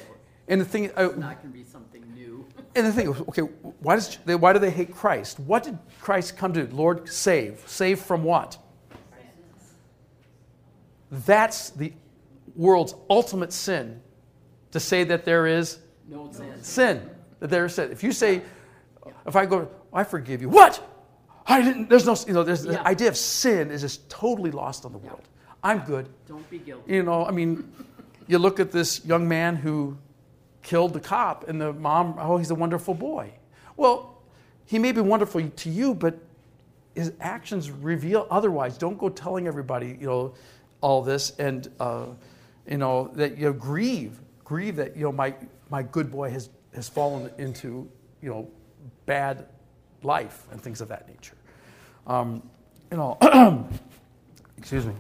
And 0.47 0.59
the 0.59 0.66
thing, 0.66 0.91
uh, 0.97 1.09
it's 1.09 1.18
not 1.18 1.41
gonna 1.41 1.53
be 1.53 1.63
something 1.63 2.03
new. 2.13 2.45
And 2.76 2.86
the 2.86 2.91
thing, 2.91 3.07
okay, 3.07 3.41
why, 3.41 3.95
does, 3.95 4.16
why 4.26 4.51
do 4.51 4.59
they 4.59 4.70
hate 4.70 4.93
Christ? 4.93 5.39
What 5.39 5.63
did 5.63 5.78
Christ 6.01 6.36
come 6.36 6.51
to 6.51 6.66
do? 6.66 6.76
Lord, 6.76 7.07
save. 7.07 7.63
Save 7.66 7.99
from 7.99 8.22
what? 8.26 8.57
That's 11.09 11.70
the 11.70 11.93
world's 12.55 12.95
ultimate 13.09 13.51
sin 13.53 14.01
to 14.71 14.79
say 14.79 15.03
that 15.05 15.25
there 15.25 15.47
is 15.47 15.79
No 16.07 16.31
sense. 16.31 16.67
sin. 16.67 17.09
That 17.39 17.49
there 17.49 17.65
is 17.65 17.75
sin. 17.75 17.91
If 17.91 18.03
you 18.03 18.11
say, 18.11 18.41
if 19.25 19.35
I 19.35 19.45
go, 19.45 19.69
I 19.93 20.03
forgive 20.03 20.41
you, 20.41 20.49
what? 20.49 20.81
I 21.47 21.61
didn't, 21.61 21.89
there's 21.89 22.05
no, 22.05 22.15
you 22.27 22.33
know, 22.33 22.43
there's, 22.43 22.65
Yeah. 22.65 22.73
the 22.73 22.87
idea 22.87 23.07
of 23.07 23.17
sin 23.17 23.71
is 23.71 23.81
just 23.81 24.09
totally 24.09 24.51
lost 24.51 24.85
on 24.85 24.91
the 24.91 24.97
world. 24.97 25.21
I'm 25.63 25.79
good. 25.79 26.09
Don't 26.27 26.47
be 26.49 26.59
guilty. 26.59 26.93
You 26.93 27.03
know, 27.03 27.25
I 27.25 27.31
mean, 27.31 27.71
you 28.27 28.39
look 28.39 28.59
at 28.59 28.71
this 28.71 29.03
young 29.05 29.27
man 29.27 29.55
who 29.55 29.97
killed 30.63 30.93
the 30.93 30.99
cop, 30.99 31.47
and 31.47 31.61
the 31.61 31.73
mom, 31.73 32.15
oh, 32.19 32.37
he's 32.37 32.49
a 32.51 32.55
wonderful 32.55 32.93
boy. 32.95 33.31
Well, 33.77 34.21
he 34.65 34.79
may 34.79 34.91
be 34.91 35.01
wonderful 35.01 35.47
to 35.47 35.69
you, 35.69 35.93
but 35.93 36.17
his 36.95 37.13
actions 37.19 37.69
reveal 37.69 38.25
otherwise. 38.31 38.77
Don't 38.77 38.97
go 38.97 39.09
telling 39.09 39.47
everybody, 39.47 39.97
you 39.99 40.07
know, 40.07 40.33
all 40.81 41.03
this, 41.03 41.31
and 41.37 41.67
uh, 41.79 42.05
you 42.68 42.78
know 42.78 43.09
that 43.16 43.38
you 43.38 43.45
know, 43.45 43.53
grieve, 43.53 44.20
grieve 44.43 44.76
that 44.78 44.95
you 44.95 45.03
know 45.03 45.11
my 45.11 45.36
my 45.70 45.84
good 45.84 46.11
boy 46.11 46.30
has 46.30 46.49
has 46.74 46.89
fallen 46.89 47.32
into 47.38 47.89
you 48.22 48.30
know 48.30 48.49
bad 49.05 49.47
life 50.03 50.45
and 50.51 50.61
things 50.61 50.82
of 50.82 50.89
that 50.89 51.07
nature. 51.07 51.36
Um, 52.07 52.47
you 52.91 52.97
know, 52.97 53.18
excuse 54.57 54.86
me. 54.86 54.93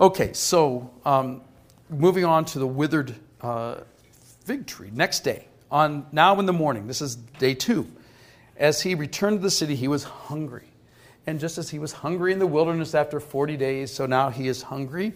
Okay, 0.00 0.32
so 0.32 0.90
um, 1.04 1.42
moving 1.88 2.24
on 2.24 2.44
to 2.46 2.58
the 2.58 2.66
withered 2.66 3.14
uh, 3.40 3.78
fig 4.44 4.66
tree. 4.66 4.90
Next 4.92 5.20
day, 5.20 5.48
on 5.70 6.06
now 6.12 6.38
in 6.38 6.46
the 6.46 6.52
morning, 6.52 6.86
this 6.86 7.02
is 7.02 7.16
day 7.16 7.54
two. 7.54 7.86
As 8.56 8.82
he 8.82 8.94
returned 8.94 9.38
to 9.38 9.42
the 9.42 9.50
city, 9.50 9.76
he 9.76 9.88
was 9.88 10.04
hungry. 10.04 10.66
And 11.26 11.38
just 11.38 11.58
as 11.58 11.68
he 11.68 11.78
was 11.78 11.92
hungry 11.92 12.32
in 12.32 12.38
the 12.38 12.46
wilderness 12.46 12.94
after 12.94 13.20
40 13.20 13.56
days, 13.56 13.92
so 13.92 14.06
now 14.06 14.30
he 14.30 14.48
is 14.48 14.62
hungry. 14.62 15.12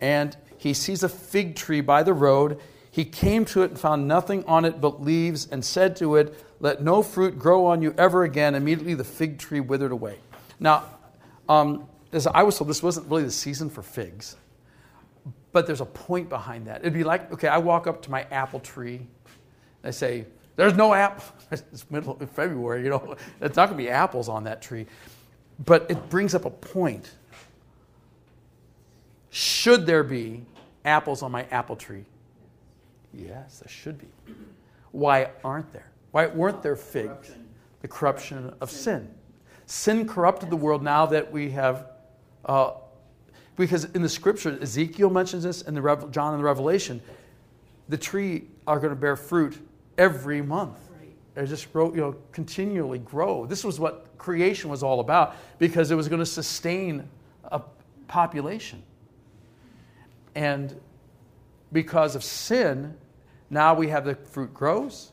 And 0.00 0.36
he 0.58 0.74
sees 0.74 1.02
a 1.02 1.08
fig 1.08 1.56
tree 1.56 1.80
by 1.80 2.02
the 2.02 2.12
road. 2.12 2.60
He 2.90 3.04
came 3.04 3.44
to 3.46 3.62
it 3.62 3.70
and 3.70 3.78
found 3.78 4.08
nothing 4.08 4.44
on 4.44 4.64
it 4.64 4.80
but 4.80 5.00
leaves, 5.02 5.48
and 5.50 5.64
said 5.64 5.96
to 5.96 6.16
it, 6.16 6.34
Let 6.60 6.82
no 6.82 7.02
fruit 7.02 7.38
grow 7.38 7.66
on 7.66 7.80
you 7.80 7.94
ever 7.96 8.24
again. 8.24 8.54
Immediately 8.56 8.94
the 8.94 9.04
fig 9.04 9.38
tree 9.38 9.60
withered 9.60 9.92
away. 9.92 10.18
Now, 10.58 10.84
um, 11.48 11.88
as 12.12 12.26
I 12.26 12.42
was 12.42 12.58
told, 12.58 12.68
this 12.68 12.82
wasn't 12.82 13.08
really 13.08 13.22
the 13.22 13.30
season 13.30 13.70
for 13.70 13.82
figs, 13.82 14.36
but 15.52 15.66
there's 15.66 15.80
a 15.80 15.86
point 15.86 16.28
behind 16.28 16.66
that. 16.66 16.80
It'd 16.80 16.92
be 16.92 17.04
like, 17.04 17.32
okay, 17.32 17.48
I 17.48 17.58
walk 17.58 17.86
up 17.86 18.02
to 18.02 18.10
my 18.10 18.22
apple 18.30 18.60
tree, 18.60 18.96
and 18.96 19.06
I 19.84 19.90
say, 19.90 20.26
There's 20.56 20.74
no 20.74 20.92
apple. 20.92 21.24
It's 21.50 21.90
middle 21.90 22.18
of 22.20 22.30
February, 22.32 22.82
you 22.84 22.90
know. 22.90 23.16
It's 23.40 23.56
not 23.56 23.70
going 23.70 23.78
to 23.78 23.84
be 23.84 23.88
apples 23.88 24.28
on 24.28 24.44
that 24.44 24.60
tree. 24.60 24.86
But 25.64 25.90
it 25.90 26.10
brings 26.10 26.34
up 26.34 26.44
a 26.44 26.50
point. 26.50 27.10
Should 29.30 29.86
there 29.86 30.04
be 30.04 30.44
apples 30.84 31.22
on 31.22 31.30
my 31.30 31.44
apple 31.50 31.76
tree? 31.76 32.04
Yes, 33.12 33.60
there 33.60 33.68
should 33.68 33.98
be. 33.98 34.06
Why 34.92 35.30
aren't 35.44 35.72
there? 35.72 35.90
Why 36.12 36.26
weren't 36.26 36.62
there 36.62 36.76
figs? 36.76 37.32
The 37.82 37.88
corruption 37.88 38.54
of 38.60 38.70
sin. 38.70 39.08
Sin 39.66 40.08
corrupted 40.08 40.50
the 40.50 40.56
world 40.56 40.82
now 40.82 41.06
that 41.06 41.30
we 41.30 41.50
have, 41.50 41.86
uh, 42.44 42.72
because 43.56 43.84
in 43.84 44.02
the 44.02 44.08
scripture, 44.08 44.58
Ezekiel 44.60 45.10
mentions 45.10 45.44
this, 45.44 45.62
and 45.62 45.76
the 45.76 45.82
Rev- 45.82 46.10
John 46.10 46.32
in 46.34 46.40
the 46.40 46.44
Revelation, 46.44 47.00
the 47.88 47.98
tree 47.98 48.44
are 48.66 48.78
going 48.78 48.90
to 48.90 48.96
bear 48.96 49.16
fruit 49.16 49.58
every 49.96 50.40
month. 50.42 50.78
It 51.36 51.46
just 51.46 51.72
grow, 51.72 51.94
you 51.94 52.00
know, 52.00 52.16
continually 52.32 52.98
grow. 52.98 53.46
This 53.46 53.62
was 53.62 53.78
what 53.78 54.06
creation 54.18 54.70
was 54.70 54.82
all 54.82 54.98
about 54.98 55.36
because 55.58 55.92
it 55.92 55.94
was 55.94 56.08
going 56.08 56.18
to 56.18 56.26
sustain 56.26 57.08
a 57.44 57.62
population. 58.08 58.82
And 60.34 60.78
because 61.72 62.14
of 62.14 62.24
sin, 62.24 62.96
now 63.50 63.74
we 63.74 63.88
have 63.88 64.04
the 64.04 64.14
fruit 64.14 64.52
grows 64.54 65.12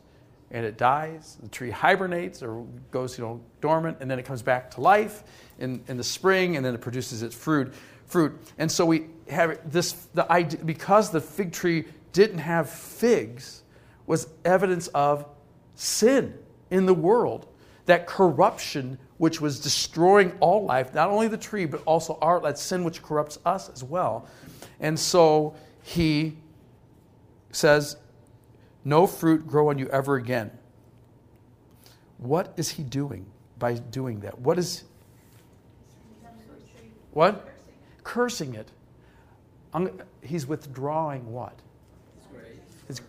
and 0.51 0.65
it 0.65 0.77
dies. 0.77 1.37
The 1.41 1.49
tree 1.49 1.69
hibernates 1.69 2.41
or 2.43 2.65
goes, 2.91 3.17
you 3.17 3.23
know, 3.23 3.41
dormant, 3.61 3.97
and 3.99 4.09
then 4.09 4.19
it 4.19 4.25
comes 4.25 4.41
back 4.41 4.71
to 4.71 4.81
life 4.81 5.23
in, 5.59 5.83
in 5.87 5.97
the 5.97 6.03
spring, 6.03 6.55
and 6.55 6.65
then 6.65 6.73
it 6.73 6.81
produces 6.81 7.23
its 7.23 7.35
fruit. 7.35 7.73
Fruit, 8.07 8.39
and 8.57 8.71
so 8.71 8.85
we 8.85 9.07
have 9.29 9.59
this. 9.69 9.93
The 10.13 10.31
idea 10.31 10.63
because 10.63 11.09
the 11.09 11.19
fig 11.19 11.51
tree 11.51 11.85
didn't 12.13 12.37
have 12.37 12.69
figs 12.69 13.63
was 14.05 14.29
evidence 14.45 14.87
of 14.89 15.25
sin 15.73 16.37
in 16.69 16.85
the 16.85 16.93
world. 16.93 17.47
That 17.87 18.07
corruption 18.07 18.99
which 19.17 19.41
was 19.41 19.59
destroying 19.59 20.33
all 20.39 20.65
life, 20.65 20.93
not 20.93 21.09
only 21.09 21.27
the 21.27 21.37
tree, 21.37 21.65
but 21.65 21.81
also 21.85 22.17
our 22.21 22.39
that 22.41 22.59
sin 22.59 22.83
which 22.83 23.01
corrupts 23.01 23.39
us 23.45 23.69
as 23.69 23.83
well. 23.83 24.27
And 24.85 24.99
so 24.99 25.55
he 25.81 26.37
says, 27.51 27.97
No 28.83 29.07
fruit 29.07 29.47
grow 29.47 29.69
on 29.69 29.79
you 29.79 29.87
ever 29.89 30.15
again. 30.15 30.51
What 32.19 32.53
is 32.55 32.69
he 32.69 32.83
doing 32.83 33.25
by 33.57 33.73
doing 33.73 34.19
that? 34.19 34.37
What 34.37 34.59
is 34.59 34.83
what? 37.13 37.49
Cursing 38.03 38.53
it. 38.53 38.69
He's 40.21 40.45
withdrawing 40.45 41.31
what? 41.31 41.57
His 42.87 43.01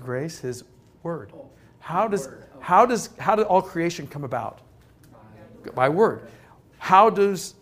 grace, 0.00 0.40
his 0.40 0.64
word. 1.04 1.32
How 1.78 2.08
does 2.08 2.28
how 2.58 2.84
does 2.84 3.10
how 3.20 3.36
did 3.36 3.46
all 3.46 3.62
creation 3.62 4.08
come 4.08 4.24
about? 4.24 4.58
By 5.76 5.88
word. 5.88 6.28
How 6.78 7.10
does 7.10 7.54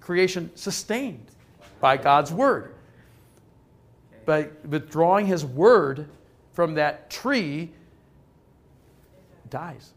creation 0.00 0.50
sustained? 0.54 1.32
By 1.80 1.96
God's 1.96 2.32
word. 2.32 2.74
By 4.24 4.48
withdrawing 4.68 5.26
his 5.26 5.44
word 5.44 6.08
from 6.52 6.74
that 6.74 7.10
tree 7.10 7.72
dies. 9.50 9.92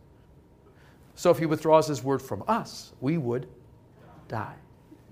So 1.15 1.31
if 1.31 1.37
he 1.37 1.45
withdraws 1.45 1.87
his 1.87 2.03
word 2.03 2.21
from 2.21 2.43
us, 2.47 2.93
we 3.01 3.17
would 3.17 3.47
die. 4.27 4.55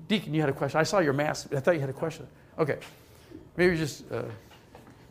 Deacon, 0.08 0.34
you 0.34 0.40
had 0.40 0.50
a 0.50 0.54
question. 0.54 0.80
I 0.80 0.84
saw 0.84 1.00
your 1.00 1.14
mask. 1.14 1.54
I 1.54 1.60
thought 1.60 1.74
you 1.74 1.82
had 1.82 1.90
a 1.90 1.94
question. 1.94 2.28
Okay. 2.58 2.78
Maybe 3.58 3.76
just 3.76 4.10
uh, 4.12 4.24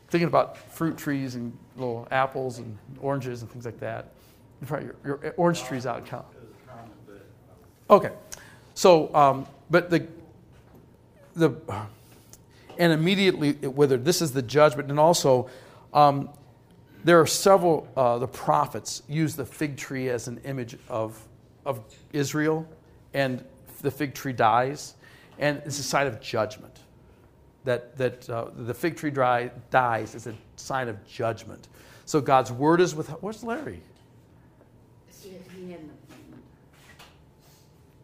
thinking 0.09 0.29
about 0.29 0.57
fruit 0.57 0.97
trees 0.97 1.35
and 1.35 1.57
little 1.77 2.09
apples 2.11 2.59
and 2.59 2.79
oranges 3.01 3.43
and 3.43 3.51
things 3.51 3.65
like 3.65 3.79
that. 3.81 4.13
Of 4.63 4.71
your, 4.71 4.97
your 5.05 5.35
orange 5.37 5.65
trees 5.65 5.85
out. 5.85 6.09
Okay. 7.91 8.13
So, 8.75 9.15
um, 9.15 9.47
but 9.69 9.91
the, 9.91 10.07
the, 11.37 11.53
and 12.79 12.93
immediately 12.93 13.51
it. 13.61 14.05
This 14.05 14.23
is 14.23 14.33
the 14.33 14.43
judgment. 14.43 14.91
And 14.91 14.99
also, 14.99 15.49
um, 15.95 16.31
there 17.05 17.21
are 17.21 17.27
several, 17.27 17.89
uh, 17.97 18.19
the 18.19 18.27
prophets 18.27 19.03
use 19.09 19.37
the 19.37 19.47
fig 19.47 19.77
tree 19.77 20.09
as 20.09 20.27
an 20.27 20.39
image 20.45 20.77
of, 20.89 21.23
of 21.65 21.81
Israel, 22.13 22.67
and 23.15 23.45
the 23.83 23.91
fig 23.91 24.15
tree 24.15 24.33
dies, 24.33 24.95
and 25.39 25.63
it's 25.65 25.79
a 25.79 25.85
sign 25.85 26.07
of 26.07 26.21
judgment. 26.21 26.81
That, 27.65 27.97
that 27.97 28.31
uh, 28.31 28.47
the 28.57 28.75
fig 28.75 28.97
tree 28.97 29.11
dry, 29.11 29.51
dies 29.71 30.15
is 30.15 30.27
a 30.27 30.35
sign 30.57 30.89
of 30.89 31.07
judgment. 31.07 31.69
So 32.05 32.21
God's 32.21 32.53
word 32.53 32.81
is 32.81 32.95
with. 32.95 33.09
Where's 33.21 33.43
Larry? 33.43 33.83
He 35.23 35.73
had 35.73 35.81
an 35.81 35.91
appointment. 35.91 36.43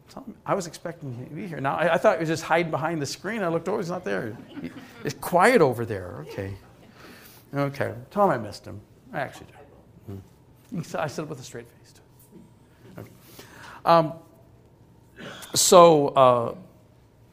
Tell 0.09 0.12
him- 0.12 0.12
I 0.47 0.55
was 0.55 0.66
expecting 0.66 1.12
him 1.14 1.27
to 1.27 1.35
be 1.35 1.47
here. 1.47 1.61
Now 1.61 1.77
I, 1.77 1.95
I 1.95 1.99
thought 1.99 2.16
he 2.16 2.20
was 2.20 2.29
just 2.29 2.43
hiding 2.43 2.70
behind 2.70 3.01
the 3.01 3.07
screen. 3.07 3.43
I 3.43 3.49
looked 3.49 3.68
over, 3.68 3.79
he's 3.79 3.91
not 3.91 4.05
there. 4.05 4.37
He- 4.49 4.70
it's 5.05 5.14
quiet 5.14 5.61
over 5.61 5.85
there. 5.85 6.25
Okay. 6.29 6.55
Okay. 7.55 7.95
Him 8.11 8.31
I 8.31 8.39
missed 8.39 8.64
him. 8.64 8.81
I 9.12 9.20
actually 9.20 9.47
do. 9.47 10.12
Hmm. 10.14 10.79
He 10.81 10.99
I 10.99 11.07
said 11.07 11.23
it 11.23 11.29
with 11.29 11.41
a 11.41 11.43
straight 11.43 11.66
face. 11.68 11.93
Too. 11.93 13.01
Okay. 13.01 13.11
Um, 13.85 14.14
so 15.55 16.09
uh, 16.09 16.55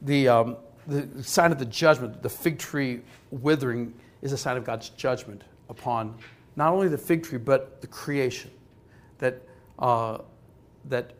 the 0.02 0.28
um, 0.28 0.58
the 0.88 1.24
sign 1.24 1.52
of 1.52 1.60
the 1.60 1.66
judgment, 1.66 2.22
the 2.22 2.30
fig 2.30 2.58
tree 2.58 3.02
withering, 3.32 3.94
is 4.22 4.34
a 4.34 4.38
sign 4.38 4.58
of 4.58 4.66
God's 4.66 4.90
judgment 4.90 5.44
upon 5.70 6.16
not 6.56 6.74
only 6.74 6.88
the 6.90 6.98
fig 6.98 7.24
tree 7.24 7.38
but 7.38 7.80
the 7.82 7.88
creation. 7.88 8.52
That 9.20 9.42
uh, 9.80 10.20
that 10.86 11.14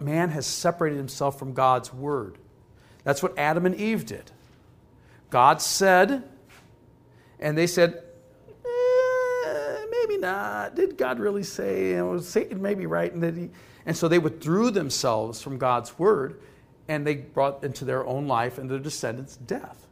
man 0.00 0.30
has 0.30 0.46
separated 0.46 0.96
himself 0.96 1.38
from 1.38 1.52
God's 1.52 1.92
word. 1.92 2.38
That's 3.04 3.22
what 3.22 3.38
Adam 3.38 3.66
and 3.66 3.74
Eve 3.74 4.06
did. 4.06 4.30
God 5.30 5.62
said, 5.62 6.24
and 7.38 7.56
they 7.56 7.66
said, 7.66 8.02
"Eh, 8.64 9.86
maybe 9.90 10.18
not. 10.18 10.74
Did 10.74 10.98
God 10.98 11.20
really 11.20 11.44
say? 11.44 11.94
And 11.94 12.10
was 12.10 12.28
Satan 12.28 12.60
maybe 12.60 12.86
right? 12.86 13.12
And, 13.12 13.36
he, 13.36 13.50
and 13.86 13.96
so 13.96 14.08
they 14.08 14.18
withdrew 14.18 14.70
themselves 14.70 15.40
from 15.40 15.56
God's 15.56 15.98
word, 15.98 16.40
and 16.88 17.06
they 17.06 17.14
brought 17.14 17.62
into 17.64 17.84
their 17.84 18.04
own 18.04 18.26
life 18.26 18.58
and 18.58 18.68
their 18.68 18.78
descendants 18.78 19.36
death. 19.36 19.86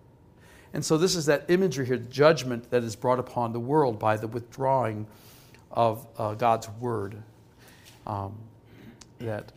And 0.75 0.85
so 0.85 0.99
this 0.99 1.15
is 1.15 1.27
that 1.27 1.47
imagery 1.49 1.87
here, 1.87 1.97
judgment 1.97 2.71
that 2.71 2.83
is 2.83 2.95
brought 2.95 3.19
upon 3.19 3.53
the 3.53 3.61
world 3.61 3.99
by 3.99 4.17
the 4.17 4.27
withdrawing 4.27 5.07
of 5.71 6.07
uh, 6.19 6.35
God's 6.35 6.69
word. 6.81 7.23
Um, 8.07 8.35
that 9.21 9.53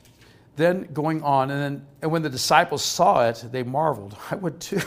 then 0.56 0.90
going 0.94 1.24
on, 1.24 1.50
and 1.52 1.62
then 1.62 1.88
and 2.02 2.12
when 2.12 2.22
the 2.22 2.30
disciples 2.30 2.84
saw 2.84 3.28
it, 3.28 3.44
they 3.52 3.64
marveled. 3.64 4.16
I 4.32 4.36
would 4.36 4.60
too. 4.60 4.82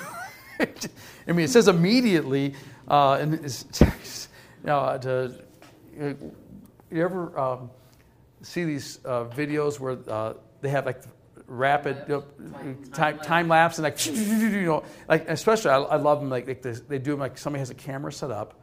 I 0.61 1.33
mean, 1.33 1.47
it 1.47 1.51
says 1.51 1.69
immediately, 1.69 2.55
uh, 2.89 3.15
and 3.15 3.33
you 3.33 3.87
know, 4.65 4.99
to, 5.01 5.35
you 5.97 7.03
ever 7.03 7.39
um, 7.39 7.71
see 8.43 8.65
these 8.65 9.01
uh, 9.05 9.25
videos 9.25 9.81
where 9.81 9.99
uh, 10.09 10.35
they 10.61 10.69
have 10.69 10.87
like 10.87 11.03
rapid 11.47 12.05
you 12.09 12.15
know, 12.15 12.75
time, 12.93 13.19
time 13.19 13.49
lapse 13.49 13.79
and 13.79 13.85
like 13.85 14.07
you 14.07 14.63
know 14.63 14.83
like 15.09 15.29
especially 15.29 15.71
I, 15.71 15.77
I 15.77 15.97
love 15.97 16.21
them 16.21 16.31
like, 16.31 16.47
like 16.47 16.63
they, 16.63 16.73
they 16.73 16.99
do 16.99 17.11
them 17.11 17.21
like 17.21 17.37
somebody 17.37 17.59
has 17.61 17.69
a 17.69 17.75
camera 17.75 18.11
set 18.11 18.31
up 18.31 18.59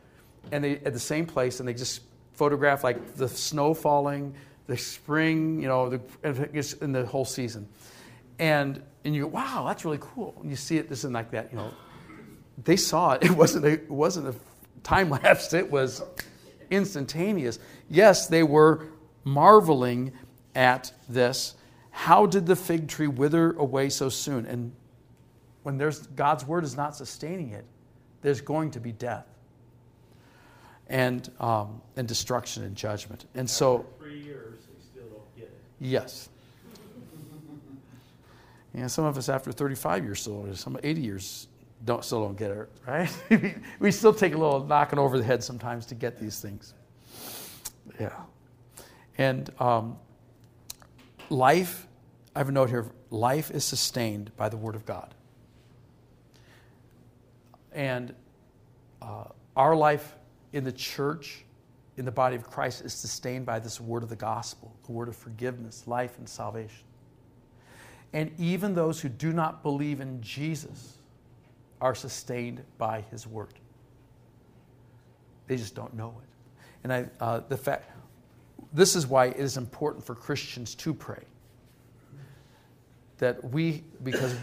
and 0.51 0.63
they 0.63 0.77
at 0.77 0.93
the 0.93 0.99
same 0.99 1.27
place 1.27 1.59
and 1.59 1.69
they 1.69 1.75
just 1.75 2.01
photograph 2.33 2.83
like 2.83 3.15
the 3.15 3.27
snow 3.27 3.75
falling 3.75 4.33
the 4.67 4.77
spring 4.77 5.61
you 5.61 5.67
know 5.67 5.89
the 5.89 6.77
in 6.81 6.91
the 6.91 7.05
whole 7.05 7.25
season. 7.25 7.67
And 8.39 8.81
and 9.03 9.15
you 9.15 9.23
go 9.23 9.27
wow 9.27 9.65
that's 9.67 9.85
really 9.85 9.99
cool. 10.01 10.37
And 10.41 10.49
you 10.49 10.55
see 10.55 10.77
it 10.77 10.89
this 10.89 11.03
and 11.03 11.13
like 11.13 11.31
that 11.31 11.51
you 11.51 11.57
know. 11.57 11.71
They 12.63 12.75
saw 12.75 13.13
it. 13.13 13.23
It 13.25 13.31
wasn't 13.31 13.65
a, 13.65 13.69
it 13.69 13.89
wasn't 13.89 14.27
a 14.27 14.35
time 14.83 15.09
lapse. 15.09 15.53
It 15.53 15.69
was 15.71 16.03
instantaneous. 16.69 17.59
Yes 17.89 18.27
they 18.27 18.43
were 18.43 18.87
marveling 19.23 20.13
at 20.55 20.93
this. 21.09 21.55
How 21.91 22.25
did 22.25 22.45
the 22.45 22.55
fig 22.55 22.87
tree 22.87 23.07
wither 23.07 23.51
away 23.53 23.89
so 23.89 24.09
soon? 24.09 24.45
And 24.45 24.71
when 25.63 25.77
there's 25.77 26.07
god's 26.07 26.45
word 26.45 26.63
is 26.63 26.75
not 26.75 26.95
sustaining 26.95 27.51
it 27.51 27.65
there's 28.21 28.41
going 28.41 28.71
to 28.71 28.79
be 28.79 28.91
death 28.91 29.25
and, 30.87 31.29
um, 31.39 31.81
and 31.95 32.07
destruction 32.07 32.63
and 32.63 32.75
judgment. 32.75 33.25
And 33.35 33.49
so 33.49 33.85
Three 33.99 34.19
years, 34.19 34.59
they 34.65 34.83
still 34.83 35.09
don't 35.09 35.35
get 35.35 35.45
it. 35.45 35.61
Yes. 35.81 36.29
And 38.73 38.89
some 38.89 39.03
of 39.03 39.17
us 39.17 39.27
after 39.27 39.51
35 39.51 40.05
years 40.05 40.21
still, 40.21 40.47
some 40.55 40.79
80 40.81 41.01
years 41.01 41.47
don't 41.83 42.05
still 42.05 42.23
don't 42.23 42.37
get 42.37 42.51
it, 42.51 42.69
right? 42.87 43.55
we 43.79 43.91
still 43.91 44.13
take 44.13 44.33
a 44.33 44.37
little 44.37 44.63
knocking 44.65 44.97
over 44.97 45.17
the 45.17 45.25
head 45.25 45.43
sometimes 45.43 45.85
to 45.87 45.95
get 45.95 46.17
these 46.17 46.39
things. 46.39 46.73
Yeah. 47.99 48.15
And 49.17 49.49
um, 49.59 49.97
life, 51.29 51.85
I 52.33 52.39
have 52.39 52.47
a 52.47 52.51
note 52.53 52.69
here 52.69 52.85
life 53.09 53.51
is 53.51 53.65
sustained 53.65 54.31
by 54.37 54.47
the 54.47 54.55
Word 54.57 54.75
of 54.75 54.85
God. 54.85 55.13
And 57.73 58.13
uh, 59.01 59.25
our 59.55 59.75
life 59.75 60.15
in 60.53 60.63
the 60.63 60.71
church 60.71 61.43
in 61.97 62.05
the 62.05 62.11
body 62.11 62.35
of 62.35 62.43
Christ 62.43 62.83
is 62.83 62.93
sustained 62.93 63.45
by 63.45 63.59
this 63.59 63.81
word 63.81 64.03
of 64.03 64.09
the 64.09 64.15
gospel, 64.15 64.73
the 64.85 64.91
word 64.91 65.07
of 65.07 65.15
forgiveness, 65.15 65.87
life, 65.87 66.17
and 66.17 66.27
salvation. 66.27 66.85
And 68.13 68.31
even 68.37 68.75
those 68.75 68.99
who 68.99 69.09
do 69.09 69.33
not 69.33 69.63
believe 69.63 70.01
in 70.01 70.21
Jesus 70.21 70.97
are 71.79 71.95
sustained 71.95 72.63
by 72.77 73.01
his 73.11 73.25
word. 73.25 73.53
They 75.47 75.57
just 75.57 75.75
don't 75.75 75.93
know 75.93 76.15
it. 76.21 76.29
And 76.83 76.93
I, 76.93 77.05
uh, 77.19 77.41
the 77.47 77.57
fact, 77.57 77.89
this 78.73 78.95
is 78.95 79.07
why 79.07 79.27
it 79.27 79.37
is 79.37 79.57
important 79.57 80.05
for 80.05 80.15
Christians 80.15 80.75
to 80.75 80.93
pray. 80.93 81.23
That 83.17 83.43
we, 83.51 83.83
because, 84.03 84.35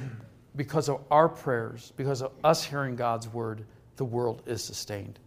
because 0.54 0.88
of 0.88 1.02
our 1.10 1.28
prayers, 1.28 1.92
because 1.96 2.22
of 2.22 2.32
us 2.44 2.62
hearing 2.62 2.94
God's 2.94 3.28
word, 3.28 3.64
the 3.96 4.04
world 4.04 4.42
is 4.46 4.62
sustained. 4.62 5.18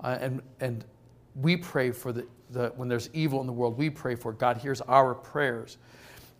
Uh, 0.00 0.18
and, 0.20 0.42
and 0.60 0.84
we 1.34 1.56
pray 1.56 1.90
for 1.90 2.12
the, 2.12 2.26
the, 2.50 2.72
when 2.76 2.88
there's 2.88 3.08
evil 3.12 3.40
in 3.40 3.46
the 3.46 3.52
world, 3.52 3.78
we 3.78 3.90
pray 3.90 4.14
for 4.14 4.32
it. 4.32 4.38
God 4.38 4.58
hears 4.58 4.80
our 4.82 5.14
prayers. 5.14 5.78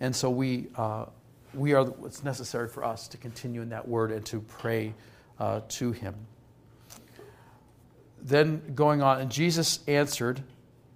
And 0.01 0.14
so 0.14 0.30
we, 0.30 0.68
uh, 0.76 1.07
we 1.55 1.74
are 1.74 1.84
what's 1.84 2.22
necessary 2.24 2.68
for 2.68 2.84
us 2.84 3.09
to 3.09 3.16
continue 3.16 3.62
in 3.62 3.70
that 3.70 3.86
word 3.86 4.11
and 4.11 4.24
to 4.26 4.40
pray 4.40 4.95
uh, 5.38 5.61
to 5.68 5.93
him. 5.93 6.14
Then 8.20 8.74
going 8.74 9.03
on, 9.03 9.20
and 9.20 9.30
Jesus 9.30 9.80
answered 9.88 10.43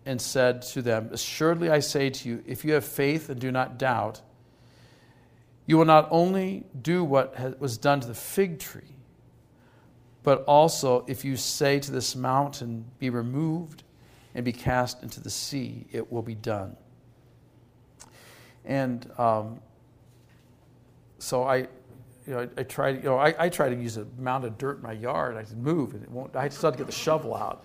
and 0.04 0.20
said 0.20 0.62
to 0.62 0.82
them, 0.82 1.08
Assuredly 1.12 1.70
I 1.70 1.80
say 1.80 2.10
to 2.10 2.28
you, 2.28 2.44
if 2.46 2.64
you 2.64 2.74
have 2.74 2.84
faith 2.84 3.28
and 3.28 3.40
do 3.40 3.50
not 3.50 3.78
doubt, 3.78 4.20
you 5.66 5.76
will 5.76 5.84
not 5.84 6.06
only 6.12 6.64
do 6.80 7.02
what 7.02 7.58
was 7.58 7.76
done 7.76 8.00
to 8.00 8.06
the 8.06 8.14
fig 8.14 8.60
tree, 8.60 8.82
but 10.22 10.44
also 10.44 11.04
if 11.08 11.24
you 11.24 11.36
say 11.36 11.80
to 11.80 11.90
this 11.90 12.14
mountain, 12.14 12.84
Be 13.00 13.10
removed 13.10 13.82
and 14.36 14.44
be 14.44 14.52
cast 14.52 15.02
into 15.02 15.18
the 15.18 15.30
sea, 15.30 15.86
it 15.92 16.12
will 16.12 16.22
be 16.22 16.34
done. 16.34 16.76
And 18.66 19.10
um, 19.16 19.60
so 21.18 21.44
I, 21.44 21.56
you 21.56 21.68
know, 22.26 22.40
I, 22.40 22.48
I 22.58 22.62
try, 22.64 22.90
you 22.90 23.02
know, 23.02 23.16
I, 23.16 23.34
I, 23.38 23.48
try 23.48 23.70
to 23.70 23.74
use 23.74 23.96
a 23.96 24.06
mound 24.18 24.44
of 24.44 24.58
dirt 24.58 24.76
in 24.76 24.82
my 24.82 24.92
yard. 24.92 25.38
I 25.38 25.44
can 25.44 25.62
move, 25.62 25.94
and 25.94 26.02
it 26.02 26.10
won't. 26.10 26.36
I 26.36 26.48
just 26.48 26.60
have 26.60 26.72
to 26.72 26.78
get 26.78 26.86
the 26.86 26.92
shovel 26.92 27.34
out, 27.34 27.64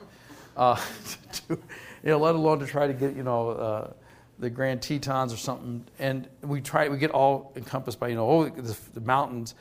uh, 0.56 0.80
to, 1.34 1.42
you 1.50 1.60
know, 2.04 2.20
let 2.20 2.36
alone 2.36 2.60
to 2.60 2.66
try 2.66 2.88
to 2.88 2.94
get, 2.94 3.18
you 3.18 3.24
know, 3.24 3.50
uh, 3.50 3.92
the 4.40 4.50
Grand 4.50 4.82
Tetons 4.82 5.34
or 5.34 5.38
something. 5.38 5.84
And 6.00 6.30
we 6.42 6.62
try, 6.62 6.88
we 6.88 6.98
get 6.98 7.12
all 7.12 7.52
encompassed 7.58 8.00
by, 8.00 8.08
you 8.08 8.16
know, 8.16 8.30
oh, 8.30 8.50
the, 8.50 8.78
the 8.94 9.02
mountains. 9.02 9.56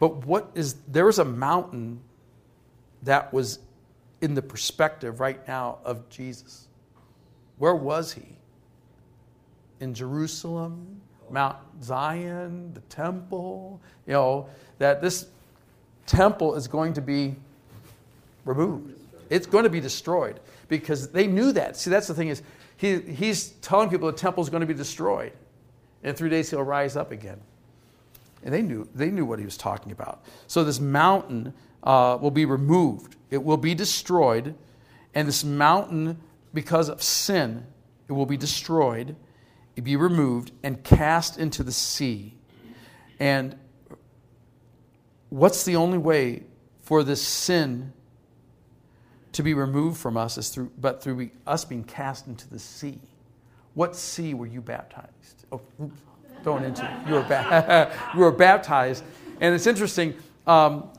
But 0.00 0.24
what 0.24 0.50
is 0.54 0.76
there 0.88 1.04
was 1.04 1.18
a 1.18 1.26
mountain 1.26 2.00
that 3.02 3.34
was 3.34 3.58
in 4.20 4.34
the 4.34 4.42
perspective 4.42 5.20
right 5.20 5.46
now 5.46 5.78
of 5.84 6.08
Jesus. 6.08 6.68
Where 7.58 7.74
was 7.74 8.12
he? 8.12 8.36
In 9.80 9.94
Jerusalem, 9.94 11.00
Mount 11.30 11.56
Zion, 11.82 12.72
the 12.74 12.80
temple, 12.82 13.80
you 14.06 14.12
know, 14.12 14.48
that 14.78 15.00
this 15.00 15.26
temple 16.06 16.54
is 16.54 16.68
going 16.68 16.92
to 16.94 17.00
be 17.00 17.34
removed. 18.44 18.98
It's 19.30 19.46
going 19.46 19.64
to 19.64 19.70
be 19.70 19.80
destroyed 19.80 20.40
because 20.68 21.08
they 21.08 21.26
knew 21.26 21.52
that. 21.52 21.76
See, 21.76 21.90
that's 21.90 22.06
the 22.06 22.14
thing 22.14 22.28
is 22.28 22.42
he, 22.76 23.00
he's 23.00 23.50
telling 23.62 23.88
people 23.88 24.10
the 24.10 24.16
temple 24.16 24.42
is 24.42 24.50
going 24.50 24.60
to 24.60 24.66
be 24.66 24.74
destroyed. 24.74 25.32
In 26.02 26.14
three 26.14 26.28
days 26.28 26.50
he'll 26.50 26.62
rise 26.62 26.96
up 26.96 27.12
again. 27.12 27.40
And 28.44 28.52
they 28.52 28.62
knew, 28.62 28.88
they 28.94 29.10
knew 29.10 29.24
what 29.24 29.38
he 29.38 29.44
was 29.44 29.56
talking 29.56 29.90
about. 29.90 30.22
So 30.46 30.62
this 30.62 30.78
mountain 30.78 31.54
uh, 31.82 32.18
will 32.20 32.30
be 32.30 32.44
removed, 32.44 33.16
it 33.30 33.42
will 33.42 33.56
be 33.56 33.74
destroyed, 33.74 34.54
and 35.14 35.26
this 35.26 35.42
mountain, 35.42 36.20
because 36.52 36.88
of 36.88 37.02
sin, 37.02 37.66
it 38.08 38.12
will 38.12 38.26
be 38.26 38.36
destroyed, 38.36 39.16
it 39.76 39.82
be 39.82 39.96
removed, 39.96 40.52
and 40.62 40.84
cast 40.84 41.38
into 41.38 41.62
the 41.62 41.72
sea. 41.72 42.34
And 43.18 43.56
what's 45.30 45.64
the 45.64 45.76
only 45.76 45.98
way 45.98 46.44
for 46.82 47.02
this 47.02 47.22
sin 47.22 47.92
to 49.32 49.42
be 49.42 49.54
removed 49.54 49.98
from 49.98 50.16
us 50.16 50.38
is 50.38 50.50
through, 50.50 50.70
but 50.78 51.02
through 51.02 51.30
us 51.46 51.64
being 51.64 51.82
cast 51.82 52.26
into 52.26 52.48
the 52.48 52.58
sea. 52.58 53.00
What 53.74 53.96
sea 53.96 54.34
were 54.34 54.46
you 54.46 54.60
baptized? 54.60 55.46
Oh, 55.50 55.60
going 56.44 56.64
into 56.64 56.88
you 57.06 57.14
were, 57.14 57.22
ba- 57.22 57.90
you 58.14 58.20
were 58.20 58.32
baptized, 58.32 59.02
and 59.40 59.54
it's 59.54 59.66
interesting. 59.66 60.14
Um, 60.46 60.90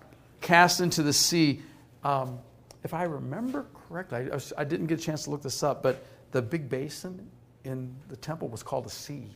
cast 0.41 0.79
into 0.79 1.03
the 1.03 1.13
sea. 1.13 1.61
Um, 2.03 2.39
if 2.83 2.93
I 2.93 3.03
remember 3.03 3.65
correctly, 3.73 4.29
I, 4.31 4.61
I, 4.61 4.63
didn't 4.63 4.87
get 4.87 4.99
a 4.99 5.01
chance 5.01 5.23
to 5.23 5.31
look 5.31 5.41
this 5.41 5.63
up, 5.63 5.81
but 5.81 6.05
the 6.31 6.41
big 6.41 6.69
basin 6.69 7.27
in 7.63 7.95
the 8.09 8.15
temple 8.15 8.47
was 8.47 8.61
called 8.61 8.85
a 8.85 8.89
sea. 8.89 9.27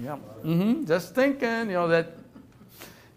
Yeah. 0.00 0.16
Mm-hmm. 0.44 0.86
Just 0.86 1.14
thinking, 1.14 1.66
you 1.66 1.74
know, 1.74 1.88
that 1.88 2.16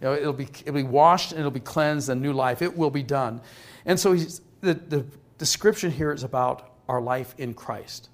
you 0.02 0.08
know, 0.08 0.14
it'll 0.14 0.34
be, 0.34 0.48
it'll 0.66 0.74
be 0.74 0.84
washed 0.84 1.32
and 1.32 1.40
it'll 1.40 1.52
be 1.52 1.60
cleansed 1.60 2.10
and 2.10 2.22
new 2.22 2.34
life. 2.34 2.62
It 2.62 2.76
will 2.76 2.90
be 2.90 3.04
done. 3.04 3.42
And 3.86 4.00
so 4.00 4.16
the, 4.16 4.74
the 4.74 5.06
description 5.38 5.92
here 5.92 6.12
is 6.12 6.24
about 6.24 6.72
our 6.90 7.02
life 7.02 7.34
in 7.38 7.54
Christ. 7.54 8.10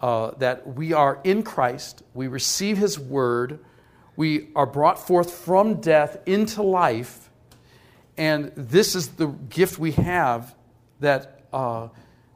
Uh, 0.00 0.30
that 0.38 0.64
we 0.76 0.92
are 0.92 1.20
in 1.24 1.42
Christ, 1.42 2.02
we 2.14 2.28
receive 2.28 2.78
His 2.78 2.98
word, 2.98 3.58
we 4.14 4.48
are 4.54 4.66
brought 4.66 5.04
forth 5.04 5.32
from 5.32 5.80
death 5.80 6.18
into 6.24 6.62
life, 6.62 7.30
and 8.16 8.52
this 8.56 8.94
is 8.94 9.08
the 9.08 9.26
gift 9.26 9.78
we 9.78 9.92
have 9.92 10.54
that 11.00 11.42
uh, 11.52 11.88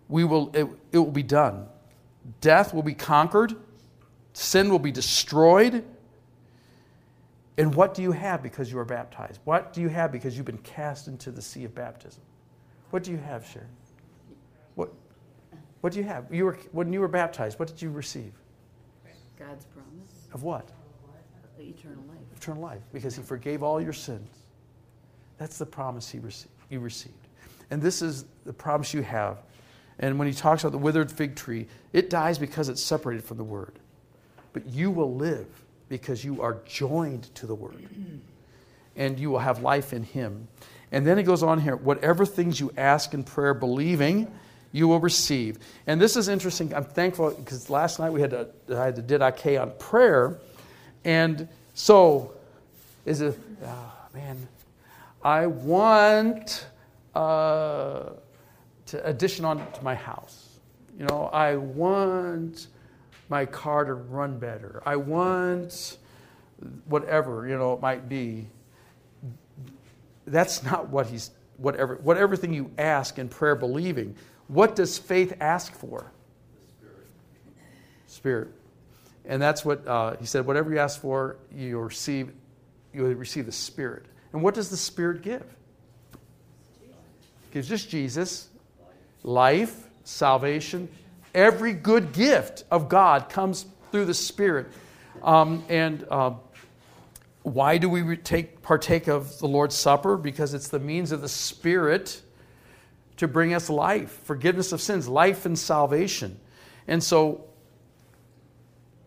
we 0.08 0.24
will, 0.24 0.50
it, 0.54 0.66
it 0.92 0.98
will 0.98 1.10
be 1.10 1.22
done. 1.22 1.66
Death 2.40 2.72
will 2.72 2.82
be 2.82 2.94
conquered, 2.94 3.54
sin 4.32 4.70
will 4.70 4.78
be 4.78 4.92
destroyed. 4.92 5.84
And 7.58 7.74
what 7.74 7.94
do 7.94 8.02
you 8.02 8.12
have 8.12 8.42
because 8.42 8.72
you 8.72 8.78
are 8.78 8.84
baptized? 8.84 9.40
What 9.44 9.72
do 9.72 9.80
you 9.80 9.88
have 9.88 10.10
because 10.10 10.36
you've 10.36 10.46
been 10.46 10.58
cast 10.58 11.08
into 11.08 11.30
the 11.30 11.42
sea 11.42 11.64
of 11.64 11.74
baptism? 11.74 12.22
What 12.90 13.02
do 13.02 13.10
you 13.10 13.18
have, 13.18 13.46
Sharon? 13.46 13.68
What, 15.82 15.92
do 15.92 15.98
you 15.98 16.04
have? 16.04 16.32
You 16.32 16.46
were, 16.46 16.58
when 16.70 16.92
you 16.92 17.00
were 17.00 17.08
baptized, 17.08 17.58
what 17.58 17.68
did 17.68 17.82
you 17.82 17.90
receive? 17.90 18.32
God's 19.38 19.66
promise. 19.66 20.28
Of 20.32 20.42
what? 20.42 20.70
eternal 21.60 22.02
life. 22.08 22.18
Eternal 22.36 22.62
life, 22.62 22.82
because 22.92 23.14
he 23.14 23.22
forgave 23.22 23.62
all 23.62 23.80
your 23.80 23.92
sins. 23.92 24.28
That's 25.38 25.58
the 25.58 25.66
promise 25.66 26.08
he 26.08 26.18
received, 26.18 26.54
you 26.70 26.80
received. 26.80 27.28
And 27.70 27.80
this 27.80 28.02
is 28.02 28.24
the 28.44 28.52
promise 28.52 28.92
you 28.92 29.02
have. 29.02 29.38
And 29.98 30.18
when 30.18 30.26
he 30.26 30.34
talks 30.34 30.64
about 30.64 30.72
the 30.72 30.78
withered 30.78 31.10
fig 31.10 31.36
tree, 31.36 31.66
it 31.92 32.10
dies 32.10 32.38
because 32.38 32.68
it's 32.68 32.82
separated 32.82 33.24
from 33.24 33.36
the 33.36 33.44
word. 33.44 33.78
But 34.52 34.66
you 34.66 34.90
will 34.90 35.14
live 35.14 35.46
because 35.88 36.24
you 36.24 36.42
are 36.42 36.60
joined 36.64 37.34
to 37.36 37.46
the 37.46 37.54
word. 37.54 37.88
And 38.96 39.18
you 39.18 39.30
will 39.30 39.38
have 39.38 39.62
life 39.62 39.92
in 39.92 40.02
him. 40.02 40.48
And 40.90 41.06
then 41.06 41.16
he 41.16 41.22
goes 41.22 41.42
on 41.42 41.60
here 41.60 41.76
whatever 41.76 42.26
things 42.26 42.60
you 42.60 42.72
ask 42.76 43.14
in 43.14 43.24
prayer, 43.24 43.54
believing, 43.54 44.32
you 44.72 44.88
will 44.88 45.00
receive. 45.00 45.58
And 45.86 46.00
this 46.00 46.16
is 46.16 46.28
interesting. 46.28 46.74
I'm 46.74 46.84
thankful 46.84 47.30
because 47.30 47.70
last 47.70 47.98
night 47.98 48.10
we 48.10 48.20
had 48.20 48.34
I 48.34 48.84
had 48.86 48.98
a 48.98 49.02
didache 49.02 49.60
on 49.60 49.72
prayer. 49.78 50.38
And 51.04 51.48
so, 51.74 52.32
is 53.04 53.20
it, 53.20 53.38
oh, 53.64 53.92
man, 54.14 54.48
I 55.22 55.46
want 55.46 56.66
uh, 57.14 58.10
to 58.86 59.06
addition 59.06 59.44
on 59.44 59.70
to 59.72 59.84
my 59.84 59.94
house. 59.94 60.58
You 60.98 61.06
know, 61.06 61.30
I 61.32 61.56
want 61.56 62.68
my 63.28 63.46
car 63.46 63.84
to 63.84 63.94
run 63.94 64.38
better. 64.38 64.82
I 64.84 64.96
want 64.96 65.98
whatever, 66.86 67.48
you 67.48 67.56
know, 67.56 67.72
it 67.72 67.80
might 67.80 68.08
be. 68.08 68.46
That's 70.26 70.62
not 70.62 70.88
what 70.88 71.06
he's, 71.06 71.30
whatever, 71.56 71.96
whatever 71.96 72.36
thing 72.36 72.52
you 72.52 72.70
ask 72.78 73.18
in 73.18 73.28
prayer 73.28 73.56
believing. 73.56 74.14
What 74.48 74.76
does 74.76 74.98
faith 74.98 75.34
ask 75.40 75.72
for? 75.74 76.10
Spirit. 76.78 77.06
Spirit. 78.06 78.48
And 79.24 79.40
that's 79.40 79.64
what 79.64 79.86
uh, 79.86 80.16
he 80.16 80.26
said 80.26 80.46
whatever 80.46 80.70
you 80.70 80.78
ask 80.78 81.00
for, 81.00 81.36
you 81.54 81.78
receive, 81.78 82.32
you 82.92 83.04
receive 83.06 83.46
the 83.46 83.52
Spirit. 83.52 84.04
And 84.32 84.42
what 84.42 84.54
does 84.54 84.70
the 84.70 84.76
Spirit 84.76 85.22
give? 85.22 85.44
Gives 87.52 87.68
just 87.68 87.90
Jesus, 87.90 88.48
life, 89.22 89.88
salvation. 90.04 90.88
Every 91.34 91.72
good 91.74 92.12
gift 92.12 92.64
of 92.70 92.88
God 92.88 93.28
comes 93.28 93.66
through 93.90 94.06
the 94.06 94.14
Spirit. 94.14 94.66
Um, 95.22 95.64
and 95.68 96.04
uh, 96.10 96.32
why 97.42 97.78
do 97.78 97.88
we 97.88 98.16
take, 98.16 98.62
partake 98.62 99.06
of 99.06 99.38
the 99.38 99.46
Lord's 99.46 99.76
Supper? 99.76 100.16
Because 100.16 100.54
it's 100.54 100.68
the 100.68 100.78
means 100.78 101.12
of 101.12 101.20
the 101.20 101.28
Spirit 101.28 102.22
to 103.22 103.28
bring 103.28 103.54
us 103.54 103.70
life, 103.70 104.20
forgiveness 104.24 104.72
of 104.72 104.80
sins, 104.80 105.06
life 105.08 105.46
and 105.46 105.56
salvation. 105.56 106.38
And 106.88 107.00
so 107.00 107.44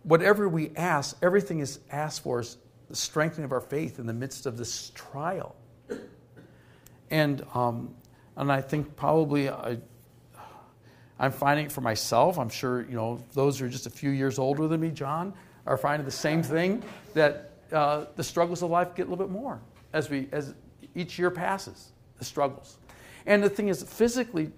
whatever 0.04 0.48
we 0.48 0.72
ask, 0.78 1.18
everything 1.22 1.60
is 1.60 1.80
asked 1.92 2.24
for 2.24 2.40
is 2.40 2.58
the 2.90 2.96
strengthening 2.96 3.44
of 3.44 3.52
our 3.52 3.60
faith 3.60 4.00
in 4.00 4.06
the 4.06 4.14
midst 4.14 4.46
of 4.46 4.58
this 4.58 4.92
trial. 4.96 5.54
And 7.12 7.46
um, 7.54 7.94
And 8.38 8.52
I 8.52 8.62
think 8.62 8.96
probably 8.96 9.50
I, 9.50 9.78
I'm 11.20 11.32
finding 11.32 11.66
it 11.68 11.72
for 11.72 11.82
myself. 11.82 12.38
I'm 12.38 12.50
sure, 12.50 12.82
you 12.84 12.96
know, 12.96 13.22
those 13.34 13.60
who 13.60 13.66
are 13.66 13.70
just 13.70 13.88
a 13.88 13.90
few 13.90 14.10
years 14.10 14.38
older 14.38 14.68
than 14.68 14.82
me, 14.82 14.92
John, 14.92 15.34
are 15.66 15.78
finding 15.78 16.06
the 16.06 16.12
same 16.12 16.44
thing 16.44 16.84
that 17.14 17.52
uh, 17.72 18.06
the 18.16 18.24
struggles 18.24 18.62
of 18.62 18.70
life 18.70 18.96
get 18.96 19.08
a 19.08 19.10
little 19.10 19.26
bit 19.26 19.32
more 19.32 19.60
as, 19.94 20.10
we, 20.10 20.28
as 20.32 20.54
each 20.94 21.18
year 21.18 21.32
passes, 21.32 21.92
the 22.20 22.26
struggles. 22.26 22.78
And 23.26 23.44
the 23.44 23.50
thing 23.50 23.70
is, 23.70 23.82
physically, 23.84 24.52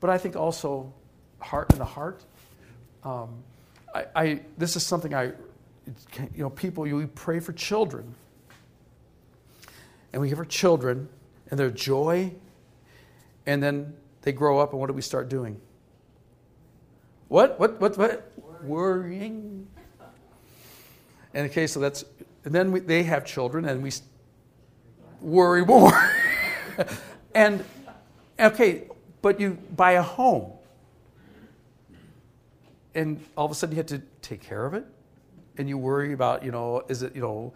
but 0.00 0.10
I 0.10 0.18
think 0.18 0.36
also 0.36 0.92
heart 1.38 1.72
in 1.72 1.78
the 1.78 1.84
heart. 1.84 2.24
Um, 3.04 3.42
I, 3.94 4.06
I, 4.14 4.40
this 4.58 4.76
is 4.76 4.84
something 4.84 5.14
I, 5.14 5.32
you 6.34 6.42
know, 6.42 6.50
people, 6.50 6.86
you, 6.86 6.96
we 6.96 7.06
pray 7.06 7.40
for 7.40 7.52
children. 7.52 8.14
And 10.12 10.20
we 10.20 10.28
give 10.28 10.38
our 10.38 10.44
children 10.44 11.08
and 11.50 11.58
their 11.58 11.70
joy, 11.70 12.32
and 13.46 13.62
then 13.62 13.94
they 14.22 14.32
grow 14.32 14.58
up, 14.58 14.72
and 14.72 14.80
what 14.80 14.88
do 14.88 14.92
we 14.92 15.02
start 15.02 15.28
doing? 15.28 15.60
What? 17.28 17.58
What? 17.58 17.80
What? 17.80 17.96
What? 17.96 18.32
Worrying. 18.62 19.66
And 21.32 21.48
okay, 21.48 21.66
so 21.66 21.78
that's, 21.78 22.04
and 22.44 22.54
then 22.54 22.72
we, 22.72 22.80
they 22.80 23.04
have 23.04 23.24
children, 23.24 23.64
and 23.64 23.82
we 23.82 23.92
worry 25.20 25.64
more. 25.64 26.10
and, 27.34 27.64
okay, 28.40 28.84
but 29.22 29.40
you 29.40 29.58
buy 29.76 29.92
a 29.92 30.02
home, 30.02 30.52
and 32.94 33.24
all 33.36 33.44
of 33.46 33.50
a 33.50 33.54
sudden 33.54 33.74
you 33.74 33.78
have 33.78 33.86
to 33.86 34.02
take 34.22 34.40
care 34.40 34.64
of 34.64 34.74
it, 34.74 34.84
and 35.58 35.68
you 35.68 35.78
worry 35.78 36.12
about, 36.12 36.44
you 36.44 36.50
know, 36.50 36.82
is 36.88 37.02
it, 37.02 37.14
you 37.14 37.20
know, 37.20 37.52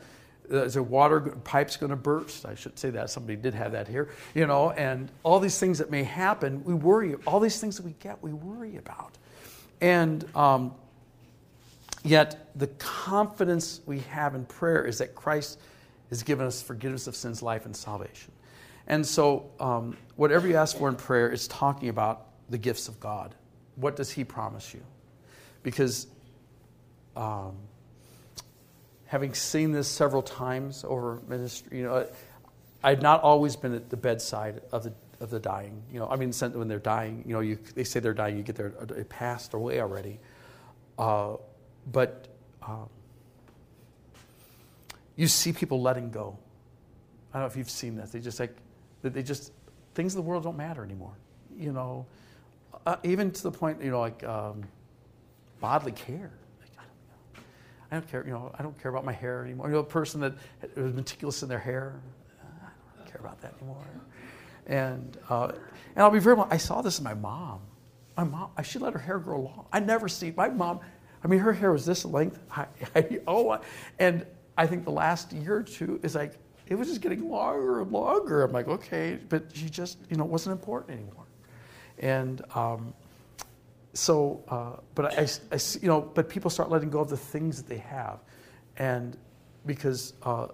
is 0.49 0.75
there 0.75 0.83
water 0.83 1.21
pipes 1.21 1.77
going 1.77 1.91
to 1.91 1.97
burst? 1.97 2.45
I 2.45 2.55
should 2.55 2.79
say 2.79 2.91
that 2.91 3.09
somebody 3.09 3.37
did 3.37 3.55
have 3.55 3.73
that 3.73 3.89
here, 3.89 4.11
you 4.35 4.47
know, 4.47 4.73
and 4.73 5.11
all 5.23 5.41
these 5.41 5.59
things 5.59 5.79
that 5.79 5.91
may 5.91 6.05
happen, 6.05 6.63
we 6.65 6.75
worry. 6.75 7.15
All 7.27 7.41
these 7.41 7.59
things 7.61 7.77
that 7.77 7.85
we 7.85 7.95
get, 8.01 8.23
we 8.23 8.33
worry 8.33 8.77
about, 8.77 9.17
and 9.81 10.25
um, 10.37 10.75
yet 12.05 12.51
the 12.55 12.67
confidence 12.79 13.81
we 13.87 14.01
have 14.01 14.35
in 14.35 14.45
prayer 14.45 14.85
is 14.85 14.99
that 14.99 15.15
Christ 15.15 15.59
has 16.11 16.23
given 16.23 16.47
us 16.47 16.63
forgiveness 16.63 17.07
of 17.07 17.17
sins, 17.17 17.43
life, 17.43 17.65
and 17.65 17.75
salvation. 17.75 18.31
And 18.87 19.07
so, 19.07 19.51
um, 19.59 19.97
whatever 20.17 20.47
you 20.47 20.57
ask 20.57 20.77
for 20.77 20.89
in 20.89 20.97
prayer 20.97 21.31
is 21.31 21.49
talking 21.49 21.89
about 21.89 22.27
the 22.51 22.59
gifts 22.59 22.89
of 22.89 23.01
God. 23.01 23.35
What 23.77 23.97
does 23.97 24.11
He 24.11 24.25
promise 24.25 24.75
you? 24.75 24.83
Because 25.63 26.07
um, 27.17 27.57
having 29.07 29.35
seen 29.35 29.73
this 29.73 29.89
several 29.89 30.23
times 30.23 30.85
over 30.87 31.21
ministry, 31.29 31.79
you 31.79 31.85
know, 31.85 32.07
I've 32.83 33.01
not 33.01 33.23
always 33.23 33.57
been 33.57 33.75
at 33.75 33.89
the 33.89 33.97
bedside 33.97 34.61
of 34.71 34.85
the 34.85 34.93
of 35.21 35.31
the 35.31 35.41
dying. 35.41 35.83
You 35.93 36.01
know, 36.01 36.09
I 36.09 36.17
mean, 36.17 36.33
when 36.33 36.69
they're 36.69 36.79
dying, 36.79 37.25
you 37.27 37.33
know, 37.33 37.41
you, 37.41 37.59
they 37.75 37.85
say 37.85 38.01
they're 38.01 38.15
dying, 38.15 38.37
you 38.37 38.43
get 38.43 38.57
there, 38.57 38.75
it 38.97 39.09
passed 39.09 39.55
away 39.55 39.81
already. 39.81 40.21
Uh, 40.99 41.37
but 41.91 42.29
um, 42.63 42.89
you 45.17 45.27
see 45.27 45.53
people 45.53 45.81
letting 45.81 46.11
go. 46.11 46.39
I 47.33 47.39
don't 47.39 47.43
know 47.43 47.47
if 47.51 47.57
you've 47.57 47.71
seen 47.71 47.97
this. 47.97 48.11
They 48.11 48.21
just 48.21 48.39
like, 48.39 48.55
they 49.13 49.23
just, 49.23 49.53
things 49.95 50.15
in 50.15 50.21
the 50.21 50.27
world 50.27 50.45
don't 50.45 50.57
matter 50.57 50.85
anymore. 50.85 51.15
You 51.57 51.73
know, 51.73 52.07
uh, 52.87 52.97
even 53.03 53.31
to 53.31 53.43
the 53.43 53.51
point, 53.51 53.83
you 53.83 53.91
know, 53.91 54.01
like 54.01 54.25
um, 54.25 54.63
bodily 55.61 55.93
care. 55.93 56.33
Like, 56.61 56.71
I, 56.79 56.83
don't, 56.83 57.45
I 57.91 57.95
don't 57.97 58.11
care, 58.11 58.25
you 58.27 58.33
know, 58.33 58.53
I 58.59 58.63
don't 58.63 58.81
care 58.81 58.91
about 58.91 59.05
my 59.05 59.13
hair 59.13 59.45
anymore. 59.45 59.69
You 59.69 59.75
know, 59.75 59.81
a 59.81 59.85
person 59.85 60.21
that 60.21 60.35
was 60.77 60.95
meticulous 60.95 61.43
in 61.43 61.49
their 61.49 61.59
hair, 61.59 62.01
I 62.43 62.97
don't 62.99 63.11
care 63.11 63.21
about 63.21 63.41
that 63.43 63.55
anymore. 63.59 63.85
And, 64.67 65.19
uh, 65.29 65.53
and 65.95 66.03
I'll 66.03 66.11
be 66.11 66.19
very, 66.19 66.41
I 66.51 66.57
saw 66.57 66.83
this 66.83 66.99
in 66.99 67.05
my 67.05 67.15
mom. 67.15 67.61
My 68.17 68.25
mom, 68.25 68.51
she 68.63 68.79
let 68.79 68.93
her 68.93 68.99
hair 68.99 69.19
grow 69.19 69.41
long. 69.41 69.67
I 69.73 69.81
never 69.81 70.09
see, 70.09 70.33
my 70.37 70.49
mom, 70.49 70.81
I 71.23 71.27
mean, 71.27 71.41
her 71.41 71.53
hair 71.53 71.73
was 71.73 71.87
this 71.87 72.05
length. 72.05 72.39
I, 72.51 72.67
I, 72.95 73.21
oh, 73.27 73.59
and 73.99 74.27
I 74.57 74.67
think 74.67 74.85
the 74.85 74.93
last 74.93 75.33
year 75.33 75.57
or 75.57 75.63
two 75.63 75.99
is 76.03 76.15
like, 76.15 76.39
it 76.67 76.77
was 76.77 76.89
just 76.89 77.01
getting 77.01 77.29
longer 77.29 77.81
and 77.81 77.93
longer. 77.93 78.43
I'm 78.43 78.53
like, 78.53 78.69
okay, 78.69 79.19
but 79.29 79.45
she 79.55 79.69
just, 79.69 79.99
you 80.09 80.17
know, 80.17 80.25
wasn't 80.25 80.53
important 80.53 80.99
anymore. 80.99 81.27
And 81.99 82.43
um, 82.55 82.95
so, 83.93 84.43
uh, 84.49 84.81
but 84.95 85.19
I, 85.19 85.29
I, 85.53 85.59
you 85.81 85.89
know, 85.89 86.01
but 86.01 86.29
people 86.29 86.51
start 86.51 86.71
letting 86.71 86.91
go 86.91 87.01
of 87.01 87.11
the 87.11 87.17
things 87.17 87.63
that 87.63 87.69
they 87.69 87.79
have, 87.79 88.19
and 88.77 89.17
because 89.67 90.15
uh, 90.23 90.49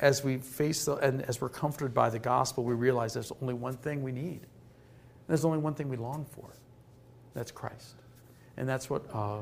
as 0.00 0.22
we 0.22 0.38
face 0.38 0.84
the, 0.84 0.94
and 0.96 1.22
as 1.22 1.40
we're 1.40 1.48
comforted 1.48 1.92
by 1.92 2.08
the 2.08 2.20
gospel, 2.20 2.62
we 2.64 2.74
realize 2.74 3.14
there's 3.14 3.32
only 3.42 3.54
one 3.54 3.76
thing 3.76 4.02
we 4.02 4.12
need. 4.12 4.40
There's 5.26 5.44
only 5.44 5.58
one 5.58 5.74
thing 5.74 5.88
we 5.88 5.96
long 5.96 6.24
for. 6.30 6.48
That's 7.34 7.50
Christ, 7.50 7.96
and 8.56 8.68
that's 8.68 8.88
what 8.88 9.04
uh, 9.12 9.40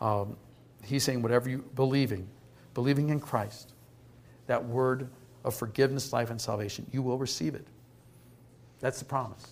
um, 0.00 0.36
he's 0.84 1.02
saying. 1.02 1.20
Whatever 1.20 1.50
you 1.50 1.64
believing, 1.74 2.28
believing 2.74 3.08
in 3.10 3.18
Christ, 3.18 3.72
that 4.46 4.64
word 4.64 5.08
of 5.44 5.54
forgiveness, 5.54 6.12
life, 6.12 6.30
and 6.30 6.40
salvation, 6.40 6.86
you 6.92 7.02
will 7.02 7.18
receive 7.18 7.54
it. 7.54 7.66
That's 8.80 8.98
the 8.98 9.04
promise. 9.04 9.44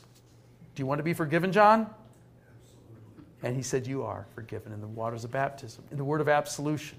Do 0.75 0.83
you 0.83 0.87
want 0.87 0.99
to 0.99 1.03
be 1.03 1.15
forgiven, 1.15 1.53
John? 1.53 1.81
Absolutely. 1.81 3.25
And 3.43 3.57
he 3.57 3.63
said, 3.63 3.87
You 3.87 4.03
are 4.03 4.27
forgiven 4.35 4.73
in 4.73 4.81
the 4.81 4.87
waters 4.87 5.25
of 5.25 5.31
baptism, 5.31 5.85
in 5.91 5.97
the 5.97 6.05
word 6.05 6.21
of 6.21 6.29
absolution, 6.29 6.99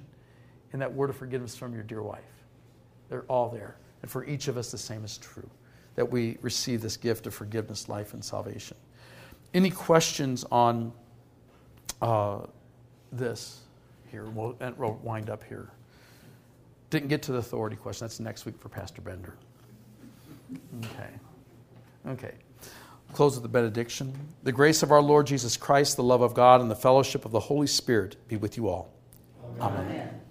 in 0.74 0.80
that 0.80 0.94
word 0.94 1.10
of 1.10 1.16
forgiveness 1.16 1.56
from 1.56 1.74
your 1.74 1.84
dear 1.84 2.02
wife. 2.02 2.22
They're 3.10 3.24
all 3.24 3.50
there. 3.50 3.76
And 4.02 4.12
for 4.12 4.26
each 4.26 4.48
of 4.48 4.58
us, 4.58 4.72
the 4.72 4.78
same 4.78 5.04
is 5.04 5.18
true 5.18 5.50
that 5.96 6.10
we 6.10 6.38
receive 6.42 6.82
this 6.82 6.96
gift 6.96 7.26
of 7.28 7.34
forgiveness, 7.34 7.90
life, 7.90 8.14
and 8.14 8.24
salvation. 8.24 8.78
Any 9.54 9.72
questions 9.72 10.46
on 10.52 10.94
uh, 12.02 12.40
this 13.12 13.62
here? 14.12 14.26
We'll, 14.26 14.56
we'll 14.78 15.00
wind 15.04 15.30
up 15.30 15.44
here. 15.44 15.72
Didn't 16.90 17.10
get 17.10 17.22
to 17.24 17.32
the 17.34 17.40
authority 17.40 17.76
question. 17.76 18.06
That's 18.06 18.20
next 18.20 18.46
week 18.46 18.58
for 18.60 18.70
Pastor 18.70 19.02
Bender. 19.02 19.36
Okay. 20.86 21.10
Okay. 22.08 22.32
Close 23.14 23.36
with 23.36 23.44
the 23.44 23.50
benediction. 23.50 24.14
The 24.44 24.52
grace 24.52 24.84
of 24.84 24.92
our 24.92 25.02
Lord 25.02 25.28
Jesus 25.28 25.58
Christ, 25.58 25.96
the 25.96 26.04
love 26.04 26.22
of 26.22 26.34
God, 26.34 26.62
and 26.62 26.70
the 26.70 26.76
fellowship 26.76 27.26
of 27.26 27.32
the 27.32 27.40
Holy 27.40 27.68
Spirit 27.68 28.16
be 28.28 28.38
with 28.38 28.58
you 28.58 28.68
all. 28.68 28.94
Amen. 29.60 29.86
Amen. 29.86 30.22